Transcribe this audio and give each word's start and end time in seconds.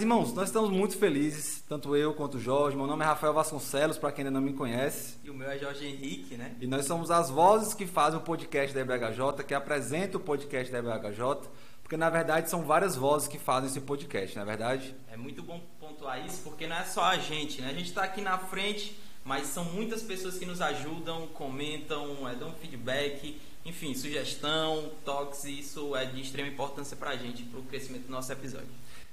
Irmãos, 0.00 0.32
nós 0.32 0.48
estamos 0.48 0.70
muito 0.70 0.96
felizes, 0.96 1.60
tanto 1.68 1.96
eu 1.96 2.14
quanto 2.14 2.36
o 2.36 2.40
Jorge. 2.40 2.76
Meu 2.76 2.86
nome 2.86 3.02
é 3.02 3.06
Rafael 3.06 3.34
Vasconcelos, 3.34 3.98
para 3.98 4.12
quem 4.12 4.24
ainda 4.24 4.30
não 4.30 4.40
me 4.40 4.52
conhece. 4.52 5.16
E 5.24 5.28
o 5.28 5.34
meu 5.34 5.50
é 5.50 5.58
Jorge 5.58 5.84
Henrique, 5.86 6.36
né? 6.36 6.54
E 6.60 6.68
nós 6.68 6.86
somos 6.86 7.10
as 7.10 7.28
vozes 7.30 7.74
que 7.74 7.84
fazem 7.84 8.20
o 8.20 8.22
podcast 8.22 8.72
da 8.72 8.80
EBHJ, 8.80 9.44
que 9.44 9.52
apresentam 9.52 10.20
o 10.20 10.22
podcast 10.22 10.70
da 10.70 10.78
EBHJ, 10.78 11.50
porque 11.82 11.96
na 11.96 12.08
verdade 12.08 12.48
são 12.48 12.62
várias 12.62 12.94
vozes 12.94 13.26
que 13.26 13.40
fazem 13.40 13.68
esse 13.68 13.80
podcast, 13.80 14.36
não 14.36 14.44
é 14.44 14.46
verdade? 14.46 14.94
É 15.10 15.16
muito 15.16 15.42
bom 15.42 15.60
pontuar 15.80 16.24
isso, 16.24 16.42
porque 16.44 16.68
não 16.68 16.76
é 16.76 16.84
só 16.84 17.02
a 17.02 17.18
gente, 17.18 17.60
né? 17.60 17.68
A 17.68 17.74
gente 17.74 17.88
está 17.88 18.04
aqui 18.04 18.20
na 18.20 18.38
frente, 18.38 18.96
mas 19.24 19.48
são 19.48 19.64
muitas 19.64 20.00
pessoas 20.00 20.38
que 20.38 20.46
nos 20.46 20.60
ajudam, 20.60 21.26
comentam, 21.34 22.28
é, 22.28 22.36
dão 22.36 22.52
feedback, 22.52 23.36
enfim, 23.64 23.92
sugestão, 23.94 24.92
toques, 25.04 25.42
e 25.42 25.58
isso 25.58 25.96
é 25.96 26.04
de 26.04 26.20
extrema 26.20 26.48
importância 26.48 26.96
para 26.96 27.10
a 27.10 27.16
gente, 27.16 27.42
para 27.42 27.58
o 27.58 27.64
crescimento 27.64 28.06
do 28.06 28.12
nosso 28.12 28.30
episódio. 28.30 28.68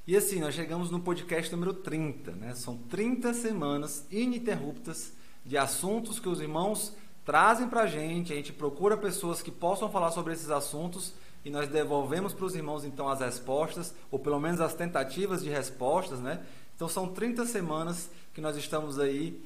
E 0.08 0.16
assim, 0.16 0.40
nós 0.40 0.54
chegamos 0.54 0.92
no 0.92 1.00
podcast 1.00 1.52
número 1.52 1.74
30, 1.74 2.34
né? 2.34 2.54
São 2.54 2.78
30 2.78 3.34
semanas 3.34 4.06
ininterruptas 4.12 5.14
de 5.44 5.58
assuntos 5.58 6.20
que 6.20 6.30
os 6.30 6.40
irmãos 6.40 6.94
trazem 7.26 7.68
para 7.68 7.82
a 7.82 7.88
gente, 7.88 8.32
a 8.32 8.36
gente 8.36 8.54
procura 8.54 8.96
pessoas 8.96 9.42
que 9.42 9.50
possam 9.50 9.90
falar 9.90 10.12
sobre 10.12 10.34
esses 10.34 10.52
assuntos 10.52 11.16
e 11.44 11.50
nós 11.50 11.68
devolvemos 11.68 12.34
para 12.34 12.46
os 12.46 12.54
irmãos 12.54 12.86
então 12.86 13.10
as 13.10 13.20
respostas, 13.20 13.96
ou 14.12 14.20
pelo 14.20 14.40
menos 14.40 14.62
as 14.62 14.76
tentativas 14.76 15.44
de 15.44 15.50
respostas, 15.50 16.20
né? 16.20 16.46
Então 16.76 16.88
são 16.88 17.08
30 17.08 17.44
semanas 17.48 18.12
que 18.32 18.42
nós 18.42 18.56
estamos 18.56 19.00
aí 19.00 19.44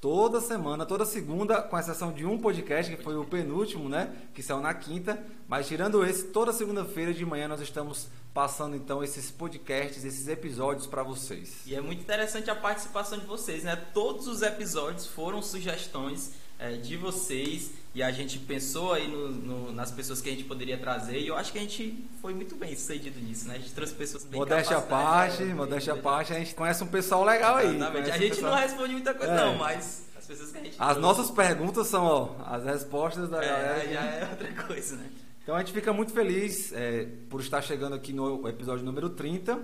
toda 0.00 0.40
semana, 0.40 0.84
toda 0.84 1.04
segunda, 1.04 1.62
com 1.62 1.78
exceção 1.78 2.12
de 2.12 2.26
um 2.26 2.36
podcast, 2.38 2.96
que 2.96 3.00
foi 3.04 3.14
o 3.16 3.24
penúltimo, 3.24 3.88
né? 3.88 4.12
Que 4.34 4.42
saiu 4.42 4.60
na 4.60 4.74
quinta. 4.74 5.24
Mas 5.46 5.68
tirando 5.68 6.04
esse, 6.04 6.24
toda 6.24 6.52
segunda-feira 6.52 7.14
de 7.14 7.24
manhã 7.24 7.46
nós 7.46 7.60
estamos 7.60 8.08
passando 8.34 8.74
então 8.74 9.02
esses 9.04 9.30
podcasts, 9.30 10.04
esses 10.04 10.26
episódios 10.28 10.86
para 10.86 11.02
vocês. 11.02 11.60
E 11.66 11.74
é 11.74 11.80
muito 11.80 12.00
interessante 12.00 12.50
a 12.50 12.54
participação 12.54 13.18
de 13.18 13.26
vocês, 13.26 13.62
né? 13.62 13.76
Todos 13.92 14.26
os 14.26 14.42
episódios 14.42 15.06
foram 15.06 15.42
sugestões 15.42 16.32
é, 16.58 16.72
de 16.72 16.96
vocês 16.96 17.72
e 17.94 18.02
a 18.02 18.10
gente 18.10 18.38
pensou 18.38 18.92
aí 18.92 19.06
no, 19.06 19.28
no, 19.28 19.72
nas 19.72 19.90
pessoas 19.90 20.20
que 20.20 20.28
a 20.28 20.32
gente 20.32 20.44
poderia 20.44 20.78
trazer 20.78 21.18
e 21.18 21.26
eu 21.26 21.36
acho 21.36 21.52
que 21.52 21.58
a 21.58 21.60
gente 21.60 22.08
foi 22.22 22.32
muito 22.32 22.54
bem 22.54 22.74
sucedido 22.74 23.20
nisso, 23.20 23.48
né? 23.48 23.56
A 23.56 23.58
gente 23.58 23.72
trouxe 23.72 23.92
pessoas 23.92 24.24
bem 24.24 24.40
Modéstia 24.40 24.78
à 24.78 24.82
parte, 24.82 25.42
né? 25.42 25.54
modéstia 25.54 25.92
à 25.92 25.96
parte, 25.96 26.32
a 26.32 26.38
gente 26.38 26.54
conhece 26.54 26.82
um 26.82 26.86
pessoal 26.86 27.24
legal 27.24 27.56
aí. 27.56 27.76
Exatamente. 27.76 28.10
A 28.10 28.18
gente 28.18 28.34
pessoal... 28.36 28.52
não 28.52 28.58
responde 28.58 28.92
muita 28.92 29.12
coisa 29.12 29.32
é. 29.32 29.36
não, 29.36 29.56
mas 29.56 30.06
as 30.16 30.26
pessoas 30.26 30.52
que 30.52 30.58
a 30.58 30.62
gente 30.62 30.76
As 30.78 30.96
trouxe... 30.96 31.00
nossas 31.00 31.30
perguntas 31.30 31.86
são, 31.88 32.04
ó, 32.04 32.30
as 32.46 32.64
respostas 32.64 33.28
da 33.28 33.42
é, 33.42 33.48
galera. 33.48 33.92
Já 33.92 34.00
é 34.00 34.28
outra 34.30 34.64
coisa, 34.64 34.96
né? 34.96 35.10
Então 35.42 35.56
a 35.56 35.58
gente 35.58 35.72
fica 35.72 35.92
muito 35.92 36.12
feliz 36.12 36.72
é, 36.72 37.08
por 37.28 37.40
estar 37.40 37.60
chegando 37.62 37.94
aqui 37.94 38.12
no 38.12 38.48
episódio 38.48 38.84
número 38.84 39.10
30 39.10 39.60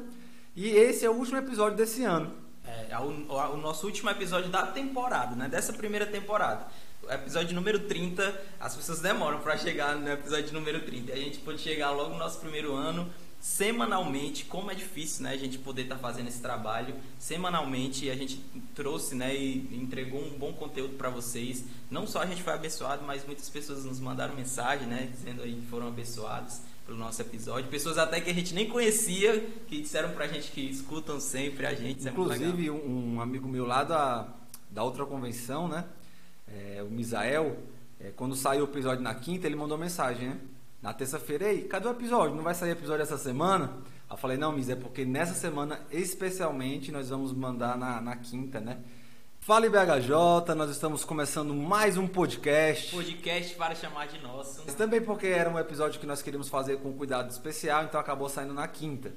e 0.56 0.70
esse 0.70 1.04
é 1.04 1.10
o 1.10 1.14
último 1.14 1.38
episódio 1.38 1.76
desse 1.76 2.02
ano. 2.02 2.32
É, 2.66 2.88
é 2.90 2.98
o, 2.98 3.04
o 3.04 3.56
nosso 3.56 3.86
último 3.86 4.10
episódio 4.10 4.50
da 4.50 4.66
temporada, 4.66 5.36
né? 5.36 5.48
Dessa 5.48 5.72
primeira 5.72 6.04
temporada 6.04 6.66
episódio 7.10 7.54
número 7.54 7.80
30, 7.80 8.42
as 8.60 8.76
pessoas 8.76 9.00
demoram 9.00 9.38
para 9.40 9.56
chegar 9.56 9.96
no 9.96 10.10
episódio 10.10 10.52
número 10.52 10.80
30. 10.80 11.12
E 11.12 11.14
a 11.14 11.16
gente 11.16 11.38
pode 11.38 11.58
chegar 11.58 11.90
logo 11.90 12.10
no 12.10 12.18
nosso 12.18 12.38
primeiro 12.40 12.74
ano, 12.74 13.08
semanalmente, 13.40 14.44
como 14.44 14.70
é 14.70 14.74
difícil, 14.74 15.22
né, 15.22 15.32
a 15.32 15.36
gente 15.36 15.58
poder 15.58 15.82
estar 15.82 15.94
tá 15.94 16.00
fazendo 16.00 16.28
esse 16.28 16.40
trabalho 16.40 16.94
semanalmente, 17.18 18.10
a 18.10 18.14
gente 18.14 18.42
trouxe, 18.74 19.14
né, 19.14 19.34
e 19.34 19.68
entregou 19.72 20.20
um 20.20 20.38
bom 20.38 20.52
conteúdo 20.52 20.94
para 20.96 21.08
vocês. 21.08 21.64
Não 21.90 22.06
só 22.06 22.22
a 22.22 22.26
gente 22.26 22.42
foi 22.42 22.52
abençoado, 22.52 23.04
mas 23.04 23.24
muitas 23.24 23.48
pessoas 23.48 23.84
nos 23.84 24.00
mandaram 24.00 24.34
mensagem, 24.34 24.86
né, 24.86 25.08
dizendo 25.12 25.42
aí 25.42 25.54
que 25.54 25.66
foram 25.66 25.88
abençoados 25.88 26.60
pelo 26.84 26.98
nosso 26.98 27.20
episódio. 27.20 27.70
Pessoas 27.70 27.98
até 27.98 28.20
que 28.20 28.30
a 28.30 28.34
gente 28.34 28.54
nem 28.54 28.68
conhecia, 28.68 29.40
que 29.66 29.80
disseram 29.80 30.10
pra 30.10 30.26
gente 30.26 30.50
que 30.50 30.62
escutam 30.62 31.20
sempre 31.20 31.66
a 31.66 31.74
gente. 31.74 32.06
É 32.06 32.10
Inclusive, 32.10 32.70
um, 32.70 33.14
um 33.14 33.20
amigo 33.20 33.46
meu 33.46 33.66
lá 33.66 33.84
da, 33.84 34.28
da 34.70 34.82
outra 34.82 35.04
convenção, 35.04 35.68
né? 35.68 35.84
é, 36.52 36.82
o 36.82 36.90
Misael, 36.90 37.56
é, 38.00 38.10
quando 38.10 38.34
saiu 38.34 38.62
o 38.62 38.68
episódio 38.68 39.02
na 39.02 39.14
quinta, 39.14 39.46
ele 39.46 39.56
mandou 39.56 39.76
mensagem, 39.76 40.28
né? 40.28 40.38
Na 40.80 40.94
terça-feira, 40.94 41.52
ei, 41.52 41.62
cadê 41.62 41.88
o 41.88 41.90
episódio? 41.90 42.36
Não 42.36 42.44
vai 42.44 42.54
sair 42.54 42.70
episódio 42.70 43.02
essa 43.02 43.18
semana? 43.18 43.78
Eu 44.08 44.16
falei, 44.16 44.36
não, 44.36 44.52
Mis, 44.52 44.68
é 44.68 44.76
porque 44.76 45.04
nessa 45.04 45.34
semana, 45.34 45.80
especialmente, 45.90 46.92
nós 46.92 47.10
vamos 47.10 47.32
mandar 47.32 47.76
na, 47.76 48.00
na 48.00 48.16
quinta, 48.16 48.60
né? 48.60 48.78
Fala 49.40 49.68
BHJ, 49.68 50.54
nós 50.54 50.70
estamos 50.70 51.04
começando 51.04 51.52
mais 51.52 51.96
um 51.96 52.06
podcast. 52.06 52.94
Podcast 52.94 53.56
para 53.56 53.74
chamar 53.74 54.06
de 54.06 54.20
nosso. 54.20 54.62
Mas 54.64 54.74
também 54.76 55.00
porque 55.00 55.26
era 55.26 55.50
um 55.50 55.58
episódio 55.58 55.98
que 55.98 56.06
nós 56.06 56.22
queríamos 56.22 56.48
fazer 56.48 56.76
com 56.78 56.92
cuidado 56.92 57.28
especial, 57.28 57.82
então 57.84 57.98
acabou 58.00 58.28
saindo 58.28 58.54
na 58.54 58.68
quinta. 58.68 59.12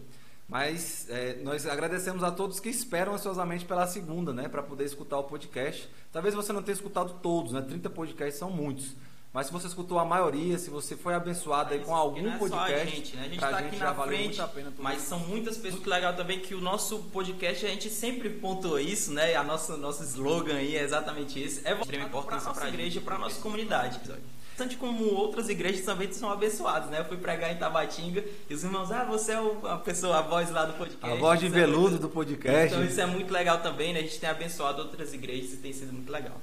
Mas 0.50 1.08
é, 1.10 1.36
nós 1.44 1.68
agradecemos 1.68 2.24
a 2.24 2.32
todos 2.32 2.60
que 2.60 2.70
esperam 2.70 3.14
ansiosamente 3.14 3.66
pela 3.66 3.86
segunda, 3.86 4.34
né? 4.34 4.50
Para 4.50 4.64
poder 4.64 4.86
escutar 4.86 5.20
o 5.20 5.26
podcast. 5.26 5.88
Talvez 6.12 6.34
você 6.34 6.52
não 6.52 6.64
tenha 6.64 6.76
escutado 6.76 7.20
todos, 7.22 7.52
né? 7.52 7.62
30 7.62 7.90
podcasts 7.92 8.40
são 8.40 8.50
muitos. 8.50 8.96
Mas 9.34 9.48
se 9.48 9.54
você 9.54 9.68
escutou 9.68 9.98
a 9.98 10.04
maioria, 10.04 10.58
se 10.58 10.70
você 10.70 10.98
foi 10.98 11.14
abençoado 11.14 11.74
aí 11.74 11.80
com 11.80 11.96
algum 11.96 12.22
não 12.22 12.34
é 12.34 12.38
podcast, 12.38 12.74
a 12.74 12.86
gente, 12.86 13.16
né? 13.16 13.24
A 13.24 13.30
gente 13.30 13.40
tá 13.40 13.58
aqui 13.58 13.78
na 13.78 13.96
frente, 13.96 14.42
mas 14.78 15.02
são 15.04 15.20
muitas 15.20 15.56
pessoas. 15.56 15.76
Muito 15.76 15.90
legal 15.90 16.14
também 16.16 16.40
que 16.40 16.54
o 16.54 16.60
nosso 16.60 17.00
podcast 17.14 17.66
a 17.66 17.70
gente 17.70 17.90
sempre 17.90 18.30
pontuou 18.30 18.78
isso, 18.78 19.14
né? 19.14 19.34
A 19.36 19.44
nossa 19.44 19.78
nosso 19.78 20.04
slogan 20.04 20.56
aí 20.56 20.76
é 20.76 20.84
exatamente 20.84 21.42
isso. 21.42 21.62
É 21.64 21.72
extrema 21.74 22.06
importância 22.08 22.52
para 22.52 22.66
a 22.66 22.68
igreja, 22.68 23.00
para 23.00 23.16
a 23.16 23.20
nossa 23.20 23.40
comunidade. 23.40 24.02
Bastante 24.50 24.76
como 24.76 25.06
outras 25.16 25.48
igrejas 25.48 25.86
também 25.86 26.12
são 26.12 26.30
abençoadas, 26.30 26.90
né? 26.90 27.00
Eu 27.00 27.06
fui 27.06 27.18
pregar 27.18 27.52
em 27.52 27.58
Tabatinga 27.58 28.24
e 28.50 28.54
os 28.54 28.64
irmãos, 28.64 28.92
ah, 28.92 29.06
você 29.06 29.32
é 29.32 29.42
a 29.64 29.78
pessoa, 29.78 30.20
a 30.20 30.22
voz 30.22 30.52
lá 30.52 30.66
do 30.66 30.74
podcast. 30.74 31.10
A 31.10 31.20
voz 31.20 31.40
de 31.40 31.48
veludo 31.48 31.96
é 31.96 32.00
do 32.00 32.10
podcast. 32.10 32.76
Então 32.76 32.84
isso 32.84 33.00
é 33.00 33.06
muito 33.06 33.32
legal 33.32 33.60
também, 33.60 33.94
né? 33.94 34.00
A 34.00 34.04
gente 34.04 34.20
tem 34.20 34.30
abençoado 34.30 34.82
outras 34.82 35.14
igrejas 35.14 35.54
e 35.54 35.58
tem 35.58 35.72
sido 35.72 35.94
muito 35.94 36.12
legal. 36.12 36.40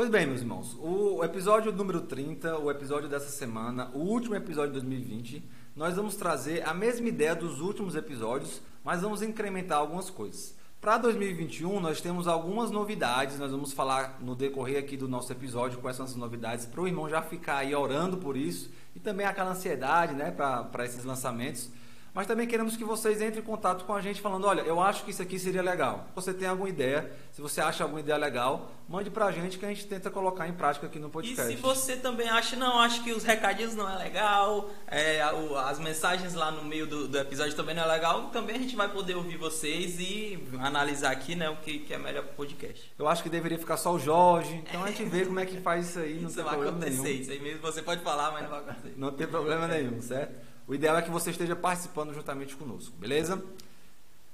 Pois 0.00 0.08
bem, 0.08 0.24
meus 0.26 0.40
irmãos, 0.40 0.78
o 0.80 1.22
episódio 1.22 1.70
número 1.70 2.00
30, 2.00 2.56
o 2.58 2.70
episódio 2.70 3.06
dessa 3.06 3.28
semana, 3.28 3.90
o 3.92 3.98
último 3.98 4.34
episódio 4.34 4.72
de 4.72 4.80
2020, 4.80 5.44
nós 5.76 5.94
vamos 5.94 6.16
trazer 6.16 6.66
a 6.66 6.72
mesma 6.72 7.06
ideia 7.06 7.34
dos 7.34 7.60
últimos 7.60 7.94
episódios, 7.94 8.62
mas 8.82 9.02
vamos 9.02 9.20
incrementar 9.20 9.76
algumas 9.76 10.08
coisas. 10.08 10.56
Para 10.80 10.96
2021, 10.96 11.80
nós 11.80 12.00
temos 12.00 12.26
algumas 12.26 12.70
novidades, 12.70 13.38
nós 13.38 13.50
vamos 13.50 13.74
falar 13.74 14.16
no 14.22 14.34
decorrer 14.34 14.78
aqui 14.78 14.96
do 14.96 15.06
nosso 15.06 15.30
episódio 15.32 15.80
quais 15.80 15.98
são 15.98 16.06
essas 16.06 16.16
novidades, 16.16 16.64
para 16.64 16.80
o 16.80 16.88
irmão 16.88 17.06
já 17.06 17.20
ficar 17.20 17.58
aí 17.58 17.74
orando 17.74 18.16
por 18.16 18.38
isso 18.38 18.70
e 18.96 19.00
também 19.00 19.26
aquela 19.26 19.50
ansiedade 19.50 20.14
né, 20.14 20.30
para 20.30 20.86
esses 20.86 21.04
lançamentos. 21.04 21.68
Mas 22.12 22.26
também 22.26 22.46
queremos 22.46 22.76
que 22.76 22.84
vocês 22.84 23.20
entrem 23.20 23.42
em 23.42 23.46
contato 23.46 23.84
com 23.84 23.94
a 23.94 24.00
gente 24.00 24.20
falando, 24.20 24.46
olha, 24.46 24.62
eu 24.62 24.80
acho 24.80 25.04
que 25.04 25.12
isso 25.12 25.22
aqui 25.22 25.38
seria 25.38 25.62
legal. 25.62 26.06
Se 26.08 26.14
você 26.14 26.34
tem 26.34 26.48
alguma 26.48 26.68
ideia, 26.68 27.10
se 27.30 27.40
você 27.40 27.60
acha 27.60 27.84
alguma 27.84 28.00
ideia 28.00 28.18
legal, 28.18 28.72
mande 28.88 29.10
pra 29.10 29.30
gente 29.30 29.58
que 29.58 29.64
a 29.64 29.68
gente 29.68 29.86
tenta 29.86 30.10
colocar 30.10 30.48
em 30.48 30.52
prática 30.52 30.86
aqui 30.86 30.98
no 30.98 31.08
podcast. 31.08 31.52
E 31.52 31.56
se 31.56 31.62
você 31.62 31.96
também 31.96 32.28
acha, 32.28 32.56
não, 32.56 32.80
acho 32.80 33.04
que 33.04 33.12
os 33.12 33.22
recadinhos 33.22 33.76
não 33.76 33.88
é 33.88 33.96
legal, 33.96 34.68
é, 34.88 35.22
as 35.64 35.78
mensagens 35.78 36.34
lá 36.34 36.50
no 36.50 36.64
meio 36.64 36.86
do, 36.86 37.06
do, 37.06 37.18
episódio 37.18 37.54
também 37.54 37.74
não 37.74 37.84
é 37.84 37.86
legal, 37.86 38.30
também 38.30 38.56
a 38.56 38.58
gente 38.58 38.74
vai 38.74 38.88
poder 38.88 39.14
ouvir 39.14 39.36
vocês 39.36 40.00
e 40.00 40.42
analisar 40.58 41.12
aqui, 41.12 41.36
né, 41.36 41.48
o 41.48 41.56
que, 41.58 41.78
que 41.78 41.94
é 41.94 41.98
melhor 41.98 42.24
pro 42.24 42.34
podcast. 42.34 42.92
Eu 42.98 43.06
acho 43.06 43.22
que 43.22 43.28
deveria 43.28 43.58
ficar 43.58 43.76
só 43.76 43.94
o 43.94 43.98
Jorge, 43.98 44.64
então 44.68 44.82
a 44.82 44.88
gente 44.88 45.04
vê 45.04 45.24
como 45.24 45.38
é 45.38 45.46
que 45.46 45.60
faz 45.60 45.90
isso 45.90 46.00
aí, 46.00 46.18
não 46.20 46.28
isso 46.28 46.42
vai 46.42 46.54
acontecer, 46.54 47.02
nenhum. 47.02 47.20
Isso 47.20 47.30
aí 47.30 47.40
mesmo 47.40 47.60
você 47.60 47.82
pode 47.82 48.02
falar, 48.02 48.32
mas 48.32 48.42
não 48.42 48.50
vai 48.50 48.60
acontecer. 48.60 48.94
Não 48.96 49.12
tem 49.12 49.26
problema 49.28 49.68
nenhum, 49.68 50.02
certo? 50.02 50.49
O 50.70 50.74
ideal 50.74 50.96
é 50.96 51.02
que 51.02 51.10
você 51.10 51.32
esteja 51.32 51.56
participando 51.56 52.14
juntamente 52.14 52.54
conosco, 52.54 52.96
beleza? 52.96 53.44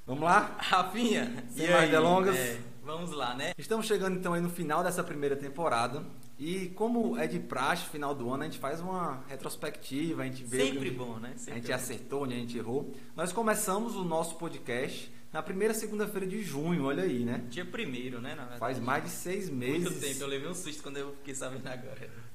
Vamos 0.07 0.23
lá? 0.23 0.55
Rafinha, 0.61 1.47
sem 1.49 1.71
mais 1.71 1.85
aí, 1.85 1.91
delongas. 1.91 2.37
É, 2.37 2.61
vamos 2.85 3.11
lá, 3.13 3.35
né? 3.35 3.55
Estamos 3.57 3.87
chegando 3.87 4.19
então 4.19 4.35
aí 4.35 4.41
no 4.43 4.51
final 4.51 4.85
dessa 4.85 5.03
primeira 5.03 5.35
temporada. 5.35 6.05
E 6.39 6.69
como 6.75 7.17
é 7.17 7.27
de 7.27 7.39
praxe, 7.39 7.89
final 7.89 8.15
do 8.15 8.31
ano, 8.31 8.43
a 8.43 8.45
gente 8.45 8.59
faz 8.59 8.83
uma 8.83 9.25
retrospectiva, 9.27 10.25
a 10.25 10.27
gente 10.27 10.45
vê. 10.45 10.67
Sempre 10.67 10.91
bom, 10.91 11.19
né? 11.19 11.33
Sempre 11.39 11.53
a 11.53 11.57
gente 11.57 11.69
bom. 11.69 11.75
acertou, 11.75 12.25
onde 12.25 12.35
a 12.35 12.37
gente 12.37 12.59
errou. 12.59 12.95
Nós 13.17 13.33
começamos 13.33 13.97
o 13.97 14.05
nosso 14.05 14.37
podcast 14.37 15.11
na 15.33 15.43
primeira 15.43 15.73
segunda-feira 15.73 16.27
de 16.27 16.43
junho, 16.43 16.85
olha 16.85 17.05
aí, 17.05 17.25
né? 17.25 17.47
Dia 17.49 17.65
primeiro, 17.65 18.21
né? 18.21 18.37
Faz 18.59 18.79
mais 18.79 19.05
de 19.05 19.09
seis 19.09 19.49
meses. 19.49 19.85
Muito 19.85 20.01
tempo, 20.01 20.21
eu 20.21 20.27
levei 20.27 20.51
um 20.51 20.55
susto 20.55 20.83
quando 20.83 20.99
eu 20.99 21.15
fiquei 21.17 21.35
sabendo 21.35 21.67
agora. 21.67 22.26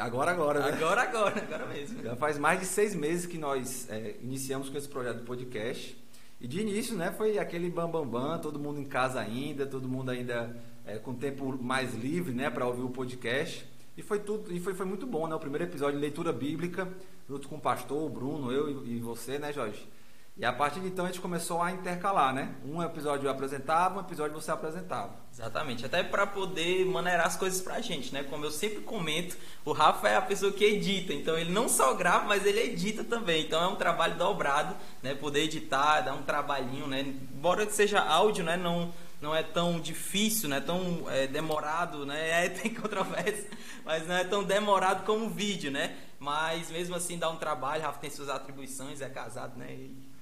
Agora, 0.00 0.32
agora, 0.32 0.60
né? 0.60 0.72
Agora, 0.72 1.02
agora, 1.02 1.40
agora 1.40 1.66
mesmo. 1.66 2.02
Já 2.02 2.16
faz 2.16 2.38
mais 2.38 2.60
de 2.60 2.66
seis 2.66 2.94
meses 2.94 3.26
que 3.26 3.38
nós 3.38 3.88
é, 3.88 4.16
iniciamos 4.20 4.68
com 4.68 4.76
esse 4.76 4.88
projeto 4.88 5.18
do 5.18 5.24
podcast. 5.24 5.96
E 6.40 6.48
de 6.48 6.60
início, 6.60 6.96
né, 6.96 7.12
foi 7.16 7.38
aquele 7.38 7.70
bambambam, 7.70 8.06
bam, 8.06 8.28
bam, 8.30 8.38
todo 8.38 8.58
mundo 8.58 8.80
em 8.80 8.84
casa 8.84 9.20
ainda, 9.20 9.66
todo 9.66 9.88
mundo 9.88 10.10
ainda 10.10 10.54
é, 10.84 10.98
com 10.98 11.14
tempo 11.14 11.56
mais 11.62 11.94
livre, 11.94 12.32
né, 12.32 12.50
para 12.50 12.66
ouvir 12.66 12.82
o 12.82 12.90
podcast. 12.90 13.64
E 13.96 14.02
foi 14.02 14.18
tudo, 14.18 14.52
e 14.52 14.58
foi, 14.58 14.74
foi 14.74 14.84
muito 14.84 15.06
bom, 15.06 15.28
né? 15.28 15.34
O 15.36 15.38
primeiro 15.38 15.64
episódio 15.64 15.94
de 15.94 16.00
leitura 16.00 16.32
bíblica, 16.32 16.88
junto 17.28 17.48
com 17.48 17.56
o 17.56 17.60
pastor, 17.60 18.02
o 18.02 18.08
Bruno, 18.08 18.50
eu 18.50 18.84
e, 18.84 18.96
e 18.96 19.00
você, 19.00 19.38
né, 19.38 19.52
Jorge? 19.52 19.88
E 20.36 20.44
a 20.44 20.52
partir 20.52 20.80
de 20.80 20.88
então 20.88 21.04
a 21.04 21.08
gente 21.08 21.20
começou 21.20 21.62
a 21.62 21.70
intercalar, 21.70 22.34
né? 22.34 22.56
Um 22.64 22.82
episódio 22.82 23.26
eu 23.26 23.30
apresentava, 23.30 23.98
um 23.98 24.00
episódio 24.00 24.34
você 24.34 24.50
apresentava. 24.50 25.14
Exatamente, 25.32 25.86
até 25.86 26.02
para 26.02 26.26
poder 26.26 26.84
maneirar 26.86 27.26
as 27.26 27.36
coisas 27.36 27.60
pra 27.60 27.80
gente, 27.80 28.12
né? 28.12 28.24
Como 28.24 28.44
eu 28.44 28.50
sempre 28.50 28.80
comento, 28.80 29.36
o 29.64 29.70
Rafa 29.70 30.08
é 30.08 30.16
a 30.16 30.22
pessoa 30.22 30.52
que 30.52 30.64
edita, 30.64 31.12
então 31.12 31.38
ele 31.38 31.52
não 31.52 31.68
só 31.68 31.94
grava, 31.94 32.24
mas 32.26 32.44
ele 32.44 32.58
edita 32.60 33.04
também. 33.04 33.44
Então 33.44 33.62
é 33.62 33.68
um 33.68 33.76
trabalho 33.76 34.16
dobrado, 34.16 34.74
né? 35.00 35.14
Poder 35.14 35.42
editar, 35.42 36.00
dar 36.00 36.14
um 36.14 36.22
trabalhinho, 36.24 36.88
né? 36.88 37.00
Embora 37.00 37.70
seja 37.70 38.00
áudio, 38.00 38.44
né? 38.44 38.56
Não 38.56 38.92
não 39.22 39.34
é 39.34 39.42
tão 39.42 39.80
difícil, 39.80 40.50
não 40.50 40.56
é 40.58 40.60
tão 40.60 41.06
é, 41.08 41.26
demorado, 41.28 42.04
né? 42.04 42.24
É, 42.44 42.48
tem 42.48 42.74
controvérsia, 42.74 43.48
mas 43.84 44.06
não 44.06 44.16
é 44.16 44.24
tão 44.24 44.42
demorado 44.42 45.06
como 45.06 45.26
o 45.26 45.30
vídeo, 45.30 45.70
né? 45.70 45.96
Mas 46.18 46.70
mesmo 46.70 46.96
assim 46.96 47.18
dá 47.18 47.30
um 47.30 47.36
trabalho, 47.36 47.82
Rafa 47.82 48.00
tem 48.00 48.10
suas 48.10 48.28
atribuições, 48.28 49.00
é 49.00 49.08
casado, 49.08 49.56
né? 49.56 49.72
E 49.72 50.13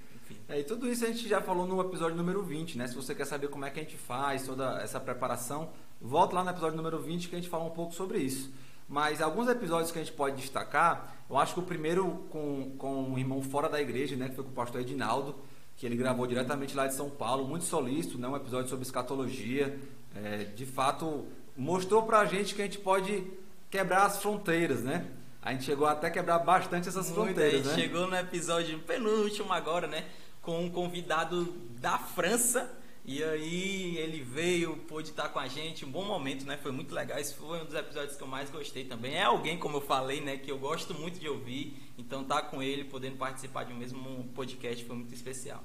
é, 0.52 0.60
e 0.60 0.64
tudo 0.64 0.86
isso 0.86 1.02
a 1.02 1.08
gente 1.08 1.26
já 1.26 1.40
falou 1.40 1.66
no 1.66 1.80
episódio 1.80 2.14
número 2.14 2.42
20, 2.42 2.76
né? 2.76 2.86
Se 2.86 2.94
você 2.94 3.14
quer 3.14 3.24
saber 3.24 3.48
como 3.48 3.64
é 3.64 3.70
que 3.70 3.80
a 3.80 3.82
gente 3.82 3.96
faz 3.96 4.44
toda 4.44 4.82
essa 4.82 5.00
preparação, 5.00 5.70
volta 5.98 6.34
lá 6.34 6.44
no 6.44 6.50
episódio 6.50 6.76
número 6.76 6.98
20 6.98 7.30
que 7.30 7.34
a 7.34 7.38
gente 7.38 7.48
fala 7.48 7.64
um 7.64 7.70
pouco 7.70 7.94
sobre 7.94 8.18
isso. 8.18 8.52
Mas 8.86 9.22
alguns 9.22 9.48
episódios 9.48 9.90
que 9.90 9.98
a 9.98 10.04
gente 10.04 10.14
pode 10.14 10.36
destacar, 10.36 11.24
eu 11.30 11.38
acho 11.38 11.54
que 11.54 11.60
o 11.60 11.62
primeiro 11.62 12.26
com, 12.28 12.74
com 12.76 13.02
um 13.02 13.18
irmão 13.18 13.40
fora 13.40 13.66
da 13.66 13.80
igreja, 13.80 14.14
né? 14.14 14.28
Que 14.28 14.34
foi 14.34 14.44
com 14.44 14.50
o 14.50 14.54
pastor 14.54 14.82
Edinaldo, 14.82 15.36
que 15.74 15.86
ele 15.86 15.96
gravou 15.96 16.26
diretamente 16.26 16.76
lá 16.76 16.86
de 16.86 16.92
São 16.92 17.08
Paulo, 17.08 17.48
muito 17.48 17.64
solícito, 17.64 18.18
né? 18.18 18.28
Um 18.28 18.36
episódio 18.36 18.68
sobre 18.68 18.84
escatologia. 18.84 19.78
É, 20.14 20.44
de 20.44 20.66
fato, 20.66 21.24
mostrou 21.56 22.02
pra 22.02 22.26
gente 22.26 22.54
que 22.54 22.60
a 22.60 22.64
gente 22.66 22.78
pode 22.78 23.26
quebrar 23.70 24.04
as 24.04 24.20
fronteiras, 24.20 24.82
né? 24.82 25.06
A 25.40 25.52
gente 25.52 25.64
chegou 25.64 25.86
até 25.86 26.08
a 26.08 26.10
quebrar 26.10 26.38
bastante 26.40 26.88
essas 26.88 27.06
Muito, 27.10 27.24
fronteiras, 27.24 27.66
né? 27.66 27.74
Chegou 27.74 28.06
no 28.06 28.14
episódio 28.14 28.78
penúltimo 28.80 29.52
agora, 29.52 29.86
né? 29.86 30.04
Com 30.42 30.64
um 30.64 30.70
convidado 30.70 31.44
da 31.80 31.98
França. 31.98 32.78
E 33.04 33.22
aí 33.22 33.96
ele 33.96 34.22
veio, 34.22 34.76
pôde 34.88 35.10
estar 35.10 35.28
com 35.28 35.38
a 35.38 35.48
gente, 35.48 35.84
um 35.84 35.90
bom 35.90 36.04
momento, 36.04 36.44
né? 36.44 36.56
Foi 36.56 36.70
muito 36.70 36.94
legal. 36.94 37.18
Esse 37.18 37.34
foi 37.34 37.60
um 37.60 37.64
dos 37.64 37.74
episódios 37.74 38.16
que 38.16 38.22
eu 38.22 38.28
mais 38.28 38.48
gostei 38.50 38.84
também. 38.84 39.14
É 39.14 39.24
alguém, 39.24 39.58
como 39.58 39.78
eu 39.78 39.80
falei, 39.80 40.20
né, 40.20 40.36
que 40.36 40.50
eu 40.50 40.58
gosto 40.58 40.94
muito 40.94 41.18
de 41.18 41.28
ouvir. 41.28 41.76
Então 41.98 42.22
tá 42.22 42.42
com 42.42 42.62
ele, 42.62 42.84
podendo 42.84 43.16
participar 43.16 43.64
de 43.64 43.72
um 43.72 43.76
mesmo 43.76 44.24
podcast, 44.34 44.84
foi 44.84 44.96
muito 44.96 45.14
especial. 45.14 45.64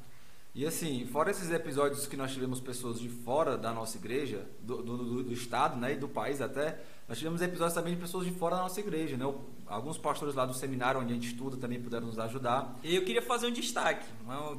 E 0.56 0.66
assim, 0.66 1.06
fora 1.06 1.30
esses 1.30 1.52
episódios 1.52 2.08
que 2.08 2.18
nós 2.18 2.34
tivemos 2.34 2.60
pessoas 2.60 3.00
de 3.00 3.08
fora 3.08 3.56
da 3.56 3.72
nossa 3.72 3.98
igreja, 3.98 4.44
do, 4.60 4.82
do, 4.82 5.24
do 5.24 5.32
estado, 5.32 5.80
né, 5.80 5.94
e 5.94 5.98
do 5.98 6.08
país 6.08 6.42
até, 6.42 6.80
nós 7.08 7.20
tivemos 7.20 7.44
episódios 7.44 7.76
também 7.76 7.94
de 7.94 8.02
pessoas 8.02 8.26
de 8.26 8.32
fora 8.32 8.56
da 8.56 8.64
nossa 8.64 8.80
igreja, 8.80 9.16
né? 9.16 9.32
Alguns 9.70 9.98
pastores 9.98 10.34
lá 10.34 10.46
do 10.46 10.54
seminário 10.54 11.02
onde 11.02 11.12
a 11.12 11.16
gente 11.16 11.28
estuda 11.28 11.58
também 11.58 11.82
puderam 11.82 12.08
nos 12.08 12.18
ajudar. 12.18 12.80
E 12.84 12.96
eu 12.96 13.04
queria 13.04 13.22
fazer 13.22 13.48
um 13.48 13.52
destaque 13.52 14.06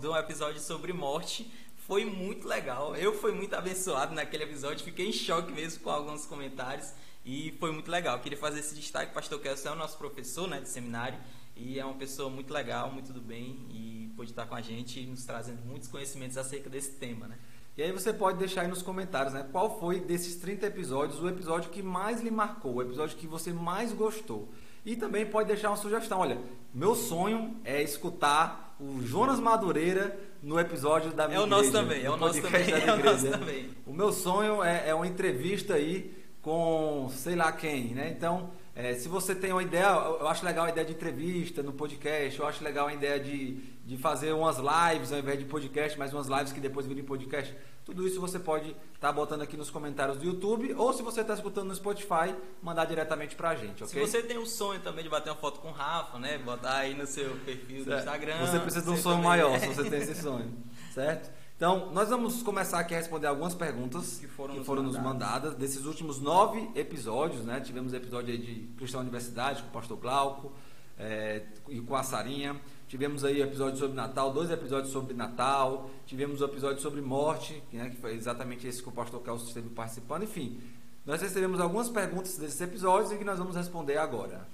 de 0.00 0.06
um 0.06 0.16
episódio 0.16 0.60
sobre 0.60 0.93
morte. 0.93 1.50
Foi 1.87 2.05
muito 2.05 2.46
legal. 2.46 2.94
Eu 2.94 3.14
fui 3.14 3.32
muito 3.32 3.55
abençoado 3.55 4.14
naquele 4.14 4.44
episódio. 4.44 4.84
Fiquei 4.84 5.08
em 5.08 5.12
choque 5.12 5.50
mesmo 5.50 5.82
com 5.82 5.90
alguns 5.90 6.26
comentários. 6.26 6.93
E 7.25 7.55
foi 7.58 7.72
muito 7.72 7.90
legal. 7.90 8.16
Eu 8.16 8.22
queria 8.22 8.38
fazer 8.38 8.60
esse 8.60 8.75
destaque. 8.75 9.14
Pastor 9.14 9.40
Kelson 9.40 9.70
é 9.70 9.72
o 9.72 9.76
nosso 9.76 9.96
professor 9.96 10.46
né, 10.46 10.60
de 10.60 10.69
seminário. 10.69 11.19
E 11.56 11.78
é 11.78 11.84
uma 11.84 11.94
pessoa 11.94 12.28
muito 12.28 12.52
legal, 12.52 12.90
muito 12.93 13.12
do 13.12 13.20
bem. 13.20 13.66
E 13.70 14.12
pôde 14.14 14.31
estar 14.31 14.46
com 14.46 14.55
a 14.55 14.60
gente 14.60 15.00
nos 15.06 15.25
trazendo 15.25 15.64
muitos 15.64 15.88
conhecimentos 15.88 16.37
acerca 16.37 16.69
desse 16.69 16.93
tema. 16.93 17.28
Né? 17.28 17.38
E 17.78 17.82
aí 17.82 17.93
você 17.93 18.12
pode 18.12 18.37
deixar 18.37 18.62
aí 18.62 18.69
nos 18.69 18.82
comentários, 18.82 19.32
né? 19.32 19.46
Qual 19.52 19.78
foi 19.78 20.00
desses 20.00 20.34
30 20.37 20.66
episódios 20.66 21.20
o 21.22 21.28
episódio 21.28 21.70
que 21.70 21.81
mais 21.81 22.20
lhe 22.20 22.31
marcou, 22.31 22.75
o 22.75 22.82
episódio 22.82 23.16
que 23.16 23.26
você 23.26 23.52
mais 23.52 23.93
gostou. 23.93 24.52
E 24.88 24.96
também 24.96 25.26
pode 25.26 25.49
deixar 25.49 25.69
uma 25.69 25.76
sugestão. 25.76 26.20
Olha, 26.20 26.38
meu 26.73 26.94
sonho 26.94 27.55
é 27.62 27.82
escutar 27.82 28.75
o 28.81 29.02
Jonas 29.02 29.38
Madureira 29.38 30.19
no 30.43 30.58
episódio 30.58 31.11
da 31.11 31.29
minha 31.29 31.40
É 31.40 31.43
o 31.43 31.46
nosso 31.46 31.70
também, 31.70 32.02
é 32.02 32.11
o 32.11 32.17
nosso 32.17 32.40
também, 32.40 32.62
é 32.73 32.94
o 32.94 33.05
nosso 33.05 33.31
também. 33.31 33.69
O 33.87 33.93
meu 33.93 34.11
sonho 34.11 34.64
é, 34.64 34.88
é 34.88 34.94
uma 34.94 35.06
entrevista 35.06 35.75
aí 35.75 36.17
com 36.40 37.06
sei 37.11 37.37
lá 37.37 37.52
quem, 37.52 37.88
né? 37.88 38.08
Então, 38.17 38.50
é, 38.75 38.94
se 38.94 39.08
você 39.08 39.35
tem 39.35 39.52
uma 39.52 39.62
ideia, 39.62 39.88
eu 39.88 40.26
acho 40.26 40.43
legal 40.43 40.64
a 40.64 40.70
ideia 40.70 40.87
de 40.87 40.94
entrevista 40.94 41.62
no 41.62 41.75
podcast, 41.75 42.41
eu 42.41 42.46
acho 42.46 42.64
legal 42.64 42.87
a 42.87 42.94
ideia 42.94 43.20
de, 43.20 43.58
de 43.88 43.96
fazer 43.96 44.35
umas 44.35 44.58
lives 44.58 45.11
ao 45.14 45.19
invés 45.19 45.38
de 45.38 45.46
podcast, 45.46 45.99
mas 45.99 46.12
umas 46.12 46.26
lives 46.26 46.52
que 46.52 46.61
depois 46.61 46.85
virem 46.85 47.02
podcast. 47.02 47.56
Tudo 47.87 48.06
isso 48.06 48.20
você 48.20 48.38
pode 48.38 48.69
estar 48.69 49.08
tá 49.08 49.12
botando 49.12 49.40
aqui 49.40 49.56
nos 49.56 49.70
comentários 49.70 50.19
do 50.19 50.26
YouTube 50.26 50.75
ou 50.75 50.93
se 50.93 51.02
você 51.02 51.23
está 51.23 51.32
escutando 51.32 51.69
no 51.69 51.75
Spotify, 51.75 52.37
mandar 52.62 52.85
diretamente 52.85 53.35
para 53.35 53.49
a 53.49 53.55
gente, 53.55 53.82
ok? 53.82 53.87
Se 53.87 53.99
você 53.99 54.23
tem 54.23 54.37
um 54.37 54.44
sonho 54.44 54.79
também 54.81 55.02
de 55.02 55.08
bater 55.08 55.31
uma 55.31 55.37
foto 55.37 55.61
com 55.61 55.69
o 55.69 55.73
Rafa, 55.73 56.19
né? 56.19 56.37
Botar 56.37 56.81
aí 56.81 56.93
no 56.93 57.06
seu 57.06 57.35
perfil 57.46 57.87
do 57.87 57.94
Instagram. 57.94 58.38
Você 58.40 58.61
precisa 58.61 58.85
de 58.85 58.90
um 58.90 58.96
sonho 58.99 59.23
maior 59.23 59.58
se 59.58 59.69
você 59.69 59.88
tem 59.88 60.00
esse 60.00 60.17
sonho, 60.17 60.52
certo? 60.93 61.31
Então, 61.56 61.91
nós 61.91 62.11
vamos 62.11 62.43
começar 62.43 62.81
aqui 62.81 62.94
a 62.94 62.99
responder 62.99 63.26
algumas 63.26 63.55
perguntas 63.55 64.19
que 64.19 64.26
foram, 64.26 64.55
que 64.55 64.64
foram 64.64 64.82
nos, 64.82 64.96
mandadas. 64.96 65.14
nos 65.14 65.52
mandadas 65.52 65.55
desses 65.55 65.87
últimos 65.87 66.20
nove 66.20 66.70
episódios, 66.75 67.43
né? 67.43 67.58
Tivemos 67.58 67.94
episódio 67.94 68.34
aí 68.34 68.38
de 68.38 68.67
Cristão 68.76 69.00
Universidade 69.00 69.62
com 69.62 69.69
o 69.70 69.73
pastor 69.73 69.96
Glauco 69.96 70.52
é, 70.99 71.43
e 71.70 71.81
com 71.81 71.96
a 71.96 72.02
Sarinha. 72.02 72.61
Tivemos 72.88 73.23
aí 73.23 73.43
episódios 73.43 73.79
sobre 73.79 73.94
Natal, 73.94 74.32
dois 74.32 74.50
episódios 74.50 74.90
sobre 74.90 75.12
Natal, 75.12 75.90
tivemos 76.06 76.40
um 76.40 76.44
episódio 76.46 76.81
sobre 76.81 77.02
morte, 77.02 77.62
né, 77.70 77.90
que 77.90 77.96
foi 77.96 78.14
exatamente 78.14 78.67
esse 78.67 78.82
que 78.82 78.88
o 78.88 78.93
pastor 78.93 79.20
Carlos 79.20 79.46
esteve 79.46 79.69
participando. 79.69 80.23
Enfim, 80.23 80.58
nós 81.05 81.20
recebemos 81.20 81.61
algumas 81.61 81.90
perguntas 81.90 82.38
desses 82.38 82.58
episódios 82.62 83.12
e 83.12 83.19
que 83.19 83.25
nós 83.25 83.38
vamos 83.38 83.55
responder 83.55 83.99
agora. 83.99 84.49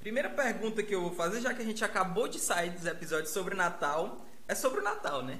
Primeira 0.00 0.30
pergunta 0.30 0.82
que 0.82 0.94
eu 0.94 1.02
vou 1.02 1.14
fazer, 1.14 1.42
já 1.42 1.52
que 1.52 1.60
a 1.60 1.64
gente 1.64 1.84
acabou 1.84 2.26
de 2.26 2.40
sair 2.40 2.70
dos 2.70 2.86
episódios 2.86 3.30
sobre 3.30 3.54
Natal, 3.54 4.24
é 4.48 4.54
sobre 4.54 4.80
o 4.80 4.82
Natal, 4.82 5.22
né? 5.22 5.38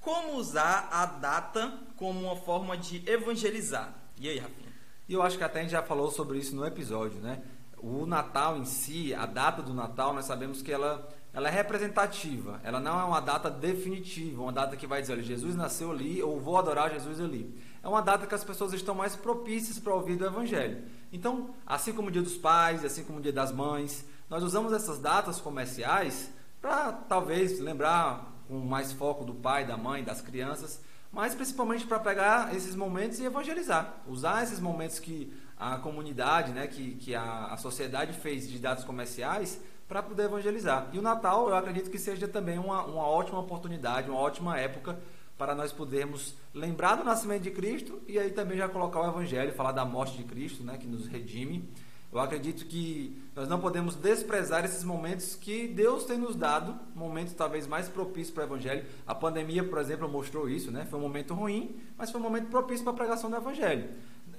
Como 0.00 0.36
usar 0.36 0.88
a 0.92 1.06
data 1.06 1.76
como 1.96 2.20
uma 2.20 2.36
forma 2.36 2.78
de 2.78 3.02
evangelizar? 3.10 3.92
E 4.16 4.28
aí, 4.28 4.38
Rafinha? 4.38 4.72
E 5.08 5.12
eu 5.12 5.22
acho 5.22 5.36
que 5.36 5.42
até 5.42 5.58
a 5.58 5.62
gente 5.62 5.72
já 5.72 5.82
falou 5.82 6.10
sobre 6.12 6.38
isso 6.38 6.54
no 6.54 6.64
episódio, 6.64 7.20
né? 7.20 7.42
O 7.80 8.06
Natal 8.06 8.56
em 8.56 8.64
si, 8.64 9.14
a 9.14 9.26
data 9.26 9.62
do 9.62 9.72
Natal, 9.72 10.12
nós 10.12 10.24
sabemos 10.24 10.62
que 10.62 10.72
ela 10.72 11.08
ela 11.32 11.48
é 11.48 11.52
representativa, 11.52 12.58
ela 12.64 12.80
não 12.80 12.98
é 12.98 13.04
uma 13.04 13.20
data 13.20 13.50
definitiva, 13.50 14.42
uma 14.42 14.52
data 14.52 14.76
que 14.76 14.86
vai 14.86 15.00
dizer, 15.00 15.22
Jesus 15.22 15.54
nasceu 15.54 15.90
ali, 15.92 16.22
ou 16.22 16.40
vou 16.40 16.56
adorar 16.56 16.90
Jesus 16.90 17.20
ali. 17.20 17.54
É 17.82 17.86
uma 17.86 18.00
data 18.00 18.26
que 18.26 18.34
as 18.34 18.42
pessoas 18.42 18.72
estão 18.72 18.94
mais 18.94 19.14
propícias 19.14 19.78
para 19.78 19.94
ouvir 19.94 20.16
do 20.16 20.26
Evangelho. 20.26 20.82
Então, 21.12 21.50
assim 21.66 21.92
como 21.92 22.08
o 22.08 22.10
Dia 22.10 22.22
dos 22.22 22.36
Pais, 22.36 22.84
assim 22.84 23.04
como 23.04 23.18
o 23.18 23.22
Dia 23.22 23.32
das 23.32 23.52
Mães, 23.52 24.04
nós 24.28 24.42
usamos 24.42 24.72
essas 24.72 24.98
datas 24.98 25.40
comerciais 25.40 26.30
para 26.60 26.92
talvez 26.92 27.60
lembrar 27.60 28.32
com 28.48 28.58
mais 28.58 28.92
foco 28.92 29.24
do 29.24 29.34
pai, 29.34 29.66
da 29.66 29.76
mãe, 29.76 30.02
das 30.02 30.20
crianças, 30.20 30.82
mas 31.12 31.34
principalmente 31.34 31.86
para 31.86 32.00
pegar 32.00 32.54
esses 32.54 32.74
momentos 32.74 33.20
e 33.20 33.24
evangelizar. 33.24 34.02
Usar 34.06 34.42
esses 34.42 34.58
momentos 34.58 34.98
que 34.98 35.32
a 35.58 35.76
comunidade, 35.76 36.52
né, 36.52 36.66
que, 36.66 36.94
que 36.96 37.14
a, 37.14 37.46
a 37.46 37.56
sociedade 37.56 38.12
fez 38.12 38.48
de 38.48 38.58
datas 38.58 38.84
comerciais 38.84 39.60
para 39.88 40.02
poder 40.02 40.24
evangelizar. 40.24 40.88
E 40.92 40.98
o 40.98 41.02
Natal, 41.02 41.48
eu 41.48 41.56
acredito 41.56 41.90
que 41.90 41.98
seja 41.98 42.28
também 42.28 42.58
uma, 42.58 42.84
uma 42.84 43.06
ótima 43.06 43.40
oportunidade, 43.40 44.10
uma 44.10 44.20
ótima 44.20 44.58
época 44.58 44.98
para 45.36 45.54
nós 45.54 45.72
podermos 45.72 46.34
lembrar 46.52 46.96
do 46.96 47.04
nascimento 47.04 47.42
de 47.42 47.50
Cristo 47.50 48.00
e 48.06 48.18
aí 48.18 48.30
também 48.30 48.58
já 48.58 48.68
colocar 48.68 49.00
o 49.00 49.08
Evangelho, 49.08 49.52
falar 49.54 49.72
da 49.72 49.84
morte 49.84 50.16
de 50.16 50.24
Cristo, 50.24 50.62
né, 50.62 50.76
que 50.76 50.86
nos 50.86 51.06
redime. 51.06 51.68
Eu 52.10 52.20
acredito 52.20 52.64
que 52.64 53.20
nós 53.36 53.46
não 53.48 53.60
podemos 53.60 53.94
desprezar 53.94 54.64
esses 54.64 54.82
momentos 54.82 55.36
que 55.36 55.68
Deus 55.68 56.04
tem 56.04 56.16
nos 56.16 56.34
dado, 56.34 56.74
momentos 56.94 57.34
talvez 57.34 57.66
mais 57.66 57.86
propícios 57.86 58.34
para 58.34 58.44
o 58.44 58.46
Evangelho. 58.46 58.86
A 59.06 59.14
pandemia, 59.14 59.62
por 59.62 59.78
exemplo, 59.78 60.08
mostrou 60.08 60.48
isso, 60.48 60.70
né? 60.70 60.86
Foi 60.88 60.98
um 60.98 61.02
momento 61.02 61.34
ruim, 61.34 61.76
mas 61.98 62.10
foi 62.10 62.18
um 62.18 62.24
momento 62.24 62.48
propício 62.48 62.82
para 62.82 62.94
a 62.94 62.96
pregação 62.96 63.28
do 63.28 63.36
Evangelho. 63.36 63.90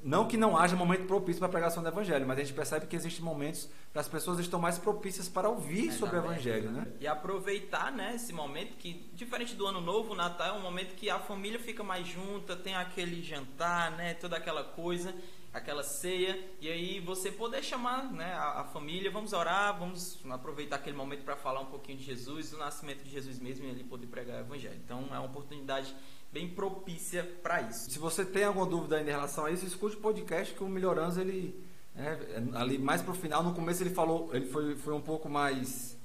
Não 0.03 0.27
que 0.27 0.37
não 0.37 0.57
haja 0.57 0.75
momento 0.75 1.05
propício 1.05 1.39
para 1.39 1.47
a 1.47 1.51
pregação 1.51 1.83
do 1.83 1.89
Evangelho, 1.89 2.25
mas 2.27 2.37
a 2.37 2.41
gente 2.41 2.53
percebe 2.53 2.87
que 2.87 2.95
existem 2.95 3.23
momentos 3.23 3.69
que 3.91 3.99
as 3.99 4.07
pessoas 4.07 4.39
estão 4.39 4.59
mais 4.59 4.77
propícias 4.77 5.27
para 5.27 5.49
ouvir 5.49 5.91
sobre 5.91 6.17
o 6.17 6.19
Evangelho, 6.19 6.71
né? 6.71 6.87
E 6.99 7.07
aproveitar, 7.07 7.91
né, 7.91 8.13
esse 8.15 8.31
momento 8.33 8.75
que, 8.77 9.09
diferente 9.13 9.55
do 9.55 9.65
Ano 9.65 9.81
Novo, 9.81 10.13
o 10.13 10.15
Natal 10.15 10.55
é 10.55 10.59
um 10.59 10.61
momento 10.61 10.95
que 10.95 11.09
a 11.09 11.19
família 11.19 11.59
fica 11.59 11.83
mais 11.83 12.07
junta, 12.07 12.55
tem 12.55 12.75
aquele 12.75 13.23
jantar, 13.23 13.91
né, 13.91 14.13
toda 14.13 14.37
aquela 14.37 14.63
coisa, 14.63 15.13
aquela 15.53 15.83
ceia, 15.83 16.39
e 16.61 16.69
aí 16.69 16.99
você 16.99 17.31
poder 17.31 17.63
chamar, 17.63 18.11
né, 18.11 18.33
a, 18.33 18.61
a 18.61 18.63
família, 18.65 19.09
vamos 19.09 19.33
orar, 19.33 19.77
vamos 19.77 20.19
aproveitar 20.29 20.75
aquele 20.75 20.95
momento 20.95 21.23
para 21.23 21.35
falar 21.35 21.59
um 21.59 21.65
pouquinho 21.65 21.97
de 21.97 22.03
Jesus, 22.03 22.51
do 22.51 22.57
nascimento 22.57 23.03
de 23.03 23.09
Jesus 23.09 23.39
mesmo 23.39 23.65
e 23.65 23.71
ali 23.71 23.83
poder 23.83 24.07
pregar 24.07 24.37
o 24.37 24.39
Evangelho. 24.41 24.79
Então 24.83 25.07
é 25.11 25.17
uma 25.17 25.25
oportunidade 25.25 25.95
bem 26.31 26.47
propícia 26.47 27.23
para 27.41 27.61
isso. 27.61 27.89
Se 27.89 27.97
você 27.97 28.23
tem 28.23 28.43
alguma 28.43 28.65
dúvida 28.65 28.97
ainda 28.97 29.09
em 29.09 29.13
relação 29.13 29.45
a 29.45 29.51
isso, 29.51 29.65
escute 29.65 29.95
o 29.95 29.99
podcast 29.99 30.53
que 30.53 30.63
o 30.63 30.69
Melhorança 30.69 31.21
ele 31.21 31.67
é, 31.95 32.43
ali 32.53 32.77
mais 32.77 33.01
pro 33.01 33.13
final, 33.13 33.43
no 33.43 33.53
começo 33.53 33.81
ele 33.81 33.89
falou, 33.89 34.29
ele 34.33 34.45
foi, 34.45 34.75
foi 34.75 34.93
um 34.93 35.01
pouco 35.01 35.27
mais 35.27 35.97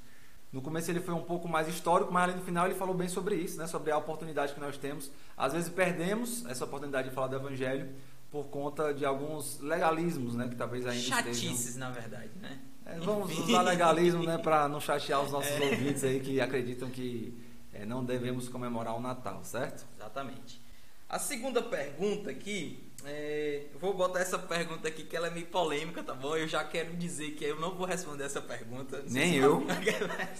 no 0.54 0.62
começo 0.62 0.88
ele 0.88 1.00
foi 1.00 1.12
um 1.12 1.22
pouco 1.22 1.48
mais 1.48 1.66
histórico, 1.66 2.12
mas 2.12 2.28
ali 2.28 2.38
no 2.38 2.44
final 2.44 2.64
ele 2.64 2.76
falou 2.76 2.94
bem 2.94 3.08
sobre 3.08 3.34
isso, 3.34 3.58
né? 3.58 3.66
Sobre 3.66 3.90
a 3.90 3.98
oportunidade 3.98 4.54
que 4.54 4.60
nós 4.60 4.78
temos. 4.78 5.10
Às 5.36 5.52
vezes 5.52 5.68
perdemos 5.68 6.46
essa 6.46 6.64
oportunidade 6.64 7.08
de 7.08 7.14
falar 7.14 7.26
do 7.26 7.34
evangelho 7.34 7.92
por 8.34 8.46
conta 8.46 8.92
de 8.92 9.06
alguns 9.06 9.60
legalismos, 9.60 10.34
né? 10.34 10.48
Que 10.48 10.56
talvez 10.56 10.84
ainda 10.84 11.00
Chatices, 11.00 11.66
estejam... 11.66 11.78
na 11.78 11.90
verdade, 11.90 12.32
né? 12.42 12.58
É, 12.84 12.98
vamos 12.98 13.38
usar 13.38 13.62
legalismo, 13.62 14.24
né? 14.24 14.38
Para 14.38 14.68
não 14.68 14.80
chatear 14.80 15.22
os 15.22 15.30
nossos 15.30 15.52
é. 15.52 15.70
ouvintes 15.70 16.02
aí 16.02 16.18
que 16.18 16.40
acreditam 16.40 16.90
que 16.90 17.32
é, 17.72 17.86
não 17.86 18.04
devemos 18.04 18.48
comemorar 18.48 18.96
o 18.96 19.00
Natal, 19.00 19.44
certo? 19.44 19.86
Exatamente. 19.96 20.60
A 21.08 21.16
segunda 21.16 21.62
pergunta 21.62 22.28
aqui, 22.28 22.92
é, 23.06 23.66
vou 23.78 23.94
botar 23.94 24.20
essa 24.20 24.38
pergunta 24.38 24.88
aqui 24.88 25.04
que 25.04 25.16
ela 25.16 25.26
é 25.26 25.30
meio 25.30 25.46
polêmica, 25.46 26.02
tá 26.02 26.14
bom? 26.14 26.36
Eu 26.36 26.48
já 26.48 26.64
quero 26.64 26.94
dizer 26.96 27.32
que 27.32 27.44
eu 27.44 27.60
não 27.60 27.74
vou 27.74 27.86
responder 27.86 28.24
essa 28.24 28.40
pergunta. 28.40 29.02
Nem 29.08 29.36
eu. 29.36 29.64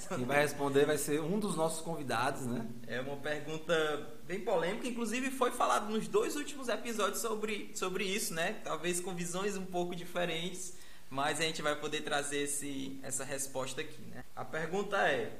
Quem 0.08 0.24
vai 0.24 0.42
responder 0.42 0.86
vai 0.86 0.96
ser 0.96 1.20
um 1.20 1.38
dos 1.38 1.56
nossos 1.56 1.80
convidados, 1.82 2.46
né? 2.46 2.66
É 2.86 3.00
uma 3.00 3.16
pergunta 3.16 3.74
bem 4.26 4.40
polêmica, 4.40 4.88
inclusive 4.88 5.30
foi 5.30 5.50
falado 5.50 5.90
nos 5.90 6.08
dois 6.08 6.36
últimos 6.36 6.68
episódios 6.68 7.20
sobre, 7.20 7.70
sobre 7.74 8.04
isso, 8.04 8.32
né? 8.32 8.60
Talvez 8.64 9.00
com 9.00 9.14
visões 9.14 9.56
um 9.56 9.66
pouco 9.66 9.94
diferentes, 9.94 10.74
mas 11.10 11.40
a 11.40 11.42
gente 11.42 11.60
vai 11.60 11.76
poder 11.76 12.00
trazer 12.00 12.38
esse, 12.38 12.98
essa 13.02 13.24
resposta 13.24 13.82
aqui, 13.82 14.00
né? 14.10 14.24
A 14.34 14.44
pergunta 14.44 14.96
é: 14.96 15.32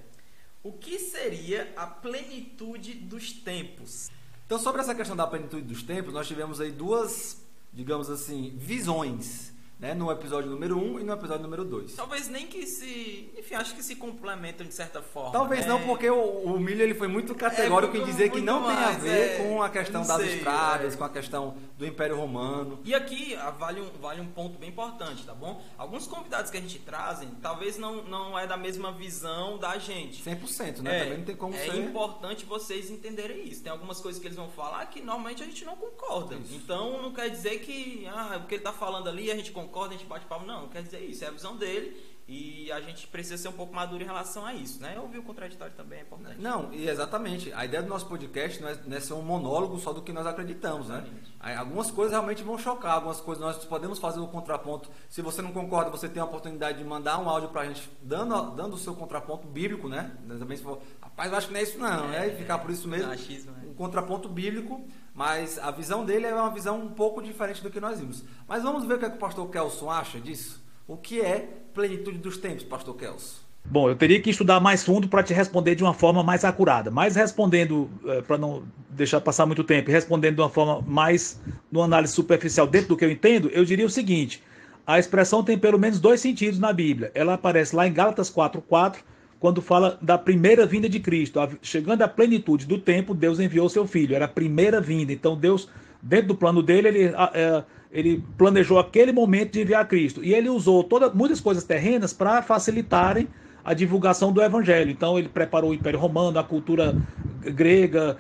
o 0.63 0.73
que 0.73 0.99
seria 0.99 1.73
a 1.77 1.87
plenitude 1.87 2.95
dos 2.95 3.33
tempos? 3.33 4.11
Então, 4.55 4.63
sobre 4.63 4.83
essa 4.83 4.95
questão 4.95 5.17
da 5.17 5.27
plenitude 5.27 5.63
dos 5.63 5.83
tempos, 5.83 6.15
nós 6.15 6.29
tivemos 6.29 6.61
aí 6.61 6.71
duas, 6.71 7.45
digamos 7.73 8.09
assim, 8.09 8.55
visões 8.57 9.53
né, 9.79 9.93
no 9.93 10.11
episódio 10.11 10.51
número 10.51 10.79
1 10.79 10.95
um 10.95 11.01
e 11.01 11.05
no 11.05 11.13
episódio 11.13 11.43
número 11.43 11.65
2. 11.65 11.95
Talvez 11.95 12.29
nem 12.29 12.47
que 12.47 12.67
se. 12.67 13.33
Enfim, 13.37 13.55
acho 13.55 13.75
que 13.75 13.83
se 13.83 13.97
complementam 13.97 14.67
de 14.67 14.75
certa 14.75 15.03
forma. 15.03 15.33
Talvez 15.33 15.63
né? 15.63 15.69
não, 15.69 15.83
porque 15.83 16.09
o, 16.09 16.45
o 16.45 16.61
Milho 16.61 16.83
ele 16.83 16.95
foi 16.95 17.09
muito 17.09 17.35
categórico 17.35 17.97
É, 17.97 18.01
em 18.01 18.05
dizer 18.05 18.31
que 18.31 18.41
não 18.41 18.65
tem 18.65 18.77
a 18.77 18.91
ver 18.91 19.11
é, 19.11 19.37
com 19.39 19.63
a 19.63 19.69
questão 19.69 20.07
das 20.07 20.21
sei, 20.21 20.37
estradas, 20.37 20.95
é. 20.95 20.97
com 20.97 21.05
a 21.05 21.09
questão 21.09 21.57
do 21.77 21.87
Império 21.87 22.17
Romano. 22.17 22.81
E 22.85 22.95
aqui 22.95 23.35
ah, 23.35 23.51
vale 23.51 23.81
um, 23.81 23.91
vale 24.01 24.21
um 24.21 24.27
ponto 24.27 24.59
bem 24.59 24.71
importante, 24.71 25.25
tá 25.25 25.35
bom? 25.35 25.61
Alguns 25.77 26.07
convidados 26.07 26.51
que 26.51 26.57
a 26.57 26.61
gente 26.61 26.79
trazem, 26.79 27.29
talvez 27.43 27.77
não, 27.77 28.05
não 28.05 28.39
é 28.39 28.47
da 28.47 28.57
mesma 28.57 28.93
visão 28.93 29.59
da 29.59 29.77
gente. 29.79 30.23
100%, 30.23 30.81
né? 30.81 31.01
Também 31.01 31.19
não 31.19 31.25
tem 31.25 31.37
como 31.37 31.55
é 31.55 31.59
ser. 31.59 31.77
importante 31.77 32.45
vocês 32.45 32.91
entenderem 32.91 33.47
isso. 33.49 33.63
Tem 33.63 33.73
algumas 33.73 34.01
coisas 34.01 34.21
que 34.21 34.27
eles 34.27 34.37
vão 34.37 34.49
falar 34.51 34.87
que 34.87 35.01
normalmente 35.01 35.43
a 35.43 35.47
gente 35.47 35.65
não 35.65 35.77
concorda. 35.77 36.37
Isso. 36.37 36.55
Então 36.55 37.03
não 37.03 37.13
quer 37.13 37.29
dizer 37.29 37.59
que 37.61 38.07
ah, 38.07 38.41
o 38.43 38.47
que 38.47 38.55
ele 38.55 38.61
está 38.61 38.73
falando 38.73 39.09
ali 39.09 39.31
a 39.31 39.37
gente 39.37 39.51
concorda, 39.51 39.64
a 39.93 39.97
gente 39.97 40.07
bate 40.07 40.27
palma. 40.27 40.47
Não, 40.47 40.63
não 40.63 40.69
quer 40.69 40.83
dizer 40.83 41.01
isso. 41.01 41.25
É 41.25 41.29
a 41.29 41.31
visão 41.31 41.57
dele 41.57 42.14
e 42.27 42.73
a 42.73 42.81
gente 42.81 43.07
precisa 43.07 43.37
ser 43.37 43.49
um 43.49 43.53
pouco 43.53 43.75
maduro 43.75 44.03
em 44.03 44.07
relação 44.07 44.47
a 44.47 44.55
isso, 44.55 44.81
né? 44.81 44.99
Ouvir 44.99 45.19
o 45.19 45.23
contraditório 45.23 45.75
também 45.75 45.99
é 45.99 46.03
importante. 46.03 46.41
Não, 46.41 46.73
e 46.73 46.89
exatamente. 46.89 47.53
A 47.53 47.67
ideia 47.67 47.83
do 47.83 47.89
nosso 47.89 48.07
podcast 48.07 48.63
não 48.63 48.69
é, 48.71 48.79
não 48.87 48.97
é 48.97 49.01
ser 49.01 49.13
um 49.13 49.21
monólogo 49.21 49.79
só 49.79 49.93
do 49.93 50.01
que 50.01 50.11
nós 50.11 50.27
acreditamos, 50.27 50.89
né? 50.89 51.05
Exatamente. 51.05 51.59
Algumas 51.59 51.91
coisas 51.91 52.13
realmente 52.13 52.43
vão 52.43 52.57
chocar, 52.57 52.95
algumas 52.95 53.21
coisas 53.21 53.45
nós 53.45 53.63
podemos 53.67 53.99
fazer 53.99 54.21
o 54.21 54.27
contraponto. 54.27 54.91
Se 55.11 55.21
você 55.21 55.43
não 55.43 55.53
concorda, 55.53 55.91
você 55.91 56.09
tem 56.09 56.23
a 56.23 56.25
oportunidade 56.25 56.79
de 56.79 56.85
mandar 56.85 57.19
um 57.19 57.29
áudio 57.29 57.51
pra 57.51 57.67
gente 57.67 57.91
dando, 58.03 58.53
dando 58.53 58.73
o 58.73 58.79
seu 58.79 58.95
contraponto 58.95 59.47
bíblico, 59.47 59.87
né? 59.87 60.17
Também 60.27 60.57
se 60.57 60.63
for, 60.63 60.81
rapaz, 61.03 61.31
eu 61.31 61.37
acho 61.37 61.49
que 61.49 61.53
não 61.53 61.61
é 61.61 61.63
isso 61.63 61.79
não, 61.79 62.09
né? 62.09 62.29
E 62.29 62.37
ficar 62.37 62.59
por 62.59 62.71
isso 62.71 62.89
mesmo. 62.89 63.09
Machismo, 63.09 63.53
né? 63.53 63.65
Um 63.69 63.75
contraponto 63.75 64.31
bíblico, 64.31 64.83
mas 65.13 65.59
a 65.59 65.71
visão 65.71 66.07
dele 66.07 66.25
é 66.25 66.35
uma 66.35 66.51
visão 66.51 66.81
um 66.81 66.89
pouco 66.95 67.21
diferente 67.21 67.63
do 67.63 67.71
que 67.71 67.81
nós 67.81 68.01
vimos. 68.01 68.25
Mas 68.49 68.63
vamos 68.63 68.87
ver 68.87 68.95
o 68.95 68.99
que, 68.99 69.05
é 69.05 69.11
que 69.11 69.17
o 69.17 69.21
pastor 69.21 69.47
Kelson 69.51 69.91
acha 69.91 70.19
disso? 70.19 70.64
O 70.87 70.97
que 70.97 71.21
é 71.21 71.49
plenitude 71.73 72.19
dos 72.19 72.37
tempos, 72.37 72.63
pastor 72.63 72.95
Kelson? 72.97 73.43
Bom, 73.67 73.89
eu 73.89 73.97
teria 73.97 74.21
que 74.21 74.29
estudar 74.29 74.61
mais 74.61 74.85
fundo 74.85 75.09
para 75.09 75.23
te 75.23 75.33
responder 75.33 75.75
de 75.75 75.83
uma 75.83 75.95
forma 75.95 76.23
mais 76.23 76.45
acurada. 76.45 76.91
Mas 76.91 77.17
respondendo, 77.17 77.89
para 78.27 78.37
não 78.37 78.65
deixar 78.91 79.23
passar 79.23 79.47
muito 79.47 79.65
tempo, 79.65 79.91
respondendo 79.91 80.35
de 80.35 80.41
uma 80.43 80.51
forma 80.51 80.83
mais, 80.87 81.41
numa 81.73 81.87
análise 81.87 82.13
superficial 82.13 82.67
dentro 82.67 82.89
do 82.89 82.97
que 82.97 83.05
eu 83.05 83.11
entendo, 83.11 83.49
eu 83.49 83.65
diria 83.65 83.87
o 83.87 83.91
seguinte: 83.91 84.43
a 84.87 84.99
expressão 84.99 85.43
tem 85.43 85.57
pelo 85.57 85.79
menos 85.79 85.99
dois 85.99 86.21
sentidos 86.21 86.59
na 86.59 86.75
Bíblia. 86.75 87.11
Ela 87.15 87.35
aparece 87.35 87.75
lá 87.75 87.89
em 87.89 87.93
Gálatas 87.93 88.31
4:4, 88.31 88.99
quando 89.41 89.63
fala 89.63 89.99
da 90.03 90.19
primeira 90.19 90.67
vinda 90.67 90.87
de 90.87 91.01
Cristo. 91.01 91.41
Chegando 91.63 92.03
à 92.03 92.09
plenitude 92.09 92.67
do 92.67 92.79
tempo, 92.79 93.15
Deus 93.15 93.41
enviou 93.41 93.71
seu 93.71 93.87
filho. 93.87 94.15
Era 94.15 94.27
a 94.27 94.29
primeira 94.29 94.79
vinda. 94.79 95.11
Então 95.11 95.35
Deus, 95.35 95.71
dentro 96.03 96.29
do 96.29 96.35
plano 96.35 96.63
dele, 96.63 96.89
ele, 96.89 97.15
é, 97.33 97.65
ele 97.95 98.27
planejou 98.37 98.79
aquele 98.79 99.13
momento 99.13 99.53
de 99.55 99.63
enviar 99.63 99.87
Cristo. 99.89 100.25
E 100.25 100.35
ele 100.35 100.49
usou 100.51 100.85
toda, 100.85 101.11
muitas 101.11 101.41
coisas 101.41 101.65
terrenas 101.65 102.13
para 102.13 102.43
facilitarem 102.43 103.31
a 103.65 103.75
divulgação 103.75 104.33
do 104.33 104.43
evangelho. 104.43 104.91
Então 104.91 105.19
ele 105.19 105.29
preparou 105.31 105.71
o 105.71 105.75
Império 105.75 105.99
Romano, 106.01 106.39
a 106.39 106.45
cultura 106.45 106.99
grega, 107.41 108.19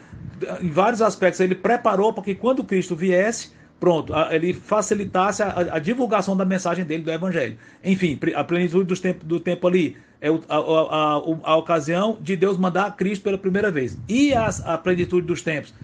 em 0.60 0.70
vários 0.70 1.02
aspectos 1.02 1.40
ele 1.40 1.54
preparou 1.54 2.12
para 2.12 2.24
que 2.24 2.34
quando 2.34 2.64
Cristo 2.64 2.96
viesse, 2.96 3.50
pronto, 3.78 4.12
ele 4.30 4.52
facilitasse 4.52 5.42
a, 5.42 5.76
a 5.76 5.78
divulgação 5.78 6.36
da 6.36 6.44
mensagem 6.44 6.84
dele 6.84 7.02
do 7.02 7.10
evangelho. 7.12 7.58
Enfim, 7.82 8.18
a 8.34 8.44
plenitude 8.44 8.84
dos 8.86 9.00
tempo, 9.00 9.24
do 9.24 9.38
tempo 9.40 9.66
ali 9.66 9.96
é 10.20 10.28
a, 10.28 10.32
a- 10.56 11.22
a 11.52 11.56
ocasião 11.56 12.18
de 12.20 12.36
Deus 12.36 12.56
mandar 12.56 12.96
Cristo 12.96 13.22
pela 13.22 13.38
primeira 13.38 13.70
vez. 13.70 14.02
E 14.08 14.34
as- 14.34 14.60
a 14.64 14.78
plenitude 14.78 15.26
dos 15.26 15.42
tempos, 15.42 15.74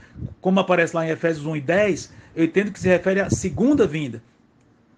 como 0.41 0.61
aparece 0.61 0.95
lá 0.97 1.07
em 1.07 1.11
Efésios 1.11 1.45
1 1.47 1.57
e 1.57 1.61
10, 1.61 2.13
eu 2.35 2.45
entendo 2.45 2.73
que 2.73 2.81
se 2.81 2.89
refere 2.89 3.21
à 3.21 3.31
segunda 3.31 3.87
vinda 3.87 4.23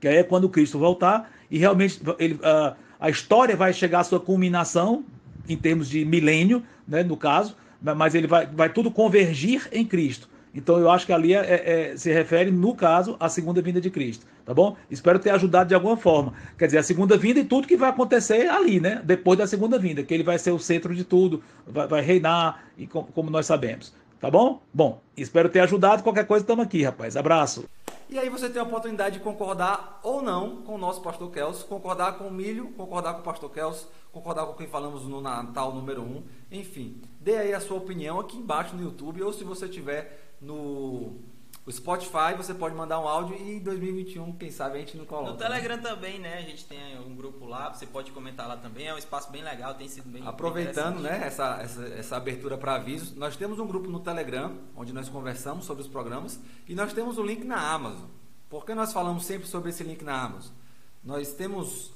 que 0.02 0.08
aí 0.08 0.16
é 0.16 0.24
quando 0.24 0.48
Cristo 0.48 0.80
voltar 0.80 1.30
e 1.48 1.58
realmente 1.58 2.00
ele, 2.18 2.36
a, 2.42 2.74
a 2.98 3.08
história 3.08 3.56
vai 3.56 3.72
chegar 3.72 4.00
à 4.00 4.04
sua 4.04 4.18
culminação 4.18 5.04
em 5.48 5.56
termos 5.56 5.88
de 5.88 6.04
milênio, 6.04 6.64
né, 6.86 7.04
no 7.04 7.16
caso, 7.16 7.56
mas 7.80 8.12
ele 8.16 8.26
vai, 8.26 8.46
vai 8.46 8.68
tudo 8.68 8.90
convergir 8.90 9.68
em 9.70 9.84
Cristo. 9.86 10.28
Então 10.52 10.78
eu 10.78 10.90
acho 10.90 11.06
que 11.06 11.12
ali 11.12 11.32
é- 11.34 11.38
é- 11.38 11.92
é- 11.92 11.96
se 11.96 12.12
refere, 12.12 12.50
no 12.50 12.74
caso, 12.74 13.16
à 13.20 13.28
segunda 13.28 13.62
vinda 13.62 13.80
de 13.80 13.90
Cristo, 13.90 14.26
tá 14.44 14.52
bom? 14.52 14.76
Espero 14.90 15.20
ter 15.20 15.30
ajudado 15.30 15.68
de 15.68 15.74
alguma 15.74 15.96
forma. 15.96 16.34
Quer 16.58 16.66
dizer, 16.66 16.78
a 16.78 16.82
segunda 16.82 17.16
vinda 17.16 17.38
e 17.38 17.44
tudo 17.44 17.66
que 17.68 17.76
vai 17.76 17.88
acontecer 17.90 18.48
ali, 18.48 18.80
né? 18.80 19.00
Depois 19.04 19.38
da 19.38 19.46
segunda 19.46 19.78
vinda, 19.78 20.02
que 20.02 20.12
ele 20.12 20.24
vai 20.24 20.38
ser 20.38 20.50
o 20.50 20.58
centro 20.58 20.94
de 20.94 21.04
tudo, 21.04 21.42
vai, 21.66 21.86
vai 21.86 22.02
reinar, 22.02 22.64
e 22.76 22.86
com- 22.88 23.04
como 23.04 23.30
nós 23.30 23.46
sabemos. 23.46 23.94
Tá 24.22 24.30
bom? 24.30 24.62
Bom, 24.72 25.00
espero 25.16 25.48
ter 25.48 25.58
ajudado. 25.58 26.04
Qualquer 26.04 26.24
coisa, 26.24 26.44
estamos 26.44 26.64
aqui, 26.64 26.84
rapaz. 26.84 27.16
Abraço. 27.16 27.68
E 28.08 28.16
aí 28.16 28.28
você 28.28 28.48
tem 28.48 28.62
a 28.62 28.64
oportunidade 28.64 29.18
de 29.18 29.24
concordar 29.24 29.98
ou 30.00 30.22
não 30.22 30.62
com 30.62 30.76
o 30.76 30.78
nosso 30.78 31.02
pastor 31.02 31.28
Kelso, 31.32 31.66
concordar 31.66 32.16
com 32.18 32.28
o 32.28 32.30
Milho, 32.30 32.68
concordar 32.76 33.14
com 33.14 33.20
o 33.20 33.24
pastor 33.24 33.50
Kelso, 33.50 33.90
concordar 34.12 34.46
com 34.46 34.52
quem 34.52 34.68
falamos 34.68 35.02
no 35.08 35.20
Natal 35.20 35.74
número 35.74 36.02
1, 36.02 36.22
enfim. 36.52 37.02
Dê 37.20 37.36
aí 37.36 37.52
a 37.52 37.58
sua 37.58 37.78
opinião 37.78 38.20
aqui 38.20 38.36
embaixo 38.36 38.76
no 38.76 38.84
YouTube 38.84 39.20
ou 39.24 39.32
se 39.32 39.42
você 39.42 39.68
tiver 39.68 40.36
no 40.40 41.16
o 41.64 41.70
Spotify, 41.70 42.34
você 42.36 42.52
pode 42.52 42.74
mandar 42.74 42.98
um 42.98 43.06
áudio 43.06 43.36
e 43.36 43.56
em 43.56 43.58
2021, 43.60 44.32
quem 44.32 44.50
sabe 44.50 44.78
a 44.78 44.80
gente 44.80 44.96
não 44.96 45.04
coloca. 45.04 45.30
No 45.30 45.38
né? 45.38 45.44
Telegram 45.44 45.78
também, 45.78 46.18
né? 46.18 46.38
A 46.38 46.42
gente 46.42 46.64
tem 46.64 46.98
um 46.98 47.14
grupo 47.14 47.46
lá, 47.46 47.72
você 47.72 47.86
pode 47.86 48.10
comentar 48.10 48.48
lá 48.48 48.56
também. 48.56 48.88
É 48.88 48.94
um 48.94 48.98
espaço 48.98 49.30
bem 49.30 49.42
legal, 49.42 49.74
tem 49.74 49.88
sido 49.88 50.08
bem. 50.08 50.26
Aproveitando 50.26 50.94
bem 50.94 51.04
né, 51.04 51.22
essa, 51.24 51.60
essa, 51.62 51.84
essa 51.84 52.16
abertura 52.16 52.58
para 52.58 52.74
avisos, 52.74 53.14
nós 53.14 53.36
temos 53.36 53.60
um 53.60 53.66
grupo 53.66 53.88
no 53.88 54.00
Telegram, 54.00 54.58
onde 54.74 54.92
nós 54.92 55.08
conversamos 55.08 55.64
sobre 55.64 55.82
os 55.82 55.88
programas, 55.88 56.40
e 56.66 56.74
nós 56.74 56.92
temos 56.92 57.16
o 57.16 57.22
link 57.22 57.44
na 57.44 57.60
Amazon. 57.72 58.08
Por 58.50 58.66
que 58.66 58.74
nós 58.74 58.92
falamos 58.92 59.24
sempre 59.24 59.46
sobre 59.46 59.70
esse 59.70 59.84
link 59.84 60.02
na 60.02 60.20
Amazon? 60.20 60.52
Nós 61.04 61.32
temos 61.32 61.92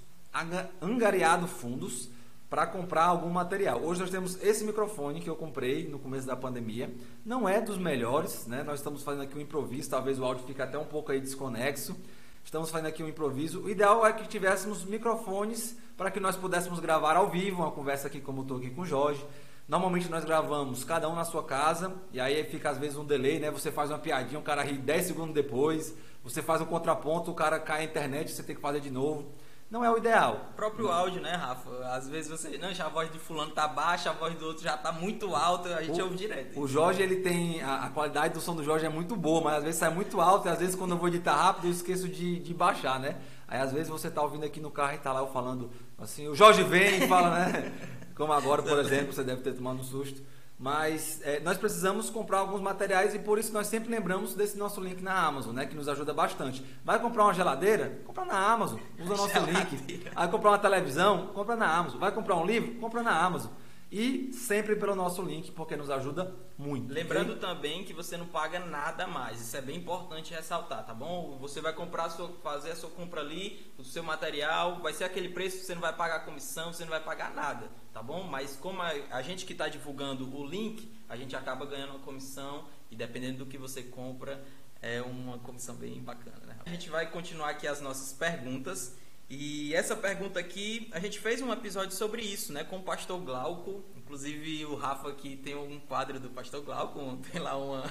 angariado 0.81 1.49
fundos 1.49 2.09
para 2.49 2.67
comprar 2.67 3.05
algum 3.05 3.29
material. 3.29 3.81
Hoje 3.83 4.01
nós 4.01 4.11
temos 4.11 4.41
esse 4.43 4.65
microfone 4.65 5.21
que 5.21 5.29
eu 5.29 5.35
comprei 5.35 5.89
no 5.89 5.99
começo 5.99 6.27
da 6.27 6.37
pandemia. 6.37 6.95
Não 7.25 7.49
é 7.49 7.61
dos 7.61 7.77
melhores, 7.77 8.47
né? 8.47 8.63
Nós 8.63 8.79
estamos 8.79 9.03
fazendo 9.03 9.23
aqui 9.23 9.37
um 9.37 9.41
improviso, 9.41 9.91
talvez 9.91 10.19
o 10.19 10.25
áudio 10.25 10.45
fique 10.47 10.63
até 10.63 10.79
um 10.79 10.85
pouco 10.85 11.11
aí 11.11 11.21
desconexo. 11.21 11.97
Estamos 12.45 12.71
fazendo 12.71 12.87
aqui 12.87 13.03
um 13.03 13.09
improviso. 13.09 13.63
O 13.63 13.69
ideal 13.69 14.07
é 14.07 14.13
que 14.13 14.29
tivéssemos 14.29 14.85
microfones 14.85 15.77
para 15.97 16.11
que 16.13 16.21
nós 16.21 16.37
pudéssemos 16.37 16.79
gravar 16.79 17.17
ao 17.17 17.29
vivo, 17.29 17.63
uma 17.63 17.73
conversa 17.73 18.07
aqui 18.07 18.21
como 18.21 18.43
estou 18.43 18.59
aqui 18.59 18.71
com 18.71 18.83
o 18.83 18.87
Jorge. 18.87 19.25
Normalmente 19.67 20.09
nós 20.09 20.25
gravamos 20.25 20.85
cada 20.85 21.09
um 21.09 21.15
na 21.17 21.25
sua 21.25 21.43
casa, 21.43 21.93
e 22.13 22.21
aí 22.21 22.45
fica 22.45 22.71
às 22.71 22.79
vezes 22.79 22.97
um 22.97 23.05
delay, 23.05 23.41
né? 23.41 23.51
Você 23.51 23.73
faz 23.73 23.91
uma 23.91 23.99
piadinha, 23.99 24.39
o 24.39 24.43
cara 24.45 24.63
ri 24.63 24.79
10 24.79 25.07
segundos 25.07 25.35
depois, 25.35 25.93
você 26.23 26.41
faz 26.41 26.61
um 26.61 26.67
contraponto, 26.67 27.33
o 27.33 27.35
cara 27.35 27.59
cai 27.59 27.79
na 27.79 27.85
internet, 27.85 28.31
você 28.31 28.45
tem 28.45 28.55
que 28.55 28.63
fazer 28.63 28.79
de 28.79 28.93
novo. 28.93 29.27
Não 29.69 29.85
é 29.85 29.91
o 29.91 29.99
ideal. 29.99 30.47
O 30.53 30.55
próprio 30.55 30.89
áudio, 30.91 31.21
né, 31.21 31.33
Rafa? 31.35 31.71
Às 31.89 32.09
vezes 32.09 32.31
você. 32.31 32.57
Não, 32.57 32.69
a 32.69 32.89
voz 32.89 33.11
de 33.11 33.19
fulano 33.19 33.51
tá 33.51 33.67
baixa, 33.67 34.11
a 34.11 34.13
voz 34.13 34.35
do 34.37 34.47
outro 34.47 34.63
já 34.63 34.77
tá 34.77 34.93
muito 34.93 35.35
alta, 35.35 35.75
a 35.77 35.83
gente 35.83 36.01
O- 36.01 36.05
ouve 36.05 36.17
direto. 36.17 36.61
O 36.61 36.69
Jorge, 36.69 37.03
ele 37.03 37.17
tem. 37.17 37.61
A, 37.63 37.85
a 37.87 37.91
qualidade 37.91 38.35
do 38.35 38.41
som 38.41 38.55
do 38.55 38.63
Jorge 38.63 38.87
é 38.87 38.89
muito 38.89 39.17
boa, 39.17 39.41
mas 39.41 39.55
às 39.59 39.65
vezes 39.65 39.81
sai 39.81 39.91
muito 39.91 40.21
alto 40.21 40.47
e 40.47 40.51
às 40.51 40.59
vezes 40.61 40.77
quando 40.77 40.93
eu 40.93 40.99
vou 40.99 41.09
editar 41.09 41.35
rápido 41.35 41.67
eu 41.67 41.73
esqueço 41.73 42.09
de, 42.09 42.39
de 42.39 42.55
baixar, 42.55 43.01
né? 43.01 43.17
Aí 43.49 43.61
às 43.61 43.73
vezes 43.73 43.89
você 43.89 44.09
tá 44.09 44.23
ouvindo 44.23 44.45
aqui 44.47 44.61
no 44.61 44.71
carro 44.71 44.95
e 44.95 44.99
tá 44.99 45.13
lá 45.13 45.21
eu 45.21 45.29
falando 45.29 45.69
assim, 45.99 46.29
o 46.29 46.35
Jorge 46.35 46.63
vem 46.63 47.05
e 47.05 47.09
fala, 47.09 47.31
né? 47.31 47.73
Como 48.15 48.33
agora, 48.33 48.63
por 48.63 48.79
exemplo, 48.79 49.13
você 49.13 49.23
deve 49.25 49.43
ter 49.43 49.53
tomado 49.53 49.79
um 49.81 49.85
susto. 49.85 50.23
Mas 50.59 51.21
é, 51.23 51.39
nós 51.41 51.59
precisamos 51.59 52.09
comprar 52.09 52.39
alguns 52.39 52.63
materiais 52.63 53.15
e 53.15 53.19
por 53.19 53.39
isso 53.39 53.53
nós 53.53 53.67
sempre 53.67 53.91
lembramos 53.91 54.35
desse 54.35 54.57
nosso 54.57 54.81
link 54.81 55.03
na 55.03 55.13
Amazon, 55.13 55.55
né? 55.55 55.67
Que 55.67 55.77
nos 55.77 55.87
ajuda 55.87 56.15
bastante. 56.15 56.65
Vai 56.83 56.99
comprar 56.99 57.25
uma 57.25 57.35
geladeira? 57.35 58.01
Compra 58.07 58.25
na 58.25 58.39
Amazon, 58.39 58.79
usa 58.99 59.15
o 59.15 59.17
nosso 59.17 59.39
link. 59.41 59.71
Geladeira. 59.71 60.11
Vai 60.15 60.31
comprar 60.31 60.51
uma 60.53 60.59
televisão? 60.59 61.27
Compra 61.35 61.57
na 61.57 61.77
Amazon. 61.77 62.01
Vai 62.01 62.11
comprar 62.11 62.37
um 62.37 62.47
livro? 62.47 62.75
Compra 62.77 63.03
na 63.03 63.13
Amazon. 63.23 63.51
E 63.91 64.33
sempre 64.33 64.75
pelo 64.75 64.95
nosso 64.95 65.23
link, 65.23 65.53
porque 65.53 65.77
nos 65.77 65.91
ajuda 65.91 66.35
muito. 66.59 66.93
Lembrando 66.93 67.35
okay? 67.35 67.41
também 67.41 67.85
que 67.85 67.93
você 67.93 68.17
não 68.17 68.27
paga 68.27 68.59
nada 68.59 69.07
mais. 69.07 69.41
Isso 69.41 69.57
é 69.57 69.61
bem 69.61 69.77
importante 69.77 70.35
ressaltar, 70.35 70.85
tá 70.85 70.93
bom? 70.93 71.39
Você 71.39 71.61
vai 71.61 71.73
comprar 71.73 72.11
sua, 72.11 72.29
fazer 72.43 72.73
a 72.73 72.77
sua 72.77 72.91
compra 72.91 73.21
ali, 73.21 73.73
o 73.79 73.85
seu 73.85 74.03
material, 74.03 74.81
vai 74.81 74.93
ser 74.93 75.05
aquele 75.05 75.29
preço, 75.29 75.65
você 75.65 75.75
não 75.75 75.83
vai 75.83 75.93
pagar 75.93 76.25
comissão, 76.25 76.73
você 76.73 76.83
não 76.83 76.91
vai 76.91 77.03
pagar 77.03 77.33
nada, 77.33 77.71
tá 77.93 78.03
bom? 78.03 78.25
Mas 78.25 78.57
como 78.57 78.83
a, 78.83 78.91
a 79.11 79.23
gente 79.23 79.47
que 79.47 79.53
está 79.53 79.69
divulgando 79.69 80.37
o 80.37 80.45
link, 80.45 80.91
a 81.09 81.17
gente 81.17 81.37
acaba 81.37 81.65
ganhando 81.65 81.91
uma 81.91 82.01
comissão 82.01 82.67
e 82.91 82.97
dependendo 82.97 83.39
do 83.39 83.47
que 83.47 83.57
você 83.57 83.83
compra, 83.83 84.45
é 84.83 85.01
uma 85.01 85.39
comissão 85.39 85.75
bem 85.77 86.01
bacana, 86.01 86.45
né? 86.45 86.57
A 86.67 86.71
gente 86.71 86.91
vai 86.91 87.11
continuar 87.11 87.51
aqui 87.51 87.67
as 87.67 87.81
nossas 87.81 88.13
perguntas. 88.13 88.97
E 89.29 89.75
essa 89.75 89.97
pergunta 89.97 90.39
aqui, 90.39 90.89
a 90.93 91.01
gente 91.01 91.19
fez 91.19 91.43
um 91.43 91.53
episódio 91.53 91.97
sobre 91.97 92.23
isso, 92.23 92.53
né, 92.53 92.63
com 92.63 92.77
o 92.77 92.83
pastor 92.83 93.21
Glauco. 93.21 93.85
Inclusive 93.97 94.65
o 94.67 94.77
Rafa 94.77 95.09
aqui 95.09 95.37
tem 95.37 95.57
um 95.57 95.81
quadro 95.81 96.21
do 96.21 96.31
pastor 96.31 96.63
Glauco, 96.63 97.01
tem 97.33 97.41
lá 97.41 97.57
uma 97.57 97.85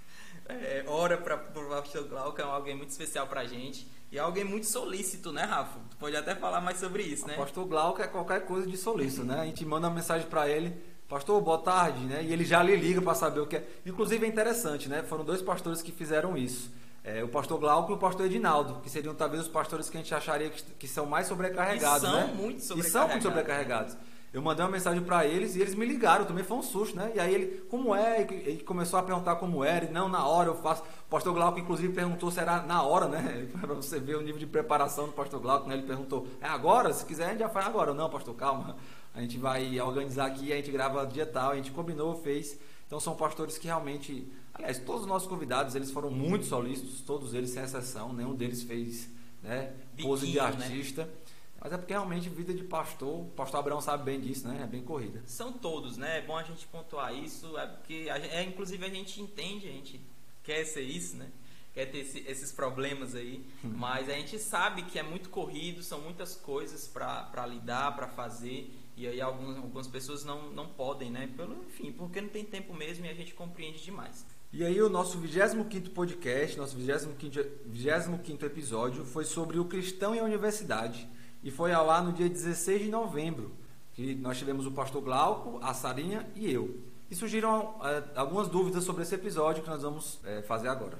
é, 0.48 0.84
hora 0.86 1.18
para 1.18 1.36
o 1.36 1.68
pastor 1.68 2.04
Glauco, 2.04 2.40
é 2.40 2.44
alguém 2.44 2.74
muito 2.74 2.90
especial 2.90 3.26
para 3.26 3.42
a 3.42 3.46
gente. 3.46 3.86
E 4.10 4.16
é 4.16 4.20
alguém 4.20 4.44
muito 4.44 4.66
solícito, 4.66 5.30
né, 5.30 5.42
Rafa? 5.42 5.78
Tu 5.90 5.96
pode 5.98 6.16
até 6.16 6.34
falar 6.34 6.62
mais 6.62 6.78
sobre 6.78 7.02
isso, 7.02 7.26
né? 7.26 7.34
O 7.34 7.36
pastor 7.36 7.66
Glauco 7.66 8.00
é 8.00 8.06
qualquer 8.06 8.46
coisa 8.46 8.66
de 8.66 8.76
solícito, 8.78 9.22
né? 9.22 9.40
A 9.40 9.44
gente 9.44 9.66
manda 9.66 9.86
uma 9.86 9.94
mensagem 9.94 10.26
para 10.26 10.48
ele, 10.48 10.74
pastor, 11.06 11.38
boa 11.42 11.58
tarde, 11.58 12.02
né? 12.06 12.24
E 12.24 12.32
ele 12.32 12.46
já 12.46 12.62
lhe 12.62 12.74
liga 12.74 13.02
para 13.02 13.14
saber 13.14 13.40
o 13.40 13.46
que 13.46 13.56
é. 13.56 13.68
Inclusive 13.84 14.24
é 14.24 14.28
interessante, 14.28 14.88
né? 14.88 15.02
Foram 15.02 15.22
dois 15.22 15.42
pastores 15.42 15.82
que 15.82 15.92
fizeram 15.92 16.38
isso. 16.38 16.72
É, 17.08 17.24
o 17.24 17.28
pastor 17.28 17.58
Glauco 17.58 17.90
e 17.90 17.94
o 17.94 17.98
pastor 17.98 18.26
Edinaldo, 18.26 18.80
que 18.82 18.90
seriam 18.90 19.14
talvez 19.14 19.42
os 19.44 19.48
pastores 19.48 19.88
que 19.88 19.96
a 19.96 20.00
gente 20.00 20.14
acharia 20.14 20.50
que, 20.50 20.62
que 20.62 20.86
são 20.86 21.06
mais 21.06 21.26
sobrecarregados, 21.26 22.02
e 22.02 22.06
são 22.06 22.20
né? 22.20 22.34
Muito 22.34 22.62
sobrecarregados. 22.62 22.86
E 22.86 22.90
são 22.90 23.08
muito 23.08 23.22
sobrecarregados. 23.22 23.96
Eu 24.30 24.42
mandei 24.42 24.62
uma 24.62 24.70
mensagem 24.70 25.02
para 25.02 25.24
eles 25.24 25.56
e 25.56 25.60
eles 25.62 25.74
me 25.74 25.86
ligaram, 25.86 26.26
também 26.26 26.44
foi 26.44 26.58
um 26.58 26.62
susto, 26.62 26.94
né? 26.94 27.10
E 27.14 27.18
aí 27.18 27.34
ele, 27.34 27.46
como 27.70 27.94
é? 27.94 28.20
Ele 28.20 28.62
começou 28.62 28.98
a 28.98 29.02
perguntar 29.02 29.36
como 29.36 29.64
era, 29.64 29.86
e 29.86 29.90
não, 29.90 30.06
na 30.06 30.26
hora 30.26 30.50
eu 30.50 30.54
faço. 30.56 30.82
O 30.82 31.08
pastor 31.08 31.32
Glauco, 31.32 31.58
inclusive, 31.58 31.94
perguntou 31.94 32.30
se 32.30 32.40
era 32.40 32.60
na 32.60 32.82
hora, 32.82 33.08
né? 33.08 33.48
para 33.58 33.72
você 33.72 33.98
ver 33.98 34.16
o 34.16 34.20
nível 34.20 34.38
de 34.38 34.46
preparação 34.46 35.06
do 35.06 35.12
pastor 35.12 35.40
Glauco, 35.40 35.66
né? 35.66 35.76
Ele 35.76 35.86
perguntou, 35.86 36.26
é 36.42 36.46
agora? 36.46 36.92
Se 36.92 37.06
quiser, 37.06 37.24
a 37.24 37.30
gente 37.30 37.38
já 37.38 37.48
faz 37.48 37.66
agora. 37.66 37.94
Não, 37.94 38.10
pastor, 38.10 38.34
calma. 38.34 38.76
A 39.14 39.22
gente 39.22 39.38
vai 39.38 39.80
organizar 39.80 40.26
aqui, 40.26 40.52
a 40.52 40.56
gente 40.56 40.70
grava 40.70 41.06
dia 41.06 41.24
tal, 41.24 41.52
a 41.52 41.56
gente 41.56 41.70
combinou, 41.70 42.14
fez. 42.16 42.58
Então 42.86 43.00
são 43.00 43.16
pastores 43.16 43.56
que 43.56 43.66
realmente 43.66 44.30
Aliás, 44.58 44.78
todos 44.78 45.02
os 45.02 45.06
nossos 45.06 45.28
convidados, 45.28 45.74
eles 45.74 45.90
foram 45.90 46.10
muito 46.10 46.44
solícitos, 46.44 47.00
todos 47.00 47.32
eles 47.32 47.50
sem 47.50 47.62
exceção, 47.62 48.12
nenhum 48.12 48.34
deles 48.34 48.62
fez 48.64 49.08
né, 49.42 49.72
pose 50.02 50.26
de 50.26 50.34
né? 50.34 50.40
artista. 50.40 51.04
Né? 51.04 51.12
Mas 51.60 51.72
é 51.72 51.76
porque 51.76 51.92
realmente 51.92 52.28
vida 52.28 52.54
de 52.54 52.62
pastor, 52.62 53.22
o 53.22 53.24
pastor 53.30 53.60
Abraão 53.60 53.80
sabe 53.80 54.04
bem 54.04 54.20
disso, 54.20 54.46
né? 54.46 54.60
É 54.62 54.66
bem 54.66 54.82
corrida. 54.82 55.22
São 55.26 55.52
todos, 55.52 55.96
né? 55.96 56.18
É 56.18 56.22
bom 56.22 56.36
a 56.36 56.42
gente 56.44 56.66
pontuar 56.68 57.12
isso, 57.12 57.58
é 57.58 57.66
porque 57.66 58.08
a, 58.10 58.18
é, 58.18 58.44
inclusive 58.44 58.84
a 58.84 58.88
gente 58.88 59.20
entende, 59.20 59.66
a 59.66 59.72
gente 59.72 60.00
quer 60.44 60.64
ser 60.64 60.82
isso, 60.82 61.16
né? 61.16 61.28
Quer 61.74 61.86
ter 61.86 61.98
esse, 61.98 62.20
esses 62.20 62.52
problemas 62.52 63.14
aí, 63.14 63.44
hum. 63.64 63.72
mas 63.76 64.08
a 64.08 64.12
gente 64.12 64.38
sabe 64.38 64.82
que 64.82 64.98
é 64.98 65.02
muito 65.02 65.30
corrido, 65.30 65.82
são 65.82 66.00
muitas 66.00 66.36
coisas 66.36 66.86
para 66.86 67.46
lidar, 67.46 67.94
para 67.96 68.06
fazer. 68.06 68.72
E 68.96 69.06
aí 69.06 69.20
algumas, 69.20 69.56
algumas 69.56 69.86
pessoas 69.86 70.24
não, 70.24 70.50
não 70.50 70.68
podem, 70.68 71.10
né? 71.10 71.28
Pelo, 71.36 71.64
enfim, 71.64 71.92
porque 71.92 72.20
não 72.20 72.28
tem 72.28 72.44
tempo 72.44 72.72
mesmo 72.72 73.04
e 73.04 73.08
a 73.08 73.14
gente 73.14 73.34
compreende 73.34 73.82
demais. 73.82 74.24
E 74.50 74.64
aí 74.64 74.80
o 74.80 74.88
nosso 74.88 75.20
25º 75.20 75.90
podcast, 75.90 76.56
nosso 76.56 76.74
25º, 76.78 77.46
25º 77.70 78.42
episódio 78.44 79.04
foi 79.04 79.26
sobre 79.26 79.58
o 79.58 79.66
cristão 79.66 80.14
e 80.14 80.18
a 80.18 80.24
universidade 80.24 81.06
e 81.44 81.50
foi 81.50 81.70
ao 81.70 81.90
ar 81.90 82.02
no 82.02 82.14
dia 82.14 82.30
16 82.30 82.84
de 82.84 82.88
novembro, 82.88 83.54
que 83.92 84.14
nós 84.14 84.38
tivemos 84.38 84.64
o 84.64 84.70
pastor 84.72 85.02
Glauco, 85.02 85.60
a 85.62 85.74
Sarinha 85.74 86.26
e 86.34 86.50
eu. 86.50 86.82
E 87.10 87.14
surgiram 87.14 87.78
é, 87.82 88.18
algumas 88.18 88.48
dúvidas 88.48 88.84
sobre 88.84 89.02
esse 89.02 89.14
episódio 89.14 89.62
que 89.62 89.68
nós 89.68 89.82
vamos 89.82 90.18
é, 90.24 90.40
fazer 90.40 90.68
agora. 90.68 90.98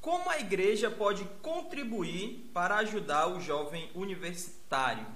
Como 0.00 0.28
a 0.28 0.40
igreja 0.40 0.90
pode 0.90 1.24
contribuir 1.42 2.50
para 2.52 2.78
ajudar 2.78 3.28
o 3.28 3.40
jovem 3.40 3.88
universitário? 3.94 5.06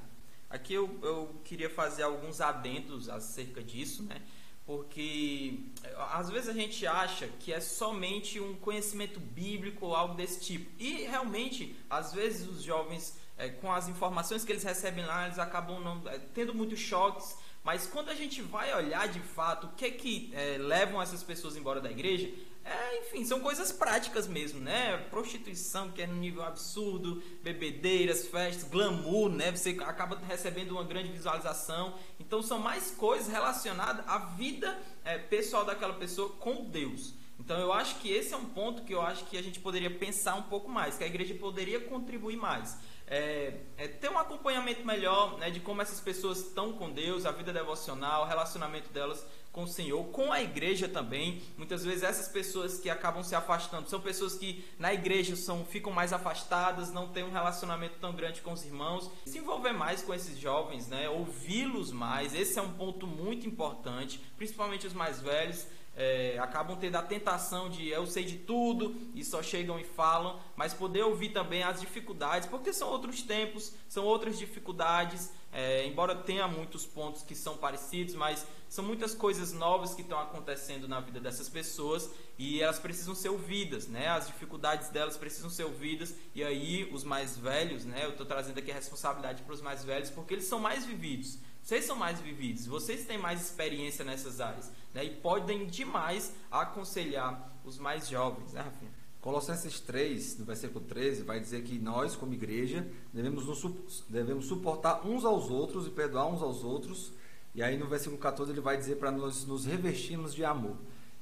Aqui 0.49 0.75
eu, 0.75 0.89
eu 1.03 1.35
queria 1.43 1.69
fazer 1.69 2.05
alguns 2.05 2.41
adendos 2.41 3.09
acerca 3.09 3.61
disso, 3.61 4.05
né? 4.05 4.23
Porque 4.71 5.65
às 6.13 6.31
vezes 6.31 6.49
a 6.49 6.53
gente 6.53 6.87
acha 6.87 7.27
que 7.41 7.53
é 7.53 7.59
somente 7.59 8.39
um 8.39 8.55
conhecimento 8.55 9.19
bíblico 9.19 9.87
ou 9.87 9.97
algo 9.97 10.15
desse 10.15 10.39
tipo. 10.39 10.71
E 10.79 11.03
realmente, 11.03 11.75
às 11.91 12.13
vezes 12.13 12.47
os 12.49 12.63
jovens, 12.63 13.19
é, 13.37 13.49
com 13.49 13.73
as 13.73 13.89
informações 13.89 14.45
que 14.45 14.53
eles 14.53 14.63
recebem 14.63 15.05
lá, 15.05 15.25
eles 15.27 15.41
acabam 15.41 15.81
não, 15.81 16.09
é, 16.09 16.21
tendo 16.33 16.55
muitos 16.55 16.79
choques. 16.79 17.37
Mas 17.65 17.89
quando 17.89 18.11
a 18.11 18.15
gente 18.15 18.43
vai 18.43 18.73
olhar 18.73 19.09
de 19.09 19.19
fato 19.19 19.67
o 19.67 19.73
que 19.73 19.87
é 19.87 19.91
que 19.91 20.31
é, 20.35 20.57
levam 20.57 21.03
essas 21.03 21.25
pessoas 21.25 21.57
embora 21.57 21.81
da 21.81 21.91
igreja, 21.91 22.31
é, 22.65 22.99
enfim, 23.01 23.25
são 23.25 23.41
coisas 23.41 23.73
práticas 23.73 24.27
mesmo, 24.27 24.61
né? 24.61 24.97
Prostituição, 25.11 25.91
que 25.91 26.03
é 26.03 26.07
no 26.07 26.15
nível 26.15 26.43
absurdo, 26.43 27.23
bebedeiras, 27.43 28.27
festas, 28.27 28.69
glamour, 28.69 29.31
né? 29.31 29.51
Você 29.51 29.79
acaba 29.81 30.21
recebendo 30.27 30.73
uma 30.73 30.85
grande 30.85 31.11
visualização. 31.11 31.95
Então, 32.19 32.43
são 32.43 32.59
mais 32.59 32.91
coisas 32.91 33.29
relacionadas 33.29 34.07
à 34.07 34.19
vida 34.19 34.79
é, 35.05 35.19
pessoal 35.19 35.65
daquela 35.65 35.95
pessoa 35.95 36.29
com 36.31 36.65
Deus. 36.65 37.15
Então, 37.39 37.59
eu 37.59 37.73
acho 37.73 37.97
que 37.97 38.11
esse 38.11 38.35
é 38.35 38.37
um 38.37 38.45
ponto 38.45 38.83
que 38.83 38.93
eu 38.93 39.01
acho 39.01 39.25
que 39.25 39.39
a 39.39 39.43
gente 39.43 39.59
poderia 39.59 39.91
pensar 39.91 40.35
um 40.35 40.43
pouco 40.43 40.71
mais, 40.71 40.99
que 40.99 41.05
a 41.05 41.07
igreja 41.07 41.35
poderia 41.35 41.81
contribuir 41.81 42.37
mais. 42.37 42.77
É, 43.07 43.55
é, 43.77 43.89
ter 43.89 44.09
um 44.09 44.19
acompanhamento 44.19 44.87
melhor 44.87 45.37
né, 45.39 45.51
de 45.51 45.59
como 45.59 45.83
essas 45.83 45.99
pessoas 45.99 46.39
estão 46.39 46.73
com 46.75 46.93
Deus, 46.93 47.27
a 47.27 47.33
vida 47.33 47.53
devocional, 47.53 48.23
o 48.23 48.27
relacionamento 48.27 48.91
delas 48.91 49.27
com 49.53 49.65
o 49.65 49.69
Senhor, 49.69 50.03
com 50.09 50.33
a 50.33 50.41
igreja 50.41 50.89
também. 50.89 51.43
Muitas 51.57 51.85
vezes 51.85 52.03
essas 52.03 52.29
pessoas 52.29 52.79
que 52.79 52.89
acabam 52.89 53.23
se 53.23 53.35
afastando 53.35 53.89
são 53.89 54.01
pessoas 54.01 54.35
que 54.35 54.65
na 54.79 54.95
igreja 54.95 55.35
são, 55.37 55.65
ficam 55.65 55.93
mais 55.93 56.13
afastadas, 56.13 56.93
não 56.93 57.09
têm 57.09 57.25
um 57.25 57.33
relacionamento 57.33 57.95
tão 58.01 58.13
grande 58.13 58.41
com 58.41 58.53
os 58.53 58.65
irmãos. 58.65 59.11
Se 59.27 59.39
envolver 59.39 59.73
mais 59.73 60.03
com 60.03 60.15
esses 60.15 60.39
jovens, 60.39 60.87
né? 60.89 61.09
ouvi-los 61.09 61.91
mais, 61.93 62.35
esse 62.35 62.59
é 62.59 62.63
um 62.63 62.73
ponto 62.73 63.07
muito 63.07 63.47
importante, 63.47 64.21
principalmente 64.37 64.87
os 64.87 64.93
mais 64.93 65.21
velhos 65.21 65.67
é, 65.97 66.39
acabam 66.39 66.77
tendo 66.79 66.97
a 66.97 67.03
tentação 67.03 67.69
de 67.69 67.89
eu 67.89 68.07
sei 68.07 68.25
de 68.25 68.39
tudo 68.39 68.97
e 69.15 69.25
só 69.25 69.43
chegam 69.43 69.79
e 69.79 69.85
falam, 69.85 70.41
mas 70.57 70.73
poder 70.73 71.03
ouvir 71.03 71.31
também 71.31 71.63
as 71.63 71.81
dificuldades, 71.81 72.49
porque 72.49 72.73
são 72.73 72.89
outros 72.89 73.23
tempos, 73.23 73.75
são 73.89 74.05
outras 74.05 74.39
dificuldades, 74.39 75.31
é, 75.53 75.85
embora 75.87 76.15
tenha 76.15 76.47
muitos 76.47 76.87
pontos 76.87 77.23
que 77.23 77.35
são 77.35 77.57
parecidos, 77.57 78.15
mas 78.15 78.47
são 78.69 78.85
muitas 78.85 79.15
coisas 79.15 79.53
novas 79.53 79.95
que 79.95 80.03
estão 80.03 80.19
acontecendo 80.19 80.87
na 80.87 81.01
vida 81.01 81.19
dessas 81.19 81.49
pessoas 81.49 82.09
e 82.39 82.63
elas 82.63 82.79
precisam 82.79 83.15
ser 83.17 83.31
ouvidas, 83.31 83.89
né? 83.89 84.09
As 84.09 84.29
dificuldades 84.29 84.91
delas 84.91 85.17
precisam 85.17 85.51
ser 85.51 85.65
ouvidas 85.65 86.15
e 86.35 86.45
aí 86.45 86.89
os 86.93 87.03
mais 87.03 87.37
velhos, 87.37 87.85
né? 87.85 88.05
Eu 88.05 88.11
estou 88.11 88.25
trazendo 88.25 88.59
aqui 88.59 88.71
a 88.71 88.75
responsabilidade 88.75 89.43
para 89.43 89.55
os 89.55 89.61
mais 89.61 89.85
velhos 89.85 90.11
porque 90.11 90.35
eles 90.35 90.45
são 90.45 90.61
mais 90.61 90.87
vividos. 90.87 91.39
Vocês 91.61 91.85
são 91.85 91.97
mais 91.97 92.21
vividos, 92.21 92.67
vocês 92.67 93.05
têm 93.05 93.19
mais 93.19 93.43
experiência 93.43 94.05
nessas 94.05 94.41
áreas 94.41 94.73
né? 94.95 95.05
e 95.05 95.11
podem 95.11 95.67
demais 95.67 96.33
aconselhar 96.51 97.53
os 97.65 97.79
mais 97.79 98.09
jovens, 98.09 98.53
né, 98.53 98.63
Rafinha? 98.63 99.00
Colossenses 99.21 99.81
3, 99.81 100.39
no 100.39 100.45
versículo 100.47 100.83
13, 100.85 101.23
vai 101.23 101.39
dizer 101.39 101.63
que 101.63 101.79
nós, 101.79 102.17
como 102.17 102.33
igreja, 102.33 102.87
devemos, 103.13 103.47
nos, 103.47 104.05
devemos 104.09 104.47
suportar 104.47 105.07
uns 105.07 105.25
aos 105.25 105.51
outros 105.51 105.87
e 105.87 105.91
perdoar 105.91 106.27
uns 106.27 106.41
aos 106.41 106.65
outros. 106.65 107.13
E 107.55 107.63
aí 107.63 107.77
no 107.77 107.87
versículo 107.87 108.19
14 108.19 108.51
ele 108.51 108.61
vai 108.61 108.77
dizer 108.77 108.97
para 108.97 109.11
nós 109.11 109.45
nos 109.45 109.67
revestirmos 109.67 110.35
de 110.35 110.45
amor. 110.45 110.77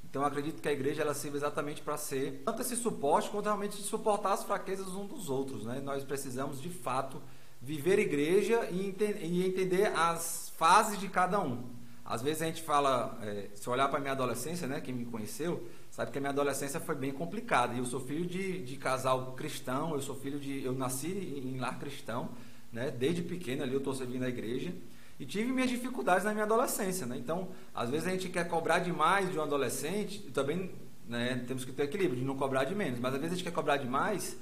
Então 0.08 0.24
acredito 0.24 0.62
que 0.62 0.68
a 0.68 0.72
igreja 0.72 1.02
ela 1.02 1.12
sirva 1.12 1.36
exatamente 1.36 1.82
para 1.82 1.96
ser 1.96 2.42
tanto 2.44 2.62
esse 2.62 2.76
suporte 2.76 3.30
quanto 3.30 3.46
realmente 3.46 3.76
suportar 3.76 4.32
as 4.32 4.44
fraquezas 4.44 4.88
uns 4.88 5.08
dos 5.08 5.28
outros. 5.28 5.64
Né? 5.64 5.80
Nós 5.80 6.04
precisamos 6.04 6.60
de 6.62 6.70
fato 6.70 7.20
viver 7.60 7.98
igreja 7.98 8.68
e, 8.70 8.94
e 9.22 9.44
entender 9.44 9.86
as 9.96 10.52
fases 10.56 11.00
de 11.00 11.08
cada 11.08 11.40
um. 11.40 11.64
Às 12.04 12.22
vezes 12.22 12.40
a 12.40 12.46
gente 12.46 12.62
fala, 12.62 13.18
é, 13.22 13.50
se 13.54 13.68
olhar 13.68 13.88
para 13.88 14.00
minha 14.00 14.12
adolescência, 14.12 14.66
né, 14.66 14.80
quem 14.80 14.94
me 14.94 15.04
conheceu, 15.04 15.68
sabe 15.98 16.12
que 16.12 16.18
a 16.18 16.20
minha 16.20 16.30
adolescência 16.30 16.78
foi 16.78 16.94
bem 16.94 17.12
complicada. 17.12 17.74
E 17.74 17.78
eu 17.78 17.84
sou 17.84 17.98
filho 17.98 18.24
de, 18.24 18.62
de 18.62 18.76
casal 18.76 19.32
cristão, 19.32 19.94
eu 19.94 20.00
sou 20.00 20.14
filho 20.14 20.38
de. 20.38 20.64
Eu 20.64 20.72
nasci 20.72 21.08
em 21.08 21.58
lar 21.58 21.76
cristão, 21.76 22.28
né, 22.72 22.88
desde 22.92 23.20
pequeno 23.20 23.64
ali 23.64 23.72
eu 23.72 23.78
estou 23.78 23.92
servindo 23.92 24.22
a 24.22 24.28
igreja. 24.28 24.72
E 25.18 25.26
tive 25.26 25.50
minhas 25.50 25.68
dificuldades 25.68 26.22
na 26.22 26.30
minha 26.30 26.44
adolescência. 26.44 27.04
Né? 27.04 27.16
Então, 27.18 27.48
às 27.74 27.90
vezes 27.90 28.06
a 28.06 28.12
gente 28.12 28.28
quer 28.28 28.46
cobrar 28.46 28.78
demais 28.78 29.28
de 29.32 29.36
um 29.36 29.42
adolescente, 29.42 30.24
e 30.24 30.30
também 30.30 30.70
né, 31.08 31.44
temos 31.48 31.64
que 31.64 31.72
ter 31.72 31.82
equilíbrio, 31.82 32.20
de 32.20 32.24
não 32.24 32.36
cobrar 32.36 32.62
de 32.62 32.76
menos, 32.76 33.00
mas 33.00 33.14
às 33.14 33.20
vezes 33.20 33.32
a 33.32 33.36
gente 33.36 33.44
quer 33.44 33.52
cobrar 33.52 33.78
demais 33.78 34.38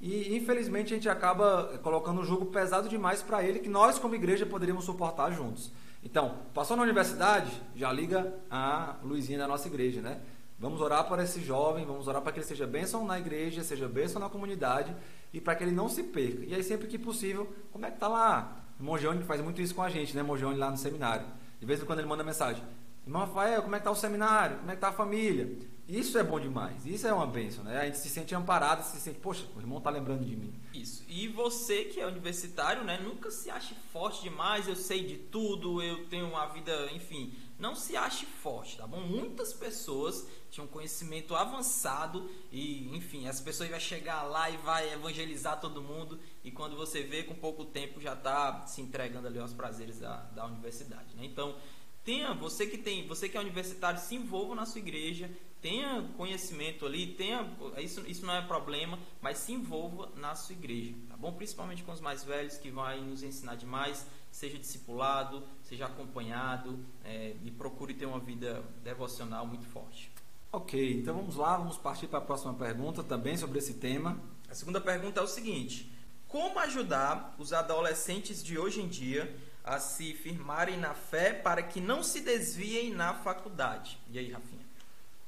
e 0.00 0.36
infelizmente 0.36 0.94
a 0.94 0.96
gente 0.96 1.08
acaba 1.08 1.78
colocando 1.82 2.20
um 2.20 2.24
jogo 2.24 2.46
pesado 2.46 2.88
demais 2.88 3.20
para 3.20 3.42
ele 3.42 3.58
que 3.58 3.68
nós 3.68 3.98
como 3.98 4.14
igreja 4.14 4.46
poderíamos 4.46 4.84
suportar 4.84 5.32
juntos. 5.32 5.72
Então, 6.04 6.36
passou 6.54 6.76
na 6.76 6.84
universidade, 6.84 7.50
já 7.74 7.92
liga 7.92 8.32
a 8.48 8.96
Luizinha 9.02 9.40
da 9.40 9.48
nossa 9.48 9.66
igreja, 9.66 10.00
né? 10.00 10.20
Vamos 10.60 10.82
orar 10.82 11.08
para 11.08 11.24
esse 11.24 11.40
jovem, 11.40 11.86
vamos 11.86 12.06
orar 12.06 12.20
para 12.20 12.32
que 12.32 12.38
ele 12.38 12.46
seja 12.46 12.66
bênção 12.66 13.06
na 13.06 13.18
igreja, 13.18 13.64
seja 13.64 13.88
bênção 13.88 14.20
na 14.20 14.28
comunidade 14.28 14.94
e 15.32 15.40
para 15.40 15.54
que 15.54 15.64
ele 15.64 15.72
não 15.72 15.88
se 15.88 16.02
perca. 16.02 16.44
E 16.44 16.54
aí, 16.54 16.62
sempre 16.62 16.86
que 16.86 16.98
possível, 16.98 17.50
como 17.72 17.86
é 17.86 17.90
que 17.90 17.98
tá 17.98 18.06
lá? 18.06 18.62
Monjone 18.78 19.22
faz 19.24 19.40
muito 19.40 19.62
isso 19.62 19.74
com 19.74 19.82
a 19.82 19.88
gente, 19.88 20.14
né? 20.14 20.22
Monjone 20.22 20.58
lá 20.58 20.70
no 20.70 20.76
seminário. 20.76 21.26
De 21.58 21.64
vez 21.64 21.80
em 21.82 21.86
quando 21.86 22.00
ele 22.00 22.08
manda 22.08 22.22
mensagem: 22.22 22.62
Irmão 23.06 23.22
Rafael, 23.22 23.62
como 23.62 23.74
é 23.74 23.78
que 23.78 23.84
tá 23.84 23.90
o 23.90 23.96
seminário? 23.96 24.58
Como 24.58 24.70
é 24.70 24.74
que 24.74 24.80
tá 24.80 24.88
a 24.88 24.92
família? 24.92 25.58
Isso 25.88 26.16
é 26.18 26.22
bom 26.22 26.38
demais. 26.38 26.86
Isso 26.86 27.06
é 27.06 27.12
uma 27.12 27.26
bênção, 27.26 27.64
né? 27.64 27.80
A 27.80 27.86
gente 27.86 27.98
se 27.98 28.08
sente 28.08 28.34
amparado, 28.34 28.84
se 28.84 29.00
sente, 29.00 29.18
poxa, 29.18 29.44
o 29.56 29.60
irmão 29.60 29.80
tá 29.80 29.90
lembrando 29.90 30.24
de 30.24 30.36
mim. 30.36 30.54
Isso. 30.72 31.04
E 31.08 31.26
você 31.26 31.84
que 31.84 31.98
é 31.98 32.06
universitário, 32.06 32.84
né? 32.84 33.00
Nunca 33.02 33.30
se 33.30 33.50
ache 33.50 33.74
forte 33.92 34.22
demais, 34.22 34.68
eu 34.68 34.76
sei 34.76 35.04
de 35.04 35.16
tudo, 35.16 35.82
eu 35.82 36.06
tenho 36.06 36.28
uma 36.28 36.46
vida, 36.46 36.92
enfim. 36.92 37.34
Não 37.60 37.76
se 37.76 37.94
ache 37.96 38.24
forte, 38.24 38.78
tá 38.78 38.86
bom? 38.86 39.00
Muitas 39.00 39.52
pessoas 39.52 40.26
tinham 40.50 40.66
conhecimento 40.66 41.36
avançado 41.36 42.28
e, 42.50 42.88
enfim, 42.96 43.28
essa 43.28 43.42
pessoa 43.42 43.68
vai 43.68 43.78
chegar 43.78 44.22
lá 44.22 44.48
e 44.48 44.56
vai 44.56 44.92
evangelizar 44.92 45.60
todo 45.60 45.82
mundo 45.82 46.18
e 46.42 46.50
quando 46.50 46.74
você 46.74 47.02
vê, 47.02 47.22
com 47.22 47.34
pouco 47.34 47.66
tempo 47.66 48.00
já 48.00 48.14
está 48.14 48.66
se 48.66 48.80
entregando 48.80 49.28
ali 49.28 49.38
aos 49.38 49.52
prazeres 49.52 49.98
da, 49.98 50.22
da 50.30 50.46
universidade, 50.46 51.14
né? 51.14 51.24
Então, 51.24 51.54
tenha, 52.02 52.32
você 52.32 52.66
que 52.66 52.78
tem, 52.78 53.06
você 53.06 53.28
que 53.28 53.36
é 53.36 53.40
universitário, 53.40 54.00
se 54.00 54.14
envolva 54.14 54.54
na 54.54 54.64
sua 54.64 54.80
igreja, 54.80 55.30
tenha 55.60 56.02
conhecimento 56.16 56.86
ali, 56.86 57.08
tenha, 57.08 57.48
isso, 57.78 58.00
isso 58.06 58.24
não 58.24 58.34
é 58.34 58.42
problema, 58.42 58.98
mas 59.20 59.38
se 59.38 59.52
envolva 59.52 60.10
na 60.16 60.34
sua 60.34 60.54
igreja, 60.54 60.94
tá 61.08 61.16
bom? 61.16 61.32
Principalmente 61.32 61.82
com 61.82 61.92
os 61.92 62.00
mais 62.00 62.24
velhos 62.24 62.56
que 62.56 62.70
vão 62.70 62.84
nos 63.02 63.22
ensinar 63.22 63.56
demais, 63.56 64.06
seja 64.30 64.58
discipulado, 64.58 65.42
seja 65.62 65.86
acompanhado 65.86 66.78
é, 67.04 67.34
e 67.44 67.50
procure 67.50 67.94
ter 67.94 68.06
uma 68.06 68.18
vida 68.18 68.62
devocional 68.82 69.46
muito 69.46 69.66
forte. 69.66 70.10
Ok, 70.52 71.00
então 71.00 71.14
vamos 71.14 71.36
lá, 71.36 71.56
vamos 71.56 71.76
partir 71.76 72.08
para 72.08 72.18
a 72.18 72.22
próxima 72.22 72.54
pergunta 72.54 73.04
também 73.04 73.36
sobre 73.36 73.58
esse 73.58 73.74
tema. 73.74 74.18
A 74.48 74.54
segunda 74.54 74.80
pergunta 74.80 75.20
é 75.20 75.22
o 75.22 75.28
seguinte: 75.28 75.92
como 76.26 76.58
ajudar 76.60 77.34
os 77.38 77.52
adolescentes 77.52 78.42
de 78.42 78.58
hoje 78.58 78.80
em 78.80 78.88
dia 78.88 79.36
a 79.62 79.78
se 79.78 80.12
firmarem 80.14 80.76
na 80.76 80.94
fé 80.94 81.32
para 81.32 81.62
que 81.62 81.80
não 81.80 82.02
se 82.02 82.20
desviem 82.20 82.92
na 82.92 83.14
faculdade? 83.14 83.98
E 84.10 84.18
aí, 84.18 84.32
Rafinha? 84.32 84.69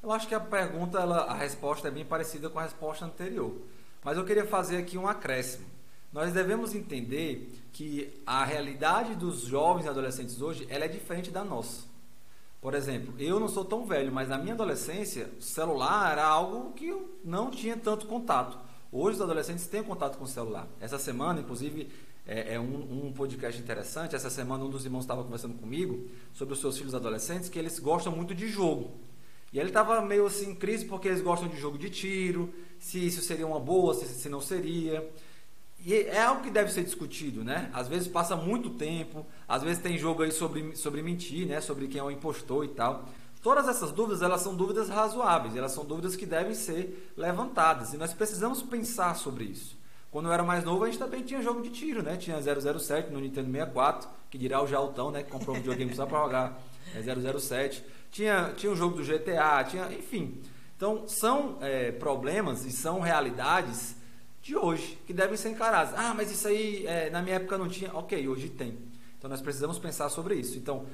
Eu 0.02 0.10
acho 0.10 0.26
que 0.26 0.34
a 0.34 0.40
pergunta, 0.40 0.98
ela, 0.98 1.18
a 1.24 1.34
resposta 1.34 1.86
é 1.86 1.90
bem 1.90 2.04
parecida 2.04 2.50
com 2.50 2.58
a 2.58 2.62
resposta 2.62 3.04
anterior. 3.04 3.54
Mas 4.02 4.18
eu 4.18 4.24
queria 4.24 4.44
fazer 4.44 4.78
aqui 4.78 4.98
um 4.98 5.06
acréscimo. 5.06 5.64
Nós 6.12 6.32
devemos 6.32 6.74
entender 6.74 7.50
que 7.72 8.20
a 8.26 8.44
realidade 8.44 9.14
dos 9.14 9.42
jovens 9.42 9.86
e 9.86 9.88
adolescentes 9.88 10.42
hoje 10.42 10.66
ela 10.68 10.84
é 10.84 10.88
diferente 10.88 11.30
da 11.30 11.44
nossa. 11.44 11.84
Por 12.60 12.74
exemplo, 12.74 13.14
eu 13.18 13.40
não 13.40 13.48
sou 13.48 13.64
tão 13.64 13.86
velho, 13.86 14.12
mas 14.12 14.28
na 14.28 14.38
minha 14.38 14.54
adolescência, 14.54 15.30
o 15.38 15.42
celular 15.42 16.12
era 16.12 16.24
algo 16.24 16.72
que 16.72 16.88
eu 16.88 17.18
não 17.24 17.50
tinha 17.50 17.76
tanto 17.76 18.06
contato. 18.06 18.58
Hoje 18.90 19.16
os 19.16 19.22
adolescentes 19.22 19.66
têm 19.66 19.82
contato 19.82 20.18
com 20.18 20.24
o 20.24 20.28
celular. 20.28 20.68
Essa 20.80 20.98
semana, 20.98 21.40
inclusive, 21.40 21.90
é, 22.26 22.54
é 22.54 22.60
um, 22.60 23.06
um, 23.06 23.12
podcast 23.12 23.60
interessante. 23.60 24.14
Essa 24.14 24.30
semana 24.30 24.64
um 24.64 24.70
dos 24.70 24.84
irmãos 24.84 25.00
estava 25.00 25.24
conversando 25.24 25.54
comigo 25.54 26.08
sobre 26.32 26.54
os 26.54 26.60
seus 26.60 26.76
filhos 26.76 26.94
adolescentes 26.94 27.48
que 27.48 27.58
eles 27.58 27.78
gostam 27.78 28.14
muito 28.14 28.34
de 28.34 28.48
jogo. 28.48 28.92
E 29.52 29.58
ele 29.58 29.68
estava 29.68 30.00
meio 30.00 30.26
assim 30.26 30.50
em 30.50 30.54
crise 30.54 30.86
porque 30.86 31.08
eles 31.08 31.20
gostam 31.20 31.48
de 31.48 31.58
jogo 31.58 31.76
de 31.76 31.90
tiro, 31.90 32.52
se 32.78 33.06
isso 33.06 33.20
seria 33.20 33.46
uma 33.46 33.60
boa, 33.60 33.92
se, 33.94 34.06
se 34.06 34.28
não 34.28 34.40
seria. 34.40 35.06
E 35.84 35.94
é 35.94 36.22
algo 36.22 36.42
que 36.42 36.50
deve 36.50 36.72
ser 36.72 36.82
discutido, 36.84 37.44
né? 37.44 37.68
Às 37.72 37.86
vezes 37.86 38.08
passa 38.08 38.34
muito 38.34 38.70
tempo, 38.70 39.26
às 39.46 39.62
vezes 39.62 39.82
tem 39.82 39.98
jogo 39.98 40.22
aí 40.22 40.32
sobre, 40.32 40.74
sobre 40.74 41.02
mentir, 41.02 41.46
né? 41.46 41.60
Sobre 41.60 41.86
quem 41.86 42.00
é 42.00 42.04
o 42.04 42.10
impostor 42.10 42.64
e 42.64 42.68
tal. 42.68 43.04
Todas 43.42 43.68
essas 43.68 43.90
dúvidas, 43.90 44.22
elas 44.22 44.40
são 44.40 44.54
dúvidas 44.54 44.88
razoáveis, 44.88 45.56
elas 45.56 45.72
são 45.72 45.84
dúvidas 45.84 46.14
que 46.14 46.24
devem 46.24 46.54
ser 46.54 47.12
levantadas. 47.16 47.92
E 47.92 47.96
nós 47.96 48.14
precisamos 48.14 48.62
pensar 48.62 49.16
sobre 49.16 49.44
isso. 49.44 49.76
Quando 50.12 50.26
eu 50.26 50.32
era 50.32 50.44
mais 50.44 50.62
novo, 50.62 50.84
a 50.84 50.86
gente 50.86 50.98
também 50.98 51.22
tinha 51.22 51.42
jogo 51.42 51.60
de 51.60 51.70
tiro, 51.70 52.02
né? 52.02 52.16
Tinha 52.16 52.38
007 52.40 53.10
no 53.10 53.18
Nintendo 53.18 53.50
64, 53.50 54.08
que 54.30 54.38
dirá 54.38 54.62
o 54.62 54.66
Jaltão, 54.66 55.10
né? 55.10 55.22
Que 55.24 55.30
comprou 55.30 55.56
um 55.56 55.58
videogame 55.58 55.94
só 55.94 56.06
para 56.06 56.22
jogar 56.22 56.62
é 56.94 57.38
007 57.38 57.82
tinha, 58.12 58.52
tinha 58.54 58.70
o 58.70 58.76
jogo 58.76 58.96
do 58.96 59.02
GTA, 59.02 59.64
tinha, 59.64 59.90
enfim. 59.92 60.40
Então, 60.76 61.08
são 61.08 61.56
é, 61.60 61.90
problemas 61.90 62.64
e 62.64 62.70
são 62.70 63.00
realidades 63.00 63.96
de 64.42 64.54
hoje 64.54 64.98
que 65.06 65.12
devem 65.12 65.36
ser 65.36 65.48
encaradas. 65.48 65.94
Ah, 65.96 66.12
mas 66.14 66.30
isso 66.30 66.46
aí 66.46 66.86
é, 66.86 67.08
na 67.08 67.22
minha 67.22 67.36
época 67.36 67.56
não 67.56 67.68
tinha. 67.68 67.90
Ok, 67.94 68.28
hoje 68.28 68.50
tem. 68.50 68.78
Então, 69.16 69.30
nós 69.30 69.40
precisamos 69.40 69.78
pensar 69.78 70.08
sobre 70.10 70.34
isso. 70.34 70.58
Então, 70.58 70.84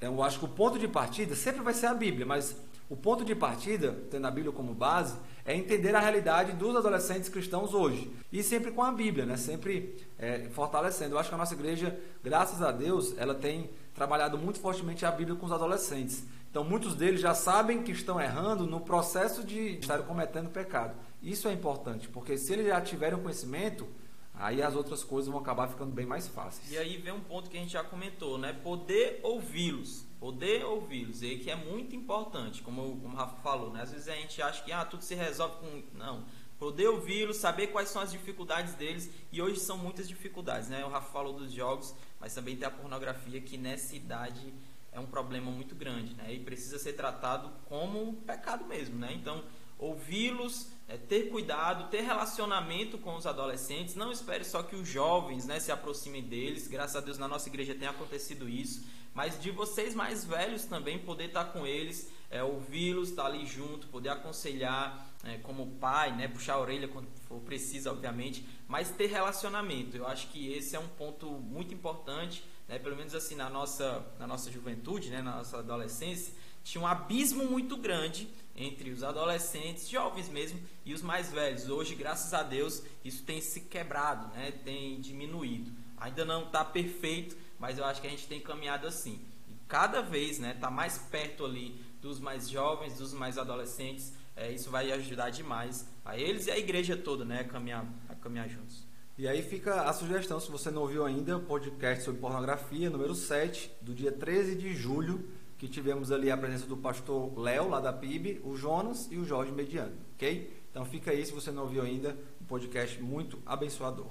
eu 0.00 0.22
acho 0.22 0.40
que 0.40 0.44
o 0.44 0.48
ponto 0.48 0.78
de 0.78 0.88
partida 0.88 1.36
sempre 1.36 1.62
vai 1.62 1.74
ser 1.74 1.86
a 1.86 1.94
Bíblia, 1.94 2.26
mas 2.26 2.56
o 2.90 2.96
ponto 2.96 3.24
de 3.24 3.34
partida, 3.34 3.96
tendo 4.10 4.26
a 4.26 4.30
Bíblia 4.30 4.52
como 4.52 4.74
base, 4.74 5.14
é 5.44 5.54
entender 5.54 5.94
a 5.94 6.00
realidade 6.00 6.52
dos 6.52 6.74
adolescentes 6.74 7.28
cristãos 7.28 7.72
hoje. 7.72 8.10
E 8.32 8.42
sempre 8.42 8.72
com 8.72 8.82
a 8.82 8.90
Bíblia, 8.90 9.24
né? 9.24 9.36
sempre 9.36 9.96
é, 10.18 10.48
fortalecendo. 10.50 11.14
Eu 11.14 11.18
acho 11.18 11.28
que 11.28 11.34
a 11.34 11.38
nossa 11.38 11.54
igreja, 11.54 11.98
graças 12.22 12.60
a 12.62 12.72
Deus, 12.72 13.16
ela 13.16 13.34
tem 13.34 13.70
trabalhado 13.94 14.38
muito 14.38 14.60
fortemente 14.60 15.04
a 15.04 15.10
Bíblia 15.10 15.36
com 15.36 15.46
os 15.46 15.52
adolescentes. 15.52 16.24
Então, 16.50 16.64
muitos 16.64 16.94
deles 16.94 17.20
já 17.20 17.34
sabem 17.34 17.82
que 17.82 17.92
estão 17.92 18.20
errando 18.20 18.66
no 18.66 18.80
processo 18.80 19.42
de 19.42 19.78
estar 19.78 20.02
cometendo 20.02 20.50
pecado. 20.50 20.94
Isso 21.22 21.48
é 21.48 21.52
importante, 21.52 22.08
porque 22.08 22.36
se 22.36 22.52
eles 22.52 22.66
já 22.66 22.80
tiverem 22.80 23.18
conhecimento, 23.18 23.88
aí 24.34 24.62
as 24.62 24.74
outras 24.74 25.02
coisas 25.02 25.30
vão 25.30 25.40
acabar 25.40 25.68
ficando 25.68 25.92
bem 25.92 26.04
mais 26.04 26.28
fáceis. 26.28 26.70
E 26.70 26.76
aí 26.76 26.96
vem 26.96 27.12
um 27.12 27.20
ponto 27.20 27.48
que 27.48 27.56
a 27.56 27.60
gente 27.60 27.72
já 27.72 27.84
comentou, 27.84 28.36
né? 28.36 28.52
Poder 28.52 29.20
ouvi-los. 29.22 30.04
Poder 30.20 30.64
ouvi-los, 30.64 31.22
e 31.22 31.38
que 31.38 31.50
é 31.50 31.56
muito 31.56 31.96
importante, 31.96 32.62
como, 32.62 33.00
como 33.00 33.14
o 33.14 33.16
Rafa 33.16 33.36
falou, 33.42 33.72
né? 33.72 33.82
Às 33.82 33.90
vezes 33.92 34.08
a 34.08 34.14
gente 34.14 34.40
acha 34.40 34.62
que 34.62 34.70
ah, 34.70 34.84
tudo 34.84 35.02
se 35.02 35.14
resolve 35.14 35.56
com. 35.56 35.82
Não. 35.98 36.24
Poder 36.58 36.86
ouvi-los, 36.86 37.38
saber 37.38 37.68
quais 37.68 37.88
são 37.88 38.00
as 38.00 38.12
dificuldades 38.12 38.74
deles, 38.74 39.10
e 39.32 39.42
hoje 39.42 39.58
são 39.58 39.76
muitas 39.76 40.06
dificuldades, 40.06 40.68
né? 40.68 40.84
O 40.84 40.88
Rafa 40.88 41.10
falou 41.10 41.32
dos 41.32 41.50
jogos, 41.50 41.92
mas 42.22 42.32
também 42.32 42.56
tem 42.56 42.68
a 42.68 42.70
pornografia 42.70 43.40
que 43.40 43.58
nessa 43.58 43.96
idade 43.96 44.54
é 44.92 45.00
um 45.00 45.06
problema 45.06 45.50
muito 45.50 45.74
grande, 45.74 46.14
né? 46.14 46.32
E 46.32 46.38
precisa 46.38 46.78
ser 46.78 46.92
tratado 46.92 47.50
como 47.64 48.00
um 48.00 48.14
pecado 48.14 48.64
mesmo, 48.64 48.96
né? 48.96 49.12
Então, 49.12 49.42
ouvi-los, 49.76 50.68
é, 50.86 50.96
ter 50.96 51.30
cuidado, 51.30 51.90
ter 51.90 52.02
relacionamento 52.02 52.96
com 52.96 53.16
os 53.16 53.26
adolescentes. 53.26 53.96
Não 53.96 54.12
espere 54.12 54.44
só 54.44 54.62
que 54.62 54.76
os 54.76 54.86
jovens, 54.86 55.46
né, 55.46 55.58
se 55.58 55.72
aproximem 55.72 56.22
deles. 56.22 56.68
Graças 56.68 56.94
a 56.94 57.00
Deus 57.00 57.18
na 57.18 57.26
nossa 57.26 57.48
igreja 57.48 57.74
tem 57.74 57.88
acontecido 57.88 58.48
isso. 58.48 58.86
Mas 59.12 59.40
de 59.42 59.50
vocês 59.50 59.92
mais 59.92 60.24
velhos 60.24 60.64
também 60.64 61.00
poder 61.00 61.24
estar 61.24 61.46
com 61.46 61.66
eles, 61.66 62.08
é, 62.30 62.42
ouvi-los, 62.44 63.10
estar 63.10 63.26
ali 63.26 63.44
junto, 63.44 63.88
poder 63.88 64.10
aconselhar 64.10 65.10
é, 65.24 65.38
como 65.38 65.66
pai, 65.72 66.16
né, 66.16 66.28
puxar 66.28 66.54
a 66.54 66.60
orelha 66.60 66.86
quando 66.86 67.08
for 67.32 67.40
preciso, 67.40 67.90
obviamente, 67.90 68.46
mas 68.68 68.90
ter 68.90 69.06
relacionamento. 69.06 69.96
Eu 69.96 70.06
acho 70.06 70.28
que 70.28 70.52
esse 70.52 70.76
é 70.76 70.78
um 70.78 70.88
ponto 70.88 71.30
muito 71.30 71.72
importante 71.74 72.44
né, 72.72 72.78
pelo 72.78 72.96
menos 72.96 73.14
assim 73.14 73.34
na 73.34 73.50
nossa, 73.50 74.02
na 74.18 74.26
nossa 74.26 74.50
juventude, 74.50 75.10
né, 75.10 75.20
na 75.20 75.36
nossa 75.36 75.58
adolescência, 75.58 76.32
tinha 76.64 76.82
um 76.82 76.86
abismo 76.86 77.44
muito 77.44 77.76
grande 77.76 78.28
entre 78.56 78.90
os 78.90 79.02
adolescentes, 79.02 79.88
jovens 79.88 80.28
mesmo, 80.28 80.58
e 80.84 80.94
os 80.94 81.02
mais 81.02 81.30
velhos. 81.30 81.68
Hoje, 81.68 81.94
graças 81.94 82.32
a 82.32 82.42
Deus, 82.42 82.82
isso 83.04 83.24
tem 83.24 83.40
se 83.40 83.62
quebrado, 83.62 84.34
né, 84.34 84.52
tem 84.64 84.98
diminuído. 85.00 85.70
Ainda 85.98 86.24
não 86.24 86.44
está 86.44 86.64
perfeito, 86.64 87.36
mas 87.58 87.78
eu 87.78 87.84
acho 87.84 88.00
que 88.00 88.06
a 88.06 88.10
gente 88.10 88.26
tem 88.26 88.40
caminhado 88.40 88.86
assim. 88.86 89.20
E 89.48 89.54
cada 89.68 90.00
vez 90.00 90.40
está 90.40 90.70
né, 90.70 90.76
mais 90.76 90.98
perto 90.98 91.44
ali 91.44 91.78
dos 92.00 92.18
mais 92.18 92.48
jovens, 92.48 92.98
dos 92.98 93.12
mais 93.12 93.38
adolescentes. 93.38 94.14
É, 94.34 94.50
isso 94.50 94.70
vai 94.70 94.90
ajudar 94.92 95.30
demais 95.30 95.86
a 96.04 96.16
eles 96.16 96.46
e 96.46 96.50
a 96.50 96.58
igreja 96.58 96.96
toda 96.96 97.24
né, 97.24 97.40
a, 97.40 97.44
caminhar, 97.44 97.86
a 98.08 98.14
caminhar 98.14 98.48
juntos. 98.48 98.86
E 99.18 99.28
aí 99.28 99.42
fica 99.42 99.82
a 99.82 99.92
sugestão, 99.92 100.40
se 100.40 100.50
você 100.50 100.70
não 100.70 100.82
ouviu 100.82 101.04
ainda, 101.04 101.36
o 101.36 101.42
podcast 101.42 102.02
sobre 102.02 102.20
pornografia, 102.20 102.88
número 102.88 103.14
7, 103.14 103.70
do 103.82 103.94
dia 103.94 104.10
13 104.10 104.56
de 104.56 104.74
julho, 104.74 105.28
que 105.58 105.68
tivemos 105.68 106.10
ali 106.10 106.30
a 106.30 106.36
presença 106.36 106.66
do 106.66 106.76
pastor 106.76 107.38
Léo, 107.38 107.68
lá 107.68 107.78
da 107.78 107.92
PIB, 107.92 108.40
o 108.42 108.56
Jonas 108.56 109.08
e 109.12 109.18
o 109.18 109.24
Jorge 109.24 109.52
Mediano, 109.52 109.96
ok? 110.14 110.50
Então 110.70 110.84
fica 110.86 111.10
aí, 111.10 111.24
se 111.24 111.32
você 111.32 111.52
não 111.52 111.64
ouviu 111.64 111.82
ainda, 111.82 112.16
um 112.40 112.46
podcast 112.46 113.00
muito 113.02 113.38
abençoador. 113.44 114.08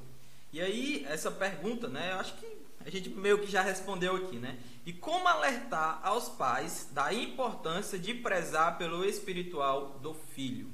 E 0.54 0.62
aí, 0.62 1.04
essa 1.10 1.32
pergunta, 1.32 1.88
né, 1.88 2.12
eu 2.12 2.20
acho 2.20 2.38
que 2.38 2.61
a 2.86 2.90
gente 2.90 3.10
meio 3.10 3.40
que 3.40 3.52
já 3.52 3.62
respondeu 3.62 4.16
aqui, 4.16 4.38
né? 4.38 4.58
E 4.86 4.92
como 4.92 5.28
alertar 5.28 6.00
aos 6.04 6.30
pais 6.30 6.90
da 6.92 7.14
importância 7.14 8.00
de 8.00 8.14
prezar 8.14 8.78
pelo 8.78 9.06
espiritual 9.06 10.00
do 10.02 10.14
filho? 10.14 10.70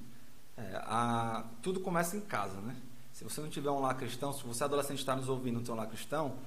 É, 0.55 0.75
a, 0.83 1.45
tudo 1.61 1.79
começa 1.79 2.15
em 2.15 2.21
casa, 2.21 2.59
né? 2.61 2.75
Se 3.13 3.23
você 3.23 3.41
não 3.41 3.49
tiver 3.49 3.69
um 3.69 3.79
lar 3.79 3.95
cristão, 3.95 4.31
se 4.31 4.43
você 4.43 4.63
adolescente 4.63 4.99
está 4.99 5.15
nos 5.15 5.27
ouvindo 5.27 5.55
não 5.55 5.63
tem 5.63 5.73
um 5.73 5.77
lar 5.77 5.87
cristão, 5.87 6.37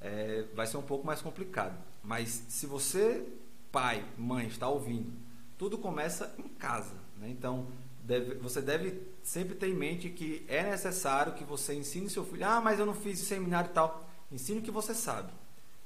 é, 0.00 0.44
vai 0.54 0.66
ser 0.66 0.76
um 0.76 0.82
pouco 0.82 1.06
mais 1.06 1.20
complicado. 1.20 1.76
Mas 2.02 2.44
se 2.48 2.66
você, 2.66 3.26
pai, 3.72 4.04
mãe, 4.16 4.46
está 4.46 4.68
ouvindo, 4.68 5.12
tudo 5.58 5.78
começa 5.78 6.34
em 6.38 6.48
casa. 6.48 6.94
Né? 7.18 7.28
Então, 7.30 7.66
deve, 8.02 8.34
você 8.34 8.62
deve 8.62 9.02
sempre 9.22 9.54
ter 9.54 9.68
em 9.68 9.74
mente 9.74 10.08
que 10.10 10.44
é 10.48 10.62
necessário 10.62 11.34
que 11.34 11.44
você 11.44 11.74
ensine 11.74 12.08
seu 12.08 12.24
filho. 12.24 12.46
Ah, 12.46 12.60
mas 12.60 12.78
eu 12.78 12.86
não 12.86 12.94
fiz 12.94 13.18
seminário 13.20 13.70
e 13.70 13.74
tal. 13.74 14.09
Ensine 14.30 14.60
o 14.60 14.62
que 14.62 14.70
você 14.70 14.94
sabe. 14.94 15.32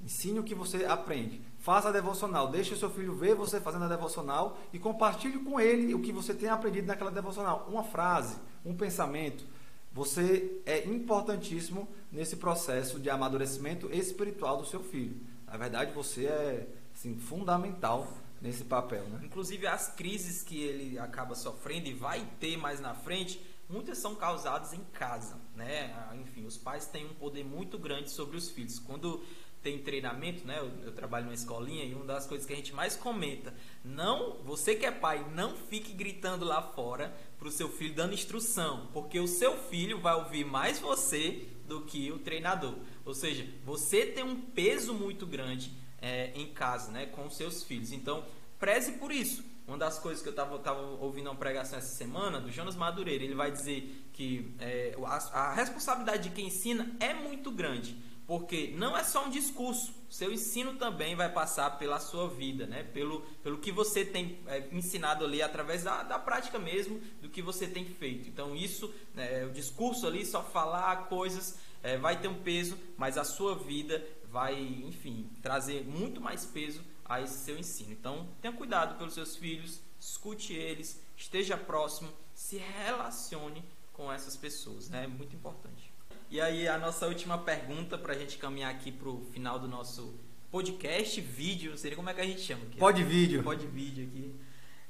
Ensine 0.01 0.39
o 0.39 0.45
que 0.45 0.55
você 0.55 0.85
aprende. 0.85 1.41
Faça 1.59 1.89
a 1.89 1.93
devocional. 1.93 2.49
Deixe 2.49 2.75
o 2.75 2.77
seu 2.77 2.91
filho 2.91 3.15
ver 3.15 3.35
você 3.35 3.61
fazendo 3.61 3.85
a 3.85 3.89
devocional 3.89 4.59
e 4.73 4.79
compartilhe 4.79 5.39
com 5.39 5.59
ele 5.59 5.95
o 5.95 6.03
que 6.03 6.13
você 6.13 6.35
tem 6.35 6.49
aprendido 6.49 6.87
naquela 6.87 7.11
devocional. 7.11 7.67
Uma 7.71 7.85
frase, 7.85 8.37
um 8.65 8.75
pensamento. 8.75 9.45
Você 9.93 10.61
é 10.67 10.85
importantíssimo 10.85 11.89
nesse 12.11 12.37
processo 12.37 12.99
de 12.99 13.09
amadurecimento 13.09 13.89
espiritual 13.93 14.59
do 14.59 14.67
seu 14.67 14.83
filho. 14.83 15.17
Na 15.47 15.57
verdade, 15.57 15.93
você 15.93 16.27
é, 16.27 16.69
assim, 16.93 17.17
fundamental 17.17 18.13
nesse 18.43 18.65
papel, 18.65 19.05
né? 19.05 19.21
Inclusive 19.23 19.67
as 19.67 19.89
crises 19.89 20.43
que 20.43 20.61
ele 20.63 20.99
acaba 20.99 21.35
sofrendo 21.35 21.89
e 21.89 21.95
vai 21.95 22.29
ter 22.39 22.59
mais 22.59 22.81
na 22.81 22.93
frente, 22.93 23.41
muitas 23.69 23.99
são 23.99 24.15
causadas 24.15 24.73
em 24.73 24.85
casa, 24.93 25.41
né? 25.55 25.95
Ah, 25.97 26.17
enfim, 26.17 26.45
os 26.45 26.57
pais 26.57 26.87
têm 26.87 27.07
um 27.07 27.15
poder 27.15 27.45
muito 27.45 27.79
grande 27.79 28.11
sobre 28.11 28.37
os 28.37 28.51
filhos. 28.51 28.79
Quando 28.79 29.23
tem 29.65 29.79
treinamento, 29.79 30.47
né? 30.47 30.59
Eu, 30.59 30.71
eu, 30.85 30.93
trabalho 30.93 31.25
numa 31.25 31.35
escolinha 31.35 31.85
e 31.85 31.95
uma 31.95 32.05
das 32.05 32.27
coisas 32.27 32.47
que 32.47 32.53
a 32.53 32.57
gente 32.57 32.75
mais 32.75 32.95
comenta, 32.97 33.55
não, 33.83 34.35
você 34.45 34.75
que 34.75 34.85
é 34.85 34.91
pai, 34.91 35.27
não 35.35 35.57
fique 35.57 35.95
gritando 35.95 36.45
lá 36.45 36.61
fora 36.61 37.17
para 37.39 37.49
o 37.49 37.51
seu 37.51 37.71
filho 37.71 37.95
dando 37.95 38.13
instrução, 38.13 38.89
porque 38.93 39.19
o 39.19 39.27
seu 39.27 39.57
filho 39.57 39.99
vai 39.99 40.15
ouvir 40.15 40.45
mais 40.45 40.79
você 40.79 41.49
do 41.67 41.81
que 41.81 42.13
o 42.13 42.19
treinador. 42.19 42.75
Ou 43.07 43.15
seja, 43.15 43.49
você 43.65 44.05
tem 44.05 44.23
um 44.23 44.39
peso 44.39 44.93
muito 44.93 45.27
grande 45.27 45.73
é, 46.01 46.31
em 46.35 46.53
casa, 46.53 46.93
né? 46.93 47.07
Com 47.07 47.27
os 47.27 47.35
seus 47.35 47.63
filhos. 47.63 47.91
Então, 47.91 48.23
preze 48.59 48.93
por 48.93 49.11
isso. 49.11 49.43
Uma 49.67 49.79
das 49.79 49.99
coisas 49.99 50.23
que 50.23 50.29
eu 50.29 50.33
estava 50.33 50.81
ouvindo 51.01 51.31
uma 51.31 51.37
pregação 51.37 51.79
essa 51.79 51.95
semana 51.95 52.39
do 52.39 52.51
Jonas 52.51 52.77
Madureira, 52.77 53.25
ele 53.25 53.35
vai 53.35 53.51
dizer 53.51 54.09
que 54.13 54.55
é, 54.61 54.95
a, 55.05 55.17
a 55.41 55.55
responsabilidade 55.55 56.29
de 56.29 56.35
quem 56.35 56.49
ensina 56.49 56.95
é 57.01 57.15
muito 57.15 57.51
grande. 57.51 57.97
Porque 58.27 58.73
não 58.77 58.97
é 58.97 59.05
só 59.05 59.27
um 59.27 59.31
discurso, 59.31 59.93
seu 60.09 60.33
ensino 60.33 60.75
também 60.77 61.15
vai 61.15 61.31
passar 61.31 61.79
pela 61.79 62.01
sua 62.01 62.27
vida, 62.29 62.67
né? 62.67 62.83
pelo, 62.83 63.21
pelo 63.43 63.59
que 63.59 63.71
você 63.71 64.03
tem 64.03 64.39
é, 64.47 64.67
ensinado 64.73 65.25
ali 65.25 65.43
através 65.43 65.83
da, 65.83 66.03
da 66.03 66.19
prática 66.19 66.59
mesmo, 66.59 67.01
do 67.21 67.29
que 67.29 67.43
você 67.43 67.67
tem 67.67 67.85
feito. 67.85 68.29
Então, 68.29 68.57
isso, 68.57 68.93
né, 69.15 69.45
o 69.45 69.51
discurso 69.51 70.07
ali, 70.07 70.25
só 70.25 70.43
falar 70.43 71.09
coisas, 71.09 71.59
é, 71.83 71.99
vai 71.99 72.19
ter 72.19 72.29
um 72.29 72.43
peso, 72.43 72.79
mas 72.97 73.19
a 73.19 73.25
sua 73.25 73.57
vida 73.57 74.03
vai, 74.31 74.59
enfim, 74.59 75.29
trazer 75.43 75.85
muito 75.85 76.19
mais 76.19 76.47
peso 76.47 76.83
a 77.05 77.21
esse 77.21 77.39
seu 77.45 77.59
ensino. 77.59 77.93
Então, 77.93 78.29
tenha 78.41 78.53
cuidado 78.53 78.97
pelos 78.97 79.15
seus 79.15 79.37
filhos, 79.37 79.81
escute 80.01 80.53
eles, 80.53 81.01
esteja 81.17 81.57
próximo, 81.57 82.11
se 82.35 82.57
relacione 82.57 83.65
com 83.93 84.13
essas 84.13 84.37
pessoas, 84.37 84.89
né? 84.89 85.05
É 85.05 85.07
muito 85.07 85.35
importante. 85.37 85.93
E 86.31 86.41
aí, 86.41 86.67
a 86.67 86.79
nossa 86.79 87.07
última 87.07 87.39
pergunta 87.39 87.97
para 87.97 88.13
a 88.13 88.19
gente 88.19 88.39
caminhar 88.39 88.71
aqui 88.71 88.91
para 88.91 89.09
o 89.09 89.25
final 89.33 89.59
do 89.59 89.69
nosso 89.69 90.15
podcast, 90.51 91.21
vídeo, 91.21 91.73
não 91.73 91.77
sei 91.77 91.95
como 91.95 92.09
é 92.09 92.15
que 92.15 92.21
a 92.21 92.25
gente 92.25 92.41
chama 92.41 92.63
aqui. 92.65 92.79
Pode 92.79 93.03
vídeo. 93.05 93.43
Pode 93.43 93.67
vídeo 93.67 94.07
aqui. 94.07 94.35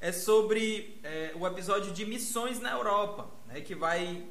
É 0.01 0.13
sobre 0.13 1.01
é, 1.03 1.33
o 1.35 1.47
episódio 1.47 1.93
de 1.93 2.05
missões 2.05 2.61
na 2.61 2.73
Europa, 2.73 3.31
né, 3.47 3.61
que 3.61 3.75
vai... 3.75 4.27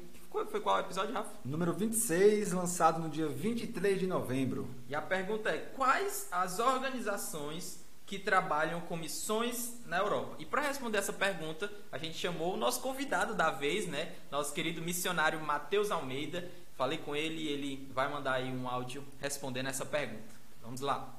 Foi 0.50 0.60
qual 0.60 0.80
episódio, 0.80 1.14
Rafa? 1.14 1.30
Número 1.44 1.72
26, 1.72 2.52
lançado 2.52 3.00
no 3.00 3.08
dia 3.08 3.28
23 3.28 4.00
de 4.00 4.06
novembro. 4.06 4.68
E 4.88 4.94
a 4.94 5.00
pergunta 5.00 5.48
é, 5.50 5.58
quais 5.58 6.28
as 6.30 6.58
organizações 6.58 7.82
que 8.04 8.18
trabalham 8.18 8.80
com 8.82 8.96
missões 8.96 9.80
na 9.86 9.98
Europa. 9.98 10.36
E 10.38 10.44
para 10.44 10.60
responder 10.60 10.98
essa 10.98 11.12
pergunta, 11.12 11.70
a 11.90 11.96
gente 11.96 12.18
chamou 12.18 12.54
o 12.54 12.56
nosso 12.56 12.82
convidado 12.82 13.34
da 13.34 13.50
vez, 13.50 13.88
né? 13.88 14.12
Nosso 14.30 14.52
querido 14.52 14.82
missionário 14.82 15.40
Matheus 15.40 15.90
Almeida, 15.90 16.50
Falei 16.76 16.98
com 16.98 17.14
ele 17.14 17.40
e 17.40 17.48
ele 17.48 17.88
vai 17.94 18.10
mandar 18.10 18.32
aí 18.34 18.52
um 18.52 18.68
áudio 18.68 19.04
respondendo 19.20 19.68
essa 19.68 19.86
pergunta. 19.86 20.34
Vamos 20.60 20.80
lá. 20.80 21.14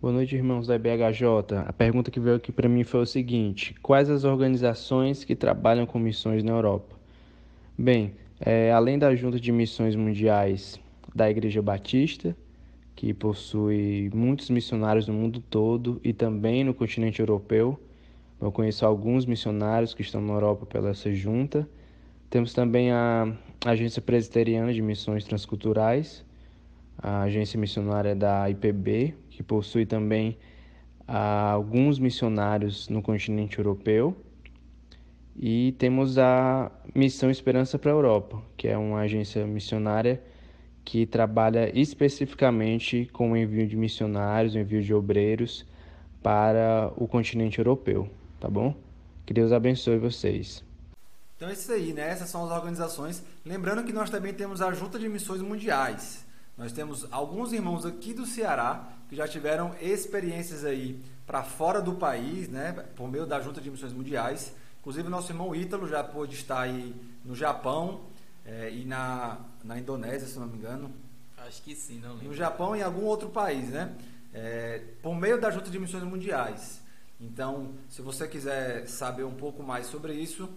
Boa 0.00 0.12
noite, 0.12 0.34
irmãos 0.34 0.66
da 0.66 0.74
IBHJ. 0.74 1.54
A 1.66 1.72
pergunta 1.72 2.10
que 2.10 2.18
veio 2.18 2.36
aqui 2.36 2.50
para 2.50 2.66
mim 2.66 2.82
foi 2.82 3.00
o 3.00 3.06
seguinte: 3.06 3.74
quais 3.82 4.08
as 4.08 4.24
organizações 4.24 5.22
que 5.22 5.36
trabalham 5.36 5.84
com 5.84 5.98
missões 5.98 6.42
na 6.42 6.52
Europa? 6.52 6.96
Bem, 7.76 8.16
é, 8.40 8.72
além 8.72 8.98
da 8.98 9.14
Junta 9.14 9.40
de 9.40 9.50
Missões 9.50 9.96
Mundiais 9.96 10.78
da 11.14 11.30
Igreja 11.30 11.62
Batista, 11.62 12.36
que 12.94 13.12
possui 13.12 14.10
muitos 14.14 14.50
missionários 14.50 15.06
no 15.06 15.14
mundo 15.14 15.40
todo 15.40 16.00
e 16.02 16.12
também 16.12 16.64
no 16.64 16.74
continente 16.74 17.20
europeu, 17.20 17.78
eu 18.40 18.52
conheço 18.52 18.84
alguns 18.84 19.24
missionários 19.24 19.94
que 19.94 20.02
estão 20.02 20.20
na 20.20 20.34
Europa 20.34 20.66
pela 20.66 20.90
essa 20.90 21.12
junta. 21.12 21.66
Temos 22.28 22.52
também 22.52 22.90
a 22.92 23.32
Agência 23.64 24.02
Presbiteriana 24.02 24.72
de 24.74 24.82
Missões 24.82 25.24
Transculturais, 25.24 26.24
a 26.98 27.22
agência 27.22 27.58
missionária 27.58 28.14
da 28.14 28.48
IPB, 28.50 29.14
que 29.30 29.42
possui 29.42 29.86
também 29.86 30.36
ah, 31.08 31.50
alguns 31.52 31.98
missionários 31.98 32.88
no 32.88 33.00
continente 33.00 33.58
europeu. 33.58 34.14
E 35.38 35.72
temos 35.72 36.16
a 36.16 36.70
Missão 36.94 37.30
Esperança 37.30 37.78
para 37.78 37.90
a 37.90 37.94
Europa, 37.94 38.42
que 38.56 38.68
é 38.68 38.76
uma 38.76 39.00
agência 39.00 39.46
missionária 39.46 40.22
que 40.82 41.04
trabalha 41.04 41.70
especificamente 41.78 43.10
com 43.12 43.32
o 43.32 43.36
envio 43.36 43.66
de 43.66 43.76
missionários, 43.76 44.54
o 44.54 44.58
envio 44.58 44.82
de 44.82 44.94
obreiros 44.94 45.66
para 46.22 46.92
o 46.96 47.06
continente 47.06 47.58
europeu, 47.58 48.08
tá 48.40 48.48
bom? 48.48 48.74
Que 49.26 49.34
Deus 49.34 49.52
abençoe 49.52 49.98
vocês. 49.98 50.64
Então 51.36 51.48
é 51.48 51.52
isso 51.52 51.70
aí, 51.70 51.92
né? 51.92 52.08
Essas 52.08 52.30
são 52.30 52.44
as 52.44 52.50
organizações. 52.50 53.22
Lembrando 53.44 53.84
que 53.84 53.92
nós 53.92 54.08
também 54.08 54.32
temos 54.32 54.62
a 54.62 54.72
Junta 54.72 54.98
de 54.98 55.08
Missões 55.08 55.42
Mundiais. 55.42 56.24
Nós 56.56 56.72
temos 56.72 57.06
alguns 57.10 57.52
irmãos 57.52 57.84
aqui 57.84 58.14
do 58.14 58.24
Ceará 58.24 58.88
que 59.10 59.16
já 59.16 59.28
tiveram 59.28 59.74
experiências 59.82 60.64
aí 60.64 60.98
para 61.26 61.42
fora 61.42 61.82
do 61.82 61.94
país, 61.94 62.48
né? 62.48 62.72
Por 62.94 63.10
meio 63.10 63.26
da 63.26 63.40
Junta 63.40 63.60
de 63.60 63.70
Missões 63.70 63.92
Mundiais. 63.92 64.54
Inclusive 64.86 65.08
nosso 65.08 65.32
irmão 65.32 65.52
Ítalo 65.52 65.88
já 65.88 66.04
pôde 66.04 66.36
estar 66.36 66.60
aí 66.60 66.94
no 67.24 67.34
Japão 67.34 68.02
é, 68.44 68.70
e 68.70 68.84
na, 68.84 69.40
na 69.64 69.76
Indonésia, 69.76 70.28
se 70.28 70.38
não 70.38 70.46
me 70.46 70.56
engano. 70.56 70.94
Acho 71.38 71.60
que 71.60 71.74
sim, 71.74 71.98
não 71.98 72.12
lembro. 72.12 72.28
No 72.28 72.34
Japão 72.34 72.76
e 72.76 72.78
em 72.78 72.82
algum 72.82 73.02
outro 73.02 73.28
país, 73.28 73.68
né? 73.70 73.96
É, 74.32 74.80
por 75.02 75.12
meio 75.16 75.40
da 75.40 75.50
Junta 75.50 75.70
de 75.70 75.78
Missões 75.80 76.04
Mundiais. 76.04 76.80
Então, 77.20 77.74
se 77.88 78.00
você 78.00 78.28
quiser 78.28 78.86
saber 78.86 79.24
um 79.24 79.34
pouco 79.34 79.60
mais 79.60 79.88
sobre 79.88 80.14
isso, 80.14 80.48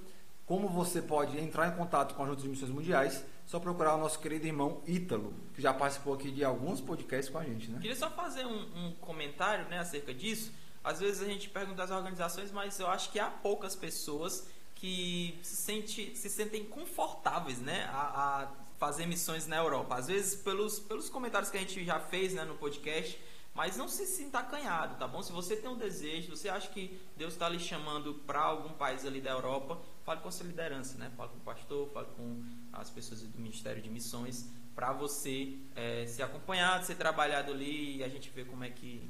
como 0.46 0.70
você 0.70 1.02
pode 1.02 1.36
entrar 1.40 1.68
em 1.68 1.76
contato 1.76 2.14
com 2.14 2.24
a 2.24 2.28
Junta 2.28 2.44
de 2.44 2.50
Missões 2.50 2.70
Mundiais? 2.70 3.26
Só 3.48 3.60
procurar 3.60 3.96
o 3.96 3.98
nosso 3.98 4.20
querido 4.20 4.46
irmão 4.46 4.80
Ítalo, 4.86 5.34
que 5.56 5.62
já 5.64 5.74
participou 5.74 6.14
aqui 6.14 6.30
de 6.30 6.44
alguns 6.44 6.80
podcasts 6.80 7.34
com 7.34 7.40
a 7.40 7.44
gente, 7.44 7.72
né? 7.72 7.80
Queria 7.82 7.96
só 7.96 8.12
fazer 8.12 8.46
um, 8.46 8.60
um 8.76 8.92
comentário 9.02 9.68
né, 9.70 9.80
acerca 9.80 10.14
disso. 10.14 10.52
Às 10.84 11.00
vezes 11.00 11.22
a 11.22 11.26
gente 11.26 11.50
pergunta 11.50 11.84
às 11.84 11.92
organizações, 11.92 12.52
mas 12.52 12.80
eu 12.80 12.88
acho 12.88 13.12
que 13.12 13.20
há 13.20 13.30
poucas 13.30 13.76
pessoas 13.76 14.48
que 14.76 15.38
se, 15.44 15.58
sente, 15.58 16.16
se 16.16 16.30
sentem 16.30 16.64
confortáveis 16.64 17.60
né, 17.60 17.84
a, 17.92 18.44
a 18.44 18.48
fazer 18.78 19.06
missões 19.06 19.46
na 19.46 19.58
Europa. 19.58 19.96
Às 19.96 20.08
vezes, 20.08 20.42
pelos, 20.42 20.80
pelos 20.80 21.10
comentários 21.10 21.52
que 21.52 21.58
a 21.58 21.60
gente 21.60 21.84
já 21.84 22.00
fez 22.00 22.34
né, 22.34 22.46
no 22.46 22.56
podcast, 22.56 23.20
mas 23.54 23.76
não 23.76 23.90
se 23.90 24.06
sinta 24.06 24.40
acanhado, 24.40 24.98
tá 24.98 25.06
bom? 25.06 25.22
Se 25.22 25.34
você 25.34 25.58
tem 25.58 25.70
um 25.70 25.78
desejo, 25.78 26.36
você 26.36 26.48
acha 26.48 26.70
que 26.70 26.98
Deus 27.18 27.34
está 27.34 27.50
lhe 27.50 27.60
chamando 27.60 28.14
para 28.26 28.40
algum 28.40 28.70
país 28.70 29.06
ali 29.06 29.20
da 29.20 29.32
Europa, 29.32 29.82
fale 30.06 30.22
com 30.22 30.30
a 30.30 30.32
sua 30.32 30.46
liderança, 30.46 30.98
né? 30.98 31.12
Fale 31.18 31.30
com 31.32 31.38
o 31.38 31.42
pastor, 31.42 31.90
fale 31.90 32.08
com 32.16 32.42
as 32.72 32.90
pessoas 32.90 33.22
do 33.22 33.38
Ministério 33.38 33.82
de 33.82 33.90
Missões, 33.90 34.50
para 34.74 34.94
você 34.94 35.58
é, 35.76 36.06
ser 36.06 36.24
acompanhado, 36.24 36.86
ser 36.86 36.96
trabalhado 36.96 37.52
ali 37.52 37.98
e 37.98 38.04
a 38.04 38.08
gente 38.08 38.30
ver 38.30 38.46
como 38.46 38.64
é 38.64 38.70
que 38.70 39.10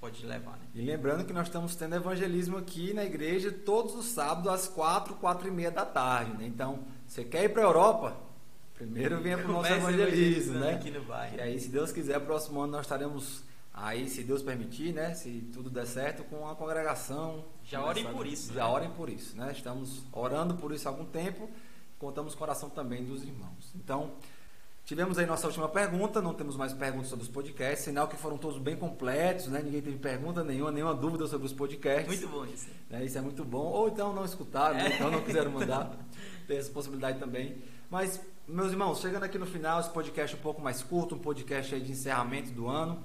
pode 0.00 0.24
levar, 0.24 0.52
né? 0.52 0.66
E 0.74 0.80
lembrando 0.80 1.24
que 1.24 1.32
nós 1.32 1.46
estamos 1.46 1.76
tendo 1.76 1.94
evangelismo 1.94 2.56
aqui 2.56 2.94
na 2.94 3.04
igreja 3.04 3.52
todos 3.52 3.94
os 3.94 4.06
sábados 4.06 4.50
às 4.50 4.66
quatro, 4.66 5.14
quatro 5.16 5.46
e 5.46 5.50
meia 5.50 5.70
da 5.70 5.84
tarde, 5.84 6.36
né? 6.36 6.46
Então, 6.46 6.84
você 7.06 7.24
quer 7.24 7.44
ir 7.44 7.50
para 7.50 7.62
a 7.62 7.66
Europa? 7.66 8.16
Primeiro 8.74 9.20
venha 9.20 9.36
para 9.36 9.50
o 9.50 9.52
nosso 9.52 9.70
evangelismo, 9.70 10.58
né? 10.58 10.74
Aqui 10.74 10.90
no 10.90 11.04
bairro. 11.04 11.36
E 11.36 11.40
aí, 11.40 11.60
se 11.60 11.68
Deus 11.68 11.92
quiser, 11.92 12.18
próximo 12.20 12.60
ano 12.60 12.72
nós 12.72 12.82
estaremos 12.82 13.44
Aí, 13.72 14.08
se 14.08 14.22
Deus 14.22 14.42
permitir, 14.42 14.92
né, 14.92 15.14
se 15.14 15.48
tudo 15.52 15.70
der 15.70 15.86
certo, 15.86 16.24
com 16.24 16.46
a 16.46 16.54
congregação. 16.54 17.44
Já 17.64 17.82
orem 17.82 18.04
por 18.12 18.26
isso. 18.26 18.52
Já 18.52 18.64
né? 18.64 18.70
orem 18.70 18.90
por 18.90 19.08
isso, 19.08 19.36
né? 19.36 19.52
Estamos 19.52 20.02
orando 20.12 20.54
por 20.56 20.72
isso 20.72 20.88
há 20.88 20.90
algum 20.90 21.06
tempo. 21.06 21.48
Contamos 21.98 22.34
com 22.34 22.38
o 22.38 22.40
coração 22.40 22.68
também 22.68 23.04
dos 23.04 23.22
irmãos. 23.22 23.72
Então, 23.74 24.12
tivemos 24.90 25.18
aí 25.18 25.24
nossa 25.24 25.46
última 25.46 25.68
pergunta. 25.68 26.20
Não 26.20 26.34
temos 26.34 26.56
mais 26.56 26.72
perguntas 26.72 27.06
sobre 27.06 27.22
os 27.22 27.30
podcasts. 27.30 27.84
Sinal 27.84 28.08
que 28.08 28.16
foram 28.16 28.36
todos 28.36 28.58
bem 28.58 28.74
completos, 28.74 29.46
né? 29.46 29.62
Ninguém 29.62 29.80
teve 29.80 29.96
pergunta 29.98 30.42
nenhuma, 30.42 30.72
nenhuma 30.72 30.92
dúvida 30.96 31.28
sobre 31.28 31.46
os 31.46 31.52
podcasts. 31.52 32.08
Muito 32.08 32.26
bom 32.26 32.44
isso. 32.44 32.66
Né? 32.90 33.04
Isso 33.04 33.16
é 33.16 33.20
muito 33.20 33.44
bom. 33.44 33.66
Ou 33.66 33.86
então 33.86 34.12
não 34.12 34.24
escutaram, 34.24 34.80
é. 34.80 34.88
então 34.88 35.08
não 35.08 35.22
quiseram 35.22 35.52
mandar. 35.52 35.96
Tem 36.48 36.58
essa 36.58 36.72
possibilidade 36.72 37.20
também. 37.20 37.62
Mas, 37.88 38.20
meus 38.48 38.72
irmãos, 38.72 39.00
chegando 39.00 39.22
aqui 39.22 39.38
no 39.38 39.46
final, 39.46 39.78
esse 39.78 39.90
podcast 39.90 40.34
um 40.34 40.40
pouco 40.40 40.60
mais 40.60 40.82
curto, 40.82 41.14
um 41.14 41.20
podcast 41.20 41.72
aí 41.72 41.80
de 41.80 41.92
encerramento 41.92 42.50
do 42.50 42.66
ano. 42.66 43.04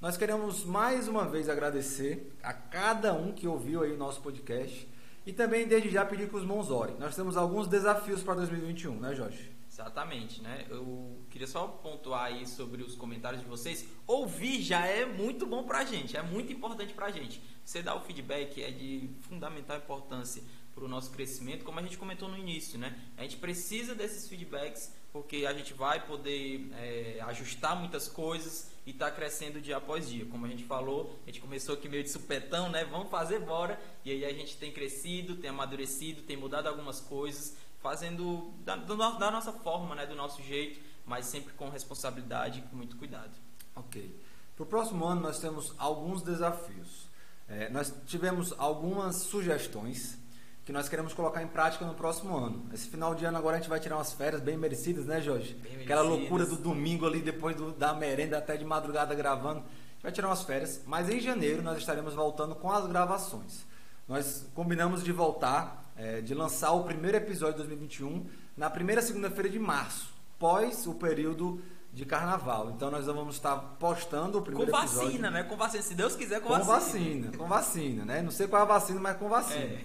Nós 0.00 0.16
queremos 0.16 0.64
mais 0.64 1.08
uma 1.08 1.24
vez 1.24 1.48
agradecer 1.48 2.32
a 2.44 2.52
cada 2.52 3.12
um 3.12 3.32
que 3.32 3.48
ouviu 3.48 3.82
aí 3.82 3.92
o 3.92 3.98
nosso 3.98 4.20
podcast 4.20 4.88
e 5.26 5.32
também 5.32 5.66
desde 5.66 5.90
já 5.90 6.04
pedir 6.04 6.28
que 6.28 6.36
os 6.36 6.46
mãos 6.46 6.70
orem. 6.70 6.94
Nós 7.00 7.16
temos 7.16 7.36
alguns 7.36 7.66
desafios 7.66 8.22
para 8.22 8.34
2021, 8.34 9.00
né, 9.00 9.16
Jorge? 9.16 9.52
Exatamente, 9.74 10.40
né? 10.40 10.66
Eu 10.70 11.23
queria 11.34 11.48
só 11.48 11.66
pontuar 11.66 12.26
aí 12.26 12.46
sobre 12.46 12.80
os 12.84 12.94
comentários 12.94 13.42
de 13.42 13.48
vocês. 13.48 13.84
Ouvir 14.06 14.62
já 14.62 14.86
é 14.86 15.04
muito 15.04 15.44
bom 15.44 15.64
pra 15.64 15.84
gente, 15.84 16.16
é 16.16 16.22
muito 16.22 16.52
importante 16.52 16.94
pra 16.94 17.10
gente. 17.10 17.42
Você 17.64 17.82
dar 17.82 17.96
o 17.96 18.00
feedback 18.02 18.62
é 18.62 18.70
de 18.70 19.10
fundamental 19.22 19.76
importância 19.76 20.44
para 20.72 20.84
o 20.84 20.88
nosso 20.88 21.10
crescimento, 21.10 21.64
como 21.64 21.80
a 21.80 21.82
gente 21.82 21.98
comentou 21.98 22.28
no 22.28 22.38
início, 22.38 22.78
né? 22.78 22.96
A 23.16 23.22
gente 23.22 23.36
precisa 23.38 23.96
desses 23.96 24.28
feedbacks 24.28 24.94
porque 25.12 25.44
a 25.44 25.52
gente 25.52 25.74
vai 25.74 26.06
poder 26.06 26.70
é, 26.74 27.18
ajustar 27.22 27.74
muitas 27.74 28.06
coisas 28.06 28.70
e 28.86 28.90
está 28.90 29.10
crescendo 29.10 29.60
dia 29.60 29.78
após 29.78 30.08
dia. 30.08 30.24
Como 30.26 30.46
a 30.46 30.48
gente 30.48 30.62
falou, 30.62 31.18
a 31.24 31.26
gente 31.26 31.40
começou 31.40 31.74
aqui 31.74 31.88
meio 31.88 32.04
de 32.04 32.10
supetão, 32.10 32.68
né? 32.68 32.84
Vamos 32.84 33.10
fazer 33.10 33.40
bora. 33.40 33.80
E 34.04 34.12
aí 34.12 34.24
a 34.24 34.32
gente 34.32 34.56
tem 34.56 34.70
crescido, 34.70 35.34
tem 35.34 35.50
amadurecido, 35.50 36.22
tem 36.22 36.36
mudado 36.36 36.68
algumas 36.68 37.00
coisas, 37.00 37.56
fazendo 37.80 38.52
da, 38.60 38.76
da 38.76 39.30
nossa 39.32 39.52
forma, 39.52 39.96
né? 39.96 40.06
Do 40.06 40.14
nosso 40.14 40.40
jeito, 40.40 40.93
mas 41.06 41.26
sempre 41.26 41.52
com 41.54 41.68
responsabilidade 41.68 42.60
e 42.60 42.62
com 42.62 42.76
muito 42.76 42.96
cuidado. 42.96 43.32
Ok. 43.74 44.20
Para 44.56 44.62
o 44.62 44.66
próximo 44.66 45.04
ano 45.04 45.20
nós 45.20 45.38
temos 45.38 45.74
alguns 45.78 46.22
desafios. 46.22 47.08
É, 47.48 47.68
nós 47.70 47.92
tivemos 48.06 48.54
algumas 48.56 49.16
sugestões 49.16 50.18
que 50.64 50.72
nós 50.72 50.88
queremos 50.88 51.12
colocar 51.12 51.42
em 51.42 51.46
prática 51.46 51.84
no 51.84 51.94
próximo 51.94 52.34
ano. 52.36 52.66
Esse 52.72 52.88
final 52.88 53.14
de 53.14 53.24
ano 53.26 53.36
agora 53.36 53.56
a 53.56 53.60
gente 53.60 53.68
vai 53.68 53.78
tirar 53.78 53.96
umas 53.96 54.14
férias 54.14 54.40
bem 54.40 54.56
merecidas, 54.56 55.04
né, 55.04 55.20
Jorge? 55.20 55.54
Bem 55.54 55.82
Aquela 55.82 56.02
merecidas. 56.04 56.30
loucura 56.30 56.46
do 56.46 56.56
domingo 56.56 57.06
ali, 57.06 57.20
depois 57.20 57.54
do, 57.54 57.72
da 57.72 57.92
merenda 57.92 58.38
até 58.38 58.56
de 58.56 58.64
madrugada 58.64 59.14
gravando. 59.14 59.58
A 59.60 59.62
gente 59.62 60.02
vai 60.02 60.12
tirar 60.12 60.28
umas 60.28 60.42
férias, 60.42 60.80
mas 60.86 61.10
em 61.10 61.20
janeiro 61.20 61.62
nós 61.62 61.76
estaremos 61.76 62.14
voltando 62.14 62.54
com 62.54 62.72
as 62.72 62.86
gravações. 62.86 63.66
Nós 64.08 64.46
combinamos 64.54 65.04
de 65.04 65.12
voltar, 65.12 65.92
é, 65.96 66.22
de 66.22 66.32
lançar 66.34 66.72
o 66.72 66.84
primeiro 66.84 67.18
episódio 67.18 67.54
de 67.54 67.68
2021 67.68 68.26
na 68.56 68.70
primeira 68.70 69.02
segunda-feira 69.02 69.50
de 69.50 69.58
março, 69.58 70.13
pós 70.44 70.86
o 70.86 70.92
período 70.92 71.62
de 71.90 72.04
carnaval. 72.04 72.70
Então 72.76 72.90
nós 72.90 73.06
vamos 73.06 73.36
estar 73.36 73.56
postando 73.78 74.36
o 74.36 74.40
Com 74.42 74.44
primeiro 74.48 74.70
vacina, 74.70 75.02
episódio. 75.04 75.30
né? 75.30 75.42
Com 75.42 75.56
vacina, 75.56 75.82
se 75.82 75.94
Deus 75.94 76.14
quiser, 76.14 76.42
com, 76.42 76.48
Com 76.48 76.62
vacina. 76.62 76.74
vacina, 76.74 77.38
com 77.38 77.46
vacina, 77.46 78.04
né? 78.04 78.20
Não 78.20 78.30
sei 78.30 78.46
qual 78.46 78.60
é 78.60 78.62
a 78.62 78.68
vacina, 78.68 79.00
mas 79.00 79.16
com 79.16 79.26
vacina. 79.26 79.64
É. 79.64 79.84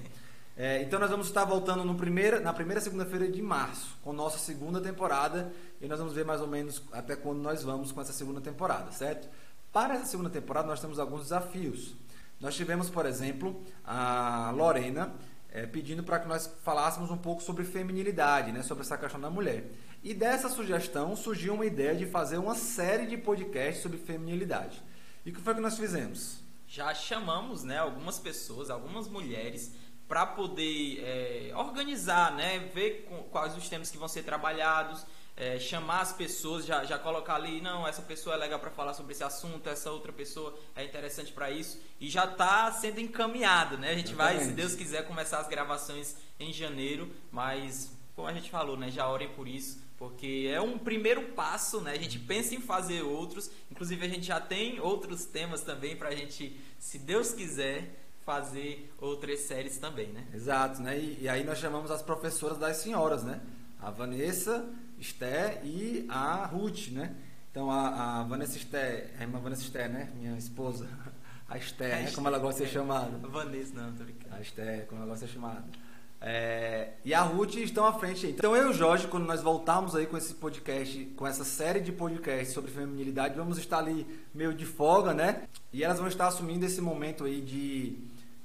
É, 0.57 0.81
então 0.81 0.99
nós 0.99 1.09
vamos 1.09 1.27
estar 1.27 1.45
voltando 1.45 1.85
no 1.85 1.95
primeira, 1.95 2.41
na 2.41 2.51
primeira 2.51 2.81
segunda-feira 2.81 3.31
de 3.31 3.41
março, 3.41 3.97
com 4.03 4.11
nossa 4.11 4.37
segunda 4.37 4.81
temporada, 4.81 5.49
e 5.79 5.87
nós 5.87 5.97
vamos 5.97 6.13
ver 6.13 6.25
mais 6.25 6.41
ou 6.41 6.47
menos 6.47 6.83
até 6.91 7.15
quando 7.15 7.39
nós 7.39 7.63
vamos 7.63 7.93
com 7.93 8.01
essa 8.01 8.11
segunda 8.11 8.41
temporada, 8.41 8.91
certo? 8.91 9.29
Para 9.71 9.93
essa 9.93 10.07
segunda 10.07 10.29
temporada 10.29 10.67
nós 10.67 10.81
temos 10.81 10.99
alguns 10.99 11.21
desafios. 11.21 11.95
Nós 12.37 12.53
tivemos, 12.53 12.89
por 12.89 13.05
exemplo, 13.05 13.63
a 13.85 14.51
Lorena 14.53 15.13
é, 15.51 15.65
pedindo 15.65 16.03
para 16.03 16.19
que 16.19 16.27
nós 16.27 16.53
falássemos 16.63 17.09
um 17.09 17.17
pouco 17.17 17.41
sobre 17.41 17.63
feminilidade, 17.63 18.51
né, 18.51 18.61
sobre 18.61 18.83
essa 18.83 18.97
questão 18.97 19.21
da 19.21 19.29
mulher. 19.29 19.63
E 20.03 20.13
dessa 20.13 20.47
sugestão 20.49 21.15
surgiu 21.15 21.53
uma 21.55 21.65
ideia 21.65 21.95
de 21.95 22.05
fazer 22.05 22.38
uma 22.38 22.55
série 22.55 23.05
de 23.05 23.17
podcasts 23.17 23.81
sobre 23.83 23.97
feminilidade. 23.97 24.81
E 25.25 25.29
o 25.31 25.33
que 25.33 25.41
foi 25.41 25.53
que 25.55 25.62
nós 25.62 25.77
fizemos? 25.77 26.39
já 26.71 26.93
chamamos 26.93 27.63
né, 27.63 27.79
algumas 27.79 28.19
pessoas, 28.19 28.69
algumas 28.69 29.07
mulheres, 29.07 29.73
para 30.07 30.23
poder 30.23 30.99
é, 31.03 31.51
organizar, 31.55 32.31
né, 32.35 32.59
ver 32.59 33.05
com- 33.09 33.23
quais 33.23 33.57
os 33.57 33.67
temas 33.67 33.89
que 33.89 33.97
vão 33.97 34.07
ser 34.07 34.21
trabalhados, 34.21 35.03
é, 35.35 35.57
chamar 35.57 36.01
as 36.01 36.13
pessoas, 36.13 36.65
já, 36.67 36.83
já 36.85 36.99
colocar 36.99 37.33
ali, 37.35 37.59
não, 37.59 37.88
essa 37.88 38.03
pessoa 38.03 38.35
é 38.35 38.38
legal 38.38 38.59
para 38.59 38.69
falar 38.69 38.93
sobre 38.93 39.13
esse 39.13 39.23
assunto, 39.23 39.67
essa 39.67 39.89
outra 39.89 40.13
pessoa 40.13 40.55
é 40.75 40.83
interessante 40.85 41.31
para 41.31 41.49
isso, 41.49 41.81
e 41.99 42.07
já 42.07 42.25
está 42.25 42.71
sendo 42.71 42.99
encaminhado, 42.99 43.75
né? 43.75 43.89
A 43.89 43.95
gente 43.95 44.13
vai, 44.13 44.33
se 44.33 44.41
Exatamente. 44.41 44.55
Deus 44.62 44.75
quiser, 44.75 45.07
começar 45.07 45.39
as 45.39 45.47
gravações 45.47 46.17
em 46.39 46.53
janeiro, 46.53 47.12
mas 47.31 47.91
como 48.15 48.27
a 48.27 48.33
gente 48.33 48.51
falou, 48.51 48.77
né, 48.77 48.91
já 48.91 49.09
orem 49.09 49.29
por 49.29 49.47
isso, 49.47 49.81
porque 49.99 50.49
é 50.49 50.62
um 50.62 50.79
primeiro 50.79 51.33
passo, 51.33 51.81
né? 51.81 51.91
A 51.91 51.97
gente 51.97 52.17
pensa 52.17 52.55
em 52.55 52.62
fazer 52.62 53.01
outros, 53.01 53.51
inclusive 53.69 54.05
a 54.05 54.07
gente 54.07 54.25
já 54.25 54.39
tem 54.39 54.79
outros 54.79 55.25
temas 55.25 55.62
também 55.62 55.97
para 55.97 56.07
a 56.07 56.15
gente, 56.15 56.57
se 56.79 56.97
Deus 56.97 57.33
quiser, 57.33 57.99
fazer 58.21 58.93
outras 58.97 59.41
séries 59.41 59.77
também, 59.77 60.07
né? 60.13 60.25
Exato, 60.33 60.81
né? 60.81 60.97
E, 60.97 61.23
e 61.23 61.29
aí 61.29 61.43
nós 61.43 61.59
chamamos 61.59 61.91
as 61.91 62.01
professoras 62.01 62.57
das 62.57 62.77
senhoras, 62.77 63.23
né? 63.25 63.41
A 63.81 63.91
Vanessa, 63.91 64.69
Esté 64.97 65.62
e 65.65 66.05
a 66.07 66.45
Ruth, 66.45 66.91
né? 66.91 67.13
Então 67.51 67.69
a, 67.69 68.21
a 68.21 68.23
Vanessa 68.23 68.55
Esté, 68.55 69.13
a 69.19 69.23
irmã 69.23 69.39
Vanessa 69.39 69.63
Esté, 69.63 69.89
né? 69.89 70.13
Minha 70.15 70.38
esposa, 70.38 70.88
a 71.49 71.57
Esté, 71.57 72.03
né? 72.03 72.12
como 72.12 72.29
ela 72.29 72.39
gosta 72.39 72.62
de 72.63 72.69
ser 72.69 72.73
chamada. 72.73 73.17
Vanessa, 73.27 73.73
não, 73.73 73.93
tô 73.93 74.05
brincando. 74.05 74.33
A 74.33 74.39
Esté, 74.39 74.81
como 74.81 75.01
ela 75.01 75.09
gosta 75.09 75.25
de 75.25 75.31
ser 75.31 75.35
chamada. 75.38 75.88
É, 76.21 76.89
e 77.05 77.13
a 77.13 77.21
Ruth 77.21 77.55
estão 77.55 77.86
à 77.86 77.93
frente. 77.93 78.27
Então 78.27 78.55
eu 78.55 78.67
e 78.67 78.71
o 78.71 78.73
Jorge, 78.73 79.08
quando 79.08 79.25
nós 79.25 79.41
voltarmos 79.41 79.95
aí 79.95 80.05
com 80.05 80.17
esse 80.17 80.34
podcast, 80.34 81.05
com 81.15 81.25
essa 81.25 81.45
série 81.45 81.79
de 81.79 81.91
podcasts 81.93 82.53
sobre 82.53 82.71
feminilidade, 82.71 83.36
vamos 83.38 83.58
estar 83.58 83.77
ali 83.79 84.05
meio 84.34 84.53
de 84.53 84.65
folga, 84.65 85.13
né? 85.13 85.43
E 85.71 85.84
elas 85.84 85.97
vão 85.97 86.08
estar 86.08 86.27
assumindo 86.27 86.65
esse 86.65 86.82
momento 86.82 87.23
aí 87.23 87.39
de 87.41 87.97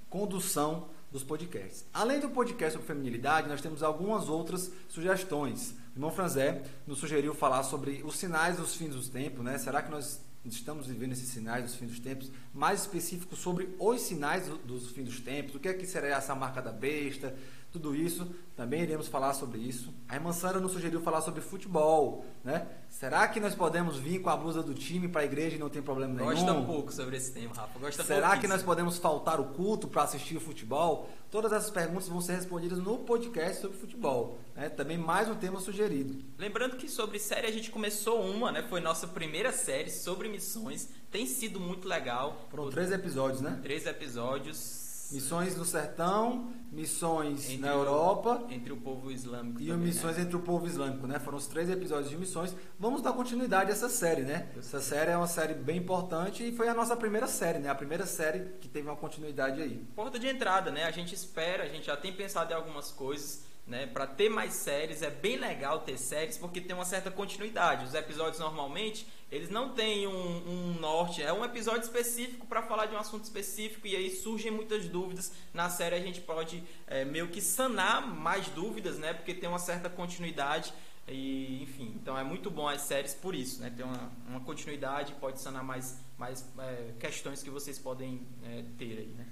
condução 0.08 0.86
dos 1.10 1.22
podcasts. 1.24 1.84
Além 1.92 2.20
do 2.20 2.28
podcast 2.30 2.72
sobre 2.74 2.86
feminilidade, 2.86 3.48
nós 3.48 3.60
temos 3.60 3.82
algumas 3.82 4.28
outras 4.28 4.70
sugestões. 4.88 5.72
O 5.94 5.98
irmão 5.98 6.10
Franzé 6.10 6.62
nos 6.86 6.98
sugeriu 6.98 7.34
falar 7.34 7.62
sobre 7.64 8.02
os 8.04 8.16
sinais 8.16 8.56
dos 8.56 8.74
fins 8.74 8.94
dos 8.94 9.08
tempos, 9.08 9.44
né? 9.44 9.58
Será 9.58 9.80
que 9.82 9.90
nós 9.90 10.20
estamos 10.44 10.86
vivendo 10.86 11.12
esses 11.12 11.28
sinais 11.28 11.64
dos 11.64 11.74
fins 11.76 11.88
dos 11.88 12.00
tempos? 12.00 12.30
Mais 12.52 12.80
específico 12.82 13.34
sobre 13.36 13.74
os 13.78 14.00
sinais 14.00 14.46
do- 14.46 14.58
dos 14.58 14.90
fins 14.90 15.04
dos 15.04 15.20
tempos, 15.20 15.54
o 15.54 15.60
que 15.60 15.68
é 15.68 15.72
que 15.74 15.86
será 15.86 16.08
essa 16.08 16.34
marca 16.34 16.60
da 16.60 16.72
besta, 16.72 17.34
tudo 17.74 17.92
isso, 17.92 18.32
também 18.56 18.82
iremos 18.82 19.08
falar 19.08 19.34
sobre 19.34 19.58
isso. 19.58 19.92
A 20.08 20.14
irmã 20.14 20.32
Sandra 20.32 20.60
nos 20.60 20.70
sugeriu 20.70 21.00
falar 21.00 21.20
sobre 21.22 21.40
futebol, 21.40 22.24
né? 22.44 22.68
Será 22.88 23.26
que 23.26 23.40
nós 23.40 23.52
podemos 23.52 23.96
vir 23.96 24.22
com 24.22 24.30
a 24.30 24.36
blusa 24.36 24.62
do 24.62 24.72
time 24.72 25.08
para 25.08 25.22
a 25.22 25.24
igreja 25.24 25.56
e 25.56 25.58
não 25.58 25.68
tem 25.68 25.82
problema 25.82 26.14
nenhum? 26.14 26.30
Gosta 26.30 26.54
pouco 26.62 26.92
sobre 26.92 27.16
esse 27.16 27.32
tema, 27.32 27.52
Rafa. 27.52 27.76
Gosta 27.80 28.04
Será 28.04 28.38
que 28.38 28.46
nós 28.46 28.62
podemos 28.62 28.96
faltar 28.96 29.40
o 29.40 29.46
culto 29.46 29.88
para 29.88 30.04
assistir 30.04 30.36
o 30.36 30.40
futebol? 30.40 31.10
Todas 31.32 31.52
essas 31.52 31.68
perguntas 31.68 32.06
vão 32.06 32.20
ser 32.20 32.34
respondidas 32.36 32.78
no 32.78 32.98
podcast 32.98 33.60
sobre 33.60 33.76
futebol. 33.76 34.38
Né? 34.54 34.68
Também 34.68 34.96
mais 34.96 35.28
um 35.28 35.34
tema 35.34 35.58
sugerido. 35.58 36.24
Lembrando 36.38 36.76
que 36.76 36.88
sobre 36.88 37.18
série 37.18 37.48
a 37.48 37.52
gente 37.52 37.72
começou 37.72 38.22
uma, 38.22 38.52
né? 38.52 38.62
Foi 38.62 38.80
nossa 38.80 39.08
primeira 39.08 39.50
série 39.50 39.90
sobre 39.90 40.28
missões. 40.28 40.88
Tem 41.10 41.26
sido 41.26 41.58
muito 41.58 41.88
legal. 41.88 42.46
Foram 42.52 42.70
três 42.70 42.92
episódios, 42.92 43.40
né? 43.40 43.58
Três 43.64 43.84
episódios. 43.84 44.83
Missões 45.12 45.56
no 45.56 45.64
sertão, 45.64 46.52
missões 46.72 47.44
Entre 47.44 47.58
na 47.58 47.72
Europa 47.72 48.44
Entre 48.48 48.72
o 48.72 48.76
povo 48.76 49.10
islâmico 49.10 49.60
e 49.60 49.66
também, 49.66 49.86
missões 49.86 50.16
né? 50.16 50.22
entre 50.22 50.36
o 50.36 50.40
povo 50.40 50.66
islâmico, 50.66 51.06
né? 51.06 51.18
Foram 51.18 51.38
os 51.38 51.46
três 51.46 51.68
episódios 51.70 52.10
de 52.10 52.16
missões. 52.16 52.54
Vamos 52.78 53.02
dar 53.02 53.12
continuidade 53.12 53.70
a 53.70 53.72
essa 53.72 53.88
série, 53.88 54.22
né? 54.22 54.48
Essa 54.56 54.80
série 54.80 55.10
é 55.10 55.16
uma 55.16 55.26
série 55.26 55.54
bem 55.54 55.78
importante 55.78 56.46
e 56.46 56.56
foi 56.56 56.68
a 56.68 56.74
nossa 56.74 56.96
primeira 56.96 57.26
série, 57.26 57.58
né? 57.58 57.68
A 57.68 57.74
primeira 57.74 58.06
série 58.06 58.54
que 58.60 58.68
teve 58.68 58.88
uma 58.88 58.96
continuidade 58.96 59.60
aí. 59.60 59.76
Porta 59.94 60.18
de 60.18 60.26
entrada, 60.26 60.70
né? 60.70 60.84
A 60.84 60.90
gente 60.90 61.14
espera, 61.14 61.64
a 61.64 61.68
gente 61.68 61.86
já 61.86 61.96
tem 61.96 62.12
pensado 62.12 62.52
em 62.52 62.56
algumas 62.56 62.90
coisas, 62.90 63.44
né? 63.66 63.86
Para 63.86 64.06
ter 64.06 64.28
mais 64.28 64.54
séries, 64.54 65.02
é 65.02 65.10
bem 65.10 65.36
legal 65.36 65.80
ter 65.80 65.98
séries 65.98 66.36
porque 66.36 66.60
tem 66.60 66.74
uma 66.74 66.84
certa 66.84 67.10
continuidade. 67.10 67.86
Os 67.86 67.94
episódios 67.94 68.38
normalmente 68.38 69.06
eles 69.34 69.50
não 69.50 69.70
têm 69.70 70.06
um, 70.06 70.12
um 70.12 70.74
norte, 70.78 71.20
é 71.20 71.32
um 71.32 71.44
episódio 71.44 71.82
específico 71.82 72.46
para 72.46 72.62
falar 72.62 72.86
de 72.86 72.94
um 72.94 72.98
assunto 72.98 73.24
específico 73.24 73.84
e 73.84 73.96
aí 73.96 74.08
surgem 74.08 74.48
muitas 74.48 74.88
dúvidas. 74.88 75.32
Na 75.52 75.68
série 75.68 75.96
a 75.96 76.00
gente 76.00 76.20
pode 76.20 76.62
é, 76.86 77.04
meio 77.04 77.26
que 77.26 77.40
sanar 77.40 78.06
mais 78.06 78.46
dúvidas, 78.50 78.96
né? 78.96 79.12
Porque 79.12 79.34
tem 79.34 79.48
uma 79.48 79.58
certa 79.58 79.90
continuidade. 79.90 80.72
E, 81.08 81.62
enfim, 81.64 81.92
então 82.00 82.16
é 82.16 82.22
muito 82.22 82.48
bom 82.48 82.68
as 82.68 82.82
séries 82.82 83.12
por 83.12 83.34
isso, 83.34 83.60
né? 83.60 83.72
Tem 83.76 83.84
uma, 83.84 84.12
uma 84.28 84.40
continuidade, 84.40 85.12
pode 85.14 85.40
sanar 85.40 85.64
mais, 85.64 85.98
mais 86.16 86.44
é, 86.58 86.92
questões 87.00 87.42
que 87.42 87.50
vocês 87.50 87.76
podem 87.76 88.22
é, 88.44 88.62
ter 88.78 88.98
aí, 88.98 89.14
né? 89.18 89.26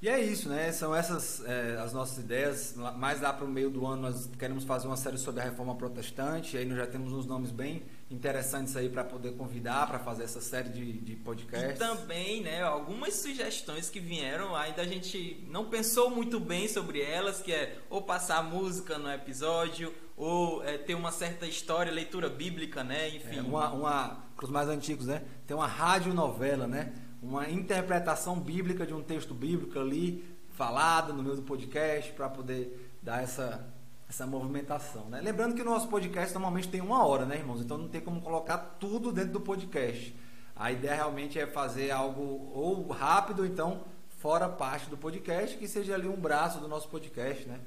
E 0.00 0.08
é 0.08 0.20
isso, 0.20 0.48
né? 0.48 0.72
São 0.72 0.92
essas 0.94 1.44
é, 1.44 1.78
as 1.78 1.92
nossas 1.92 2.18
ideias. 2.18 2.74
Mais 2.96 3.20
lá 3.20 3.32
para 3.32 3.44
o 3.44 3.48
meio 3.48 3.70
do 3.70 3.86
ano 3.86 4.02
nós 4.02 4.28
queremos 4.36 4.64
fazer 4.64 4.88
uma 4.88 4.96
série 4.96 5.16
sobre 5.16 5.40
a 5.40 5.44
reforma 5.44 5.76
protestante. 5.76 6.56
E 6.56 6.58
aí 6.58 6.64
nós 6.64 6.76
já 6.76 6.86
temos 6.88 7.12
uns 7.12 7.24
nomes 7.24 7.52
bem 7.52 7.84
interessantes 8.14 8.76
aí 8.76 8.88
para 8.88 9.02
poder 9.04 9.32
convidar 9.36 9.86
para 9.86 9.98
fazer 9.98 10.24
essa 10.24 10.40
série 10.40 10.68
de, 10.68 10.92
de 11.00 11.12
E 11.12 11.16
podcasts. 11.16 11.78
também, 11.78 12.42
né, 12.42 12.62
algumas 12.62 13.14
sugestões 13.14 13.88
que 13.88 14.00
vieram, 14.00 14.54
ainda 14.54 14.82
a 14.82 14.86
gente 14.86 15.44
não 15.48 15.66
pensou 15.66 16.10
muito 16.10 16.38
bem 16.38 16.68
sobre 16.68 17.00
elas, 17.00 17.40
que 17.40 17.52
é 17.52 17.78
ou 17.88 18.02
passar 18.02 18.42
música 18.42 18.98
no 18.98 19.10
episódio, 19.10 19.92
ou 20.16 20.62
é, 20.64 20.78
ter 20.78 20.94
uma 20.94 21.10
certa 21.10 21.46
história, 21.46 21.90
leitura 21.90 22.28
bíblica, 22.28 22.84
né, 22.84 23.08
enfim. 23.08 23.38
É, 23.38 23.42
uma, 23.42 23.72
uma, 23.72 24.24
para 24.36 24.44
os 24.44 24.50
mais 24.50 24.68
antigos, 24.68 25.06
né? 25.06 25.22
Tem 25.46 25.56
uma 25.56 25.66
radionovela, 25.66 26.66
né? 26.66 26.92
Uma 27.22 27.48
interpretação 27.48 28.38
bíblica 28.38 28.86
de 28.86 28.92
um 28.92 29.02
texto 29.02 29.32
bíblico 29.32 29.78
ali, 29.78 30.24
falado 30.50 31.12
no 31.12 31.22
meio 31.22 31.36
do 31.36 31.42
podcast, 31.42 32.12
para 32.12 32.28
poder 32.28 32.96
dar 33.02 33.22
essa, 33.22 33.66
essa 34.12 34.26
movimentação, 34.26 35.08
né? 35.08 35.20
Lembrando 35.22 35.54
que 35.54 35.62
o 35.62 35.64
nosso 35.64 35.88
podcast 35.88 36.34
normalmente 36.34 36.68
tem 36.68 36.82
uma 36.82 37.04
hora, 37.04 37.24
né, 37.24 37.36
irmãos? 37.36 37.62
Então 37.62 37.78
não 37.78 37.88
tem 37.88 38.00
como 38.00 38.20
colocar 38.20 38.58
tudo 38.78 39.10
dentro 39.10 39.32
do 39.32 39.40
podcast. 39.40 40.14
A 40.54 40.70
ideia 40.70 40.96
realmente 40.96 41.38
é 41.38 41.46
fazer 41.46 41.90
algo 41.90 42.50
ou 42.52 42.88
rápido, 42.88 43.46
então 43.46 43.84
fora 44.18 44.48
parte 44.48 44.90
do 44.90 44.98
podcast, 44.98 45.56
que 45.56 45.66
seja 45.66 45.94
ali 45.94 46.06
um 46.06 46.20
braço 46.20 46.60
do 46.60 46.68
nosso 46.68 46.88
podcast, 46.88 47.48
né? 47.48 47.58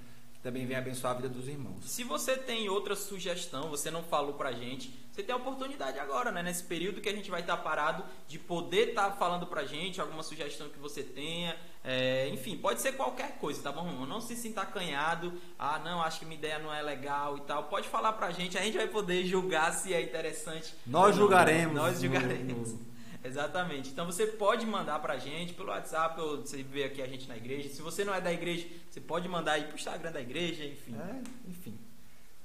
também 0.45 0.67
venha 0.67 0.77
abençoar 0.77 1.13
a 1.13 1.15
vida 1.15 1.27
dos 1.29 1.47
irmãos. 1.47 1.89
Se 1.89 2.03
você 2.03 2.37
tem 2.37 2.69
outra 2.69 2.95
sugestão, 2.95 3.71
você 3.71 3.89
não 3.89 4.03
falou 4.03 4.35
pra 4.35 4.51
gente, 4.51 4.93
você 5.15 5.23
tem 5.23 5.33
a 5.33 5.37
oportunidade 5.37 5.97
agora, 5.97 6.31
né? 6.31 6.43
Nesse 6.43 6.63
período 6.63 6.99
que 6.99 7.07
a 7.07 7.13
gente 7.15 7.31
vai 7.31 7.39
estar 7.41 7.55
parado, 7.57 8.03
de 8.27 8.37
poder 8.37 8.89
estar 8.89 9.11
falando 9.11 9.47
pra 9.47 9.63
gente 9.65 10.01
alguma 10.01 10.21
sugestão 10.23 10.67
que 10.69 10.77
você 10.77 11.01
tenha. 11.03 11.55
É, 11.83 12.27
enfim, 12.29 12.57
pode 12.57 12.81
ser 12.81 12.93
qualquer 12.93 13.37
coisa, 13.37 13.61
tá 13.63 13.71
bom? 13.71 14.05
Não 14.05 14.19
se 14.19 14.35
sinta 14.35 14.61
acanhado. 14.61 15.33
Ah, 15.57 15.79
não, 15.79 16.01
acho 16.01 16.19
que 16.19 16.25
minha 16.25 16.37
ideia 16.37 16.59
não 16.59 16.73
é 16.73 16.81
legal 16.81 17.37
e 17.37 17.41
tal. 17.41 17.63
Pode 17.65 17.87
falar 17.87 18.11
pra 18.13 18.31
gente, 18.31 18.57
a 18.57 18.61
gente 18.61 18.75
vai 18.75 18.87
poder 18.87 19.23
julgar 19.25 19.71
se 19.73 19.93
é 19.93 20.01
interessante. 20.01 20.75
Nós 20.85 21.15
julgaremos. 21.15 21.73
Nós 21.75 21.95
no- 22.01 22.01
julgaremos. 22.13 22.73
no- 22.73 22.85
Exatamente. 23.23 23.89
Então 23.89 24.05
você 24.05 24.27
pode 24.27 24.65
mandar 24.65 24.99
pra 24.99 25.17
gente 25.17 25.53
pelo 25.53 25.69
WhatsApp, 25.69 26.19
ou 26.19 26.41
você 26.41 26.61
vê 26.61 26.83
aqui 26.83 27.01
a 27.01 27.07
gente 27.07 27.27
na 27.27 27.35
igreja. 27.37 27.69
Se 27.69 27.81
você 27.81 28.03
não 28.03 28.13
é 28.13 28.19
da 28.21 28.31
igreja, 28.33 28.67
você 28.89 28.99
pode 29.01 29.27
mandar 29.29 29.53
aí 29.53 29.63
pro 29.63 29.75
Instagram 29.75 30.11
da 30.11 30.21
igreja, 30.21 30.63
enfim. 30.65 30.93
É, 30.95 31.49
enfim. 31.49 31.75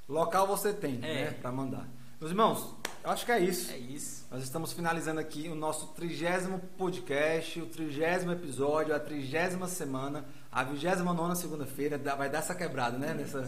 Local 0.09 0.47
você 0.47 0.73
tem, 0.73 0.95
É. 1.03 1.25
né? 1.27 1.31
Pra 1.41 1.53
mandar. 1.53 1.87
Meus 2.21 2.31
irmãos, 2.33 2.75
eu 3.03 3.11
acho 3.11 3.25
que 3.25 3.33
é 3.33 3.41
isso. 3.41 3.73
É 3.73 3.79
isso. 3.79 4.27
Nós 4.31 4.43
estamos 4.43 4.73
finalizando 4.73 5.19
aqui 5.21 5.49
o 5.49 5.55
nosso 5.55 5.87
trigésimo 5.89 6.59
podcast, 6.77 7.61
o 7.61 7.67
trigésimo 7.67 8.31
episódio, 8.33 8.95
a 8.95 9.01
trigésima 9.01 9.67
semana, 9.67 10.25
a 10.53 10.63
vigésima 10.63 11.15
nona 11.15 11.35
segunda-feira. 11.35 11.97
Vai 11.99 12.29
dar 12.29 12.39
essa 12.39 12.55
quebrada, 12.55 12.99
né? 12.99 13.15
Nessa, 13.15 13.41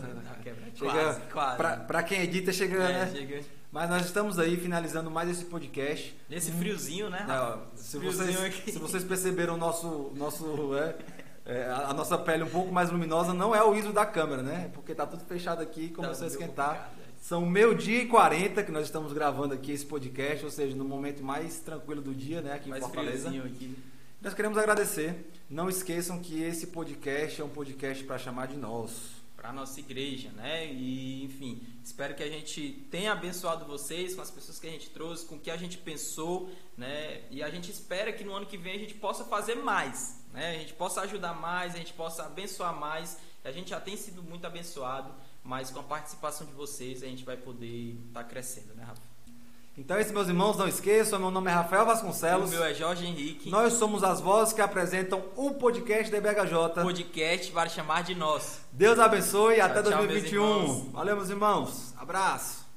quebrada. 0.43 0.71
chega, 0.75 0.91
Quase, 0.93 1.21
quase. 1.33 1.57
Pra, 1.59 1.77
pra 1.77 2.03
quem 2.03 2.23
edita, 2.23 2.51
chega, 2.51 2.77
É, 2.83 3.05
né? 3.05 3.13
chega. 3.15 3.41
Mas 3.71 3.91
nós 3.91 4.07
estamos 4.07 4.39
aí 4.39 4.57
finalizando 4.57 5.11
mais 5.11 5.29
esse 5.31 5.45
podcast. 5.45 6.19
Nesse 6.29 6.51
friozinho, 6.53 7.11
né? 7.11 7.19
Rafa? 7.27 7.61
se, 7.77 7.99
Friozinho 7.99 8.33
vocês, 8.39 8.45
aqui. 8.55 8.73
se 8.73 8.79
vocês 8.79 9.05
perceberam 9.05 9.55
o 9.55 9.57
nosso, 9.59 10.13
nosso 10.17 10.75
é, 10.77 10.95
é, 11.45 11.65
a 11.67 11.89
a 11.89 11.95
nossa 11.95 12.17
pele 12.19 12.43
um 12.43 12.49
pouco 12.51 12.73
mais 12.73 12.91
luminosa, 12.91 13.33
não 13.35 13.55
é 13.55 13.63
o 13.63 13.75
ISO 13.75 13.93
da 13.93 14.05
câmera, 14.07 14.43
né? 14.43 14.71
Porque 14.75 14.95
tá 14.95 15.07
tudo 15.07 15.25
fechado 15.25 15.61
aqui, 15.63 15.91
começou 15.91 16.27
a 16.27 16.29
meio 16.29 16.31
esquentar. 16.33 16.69
complicado. 16.75 17.02
São 17.23 17.47
meio-dia 17.47 18.03
e 18.03 18.09
40 18.09 18.65
que 18.65 18.73
nós 18.73 18.87
estamos 18.87 19.13
gravando 19.13 19.55
aqui 19.55 19.71
esse 19.71 19.87
podcast, 19.87 20.45
ou 20.45 20.51
seja, 20.51 20.75
no 20.75 20.85
momento 20.85 21.23
mais 21.23 21.61
tranquilo 21.61 22.03
do 22.03 22.13
dia, 22.13 22.41
né? 22.41 22.55
Aqui 22.55 22.67
em 22.67 22.71
Mais 22.71 22.83
Fortaleza. 22.83 23.29
friozinho 23.29 23.45
aqui. 23.45 23.79
Nós 24.21 24.35
queremos 24.35 24.59
agradecer. 24.59 25.31
Não 25.49 25.69
esqueçam 25.69 26.19
que 26.19 26.43
esse 26.43 26.67
podcast 26.67 27.41
é 27.41 27.45
um 27.45 27.49
podcast 27.49 28.03
para 28.03 28.19
chamar 28.19 28.49
de 28.49 28.57
nosso. 28.57 29.23
Pra 29.37 29.53
nossa 29.53 29.79
igreja, 29.79 30.31
né? 30.33 30.67
E, 30.67 31.23
enfim, 31.23 31.65
espero 31.85 32.13
que 32.17 32.25
a 32.25 32.29
gente 32.29 32.89
tenha 32.91 33.13
abençoado 33.13 33.67
vocês 33.67 34.17
com 34.17 34.21
as 34.21 34.31
pessoas 34.33 34.59
que 34.59 34.67
a 34.67 34.71
gente 34.71 34.91
trouxe, 34.91 35.25
com 35.25 35.37
o 35.37 35.39
que 35.39 35.53
a 35.53 35.57
gente 35.57 35.79
pensou, 35.79 36.51
né? 36.77 37.21
E 37.31 37.41
a 37.41 37.49
gente 37.51 37.71
espera 37.71 38.13
que 38.13 38.25
no 38.25 38.35
ano 38.35 38.47
que 38.47 38.57
vem 38.57 38.75
a 38.75 38.79
gente 38.81 38.95
possa 38.95 39.25
fazer 39.27 39.55
mais, 39.55 40.21
né? 40.33 40.57
A 40.57 40.59
gente 40.59 40.73
possa 40.73 41.03
ajudar 41.03 41.35
mais, 41.35 41.77
a 41.77 41.79
gente 41.79 41.93
possa 41.93 42.25
abençoar 42.25 42.77
mais. 42.77 43.17
A 43.45 43.53
gente 43.53 43.71
já 43.71 43.81
tem 43.81 43.97
sido 43.97 44.25
muito 44.25 44.45
abençoado, 44.45 45.15
mas 45.45 45.71
com 45.71 45.81
a 45.81 45.83
participação 45.83 46.47
de 46.47 46.53
vocês 46.53 47.03
a 47.03 47.07
gente 47.07 47.25
vai 47.25 47.37
poder 47.37 47.97
estar 48.09 48.25
crescendo, 48.25 48.75
né, 48.75 48.85
Rafa? 48.85 49.01
Então, 49.77 49.97
é 49.97 50.03
isso, 50.03 50.13
meus 50.13 50.29
irmãos, 50.29 50.59
não 50.59 50.69
esqueçam. 50.69 51.19
Meu 51.19 51.31
nome 51.31 51.51
é 51.51 51.55
Rafael 51.55 51.85
O 51.85 51.87
Vasconcelos. 51.87 52.51
meu 52.51 52.63
é 52.63 52.75
Jorge 52.75 53.07
Henrique. 53.07 53.49
Nós 53.49 53.73
somos 53.73 54.05
as 54.05 54.21
vozes 54.21 54.53
que 54.53 54.61
apresentam 54.61 55.25
o 55.35 55.53
podcast 55.55 56.13
da 56.13 56.21
BHJ. 56.21 56.83
podcast 56.83 57.51
para 57.53 57.71
chamar 57.71 58.03
de 58.03 58.15
nós. 58.15 58.61
Deus 58.71 58.99
abençoe 58.99 59.57
e 59.57 59.61
até 59.63 59.81
tchau, 59.83 59.91
meus 60.03 60.09
2021. 60.09 60.45
irmãos. 60.45 60.93
Valeu, 60.93 61.17
meus 61.17 61.31
irmãos. 61.31 61.95
Abraço. 61.97 62.72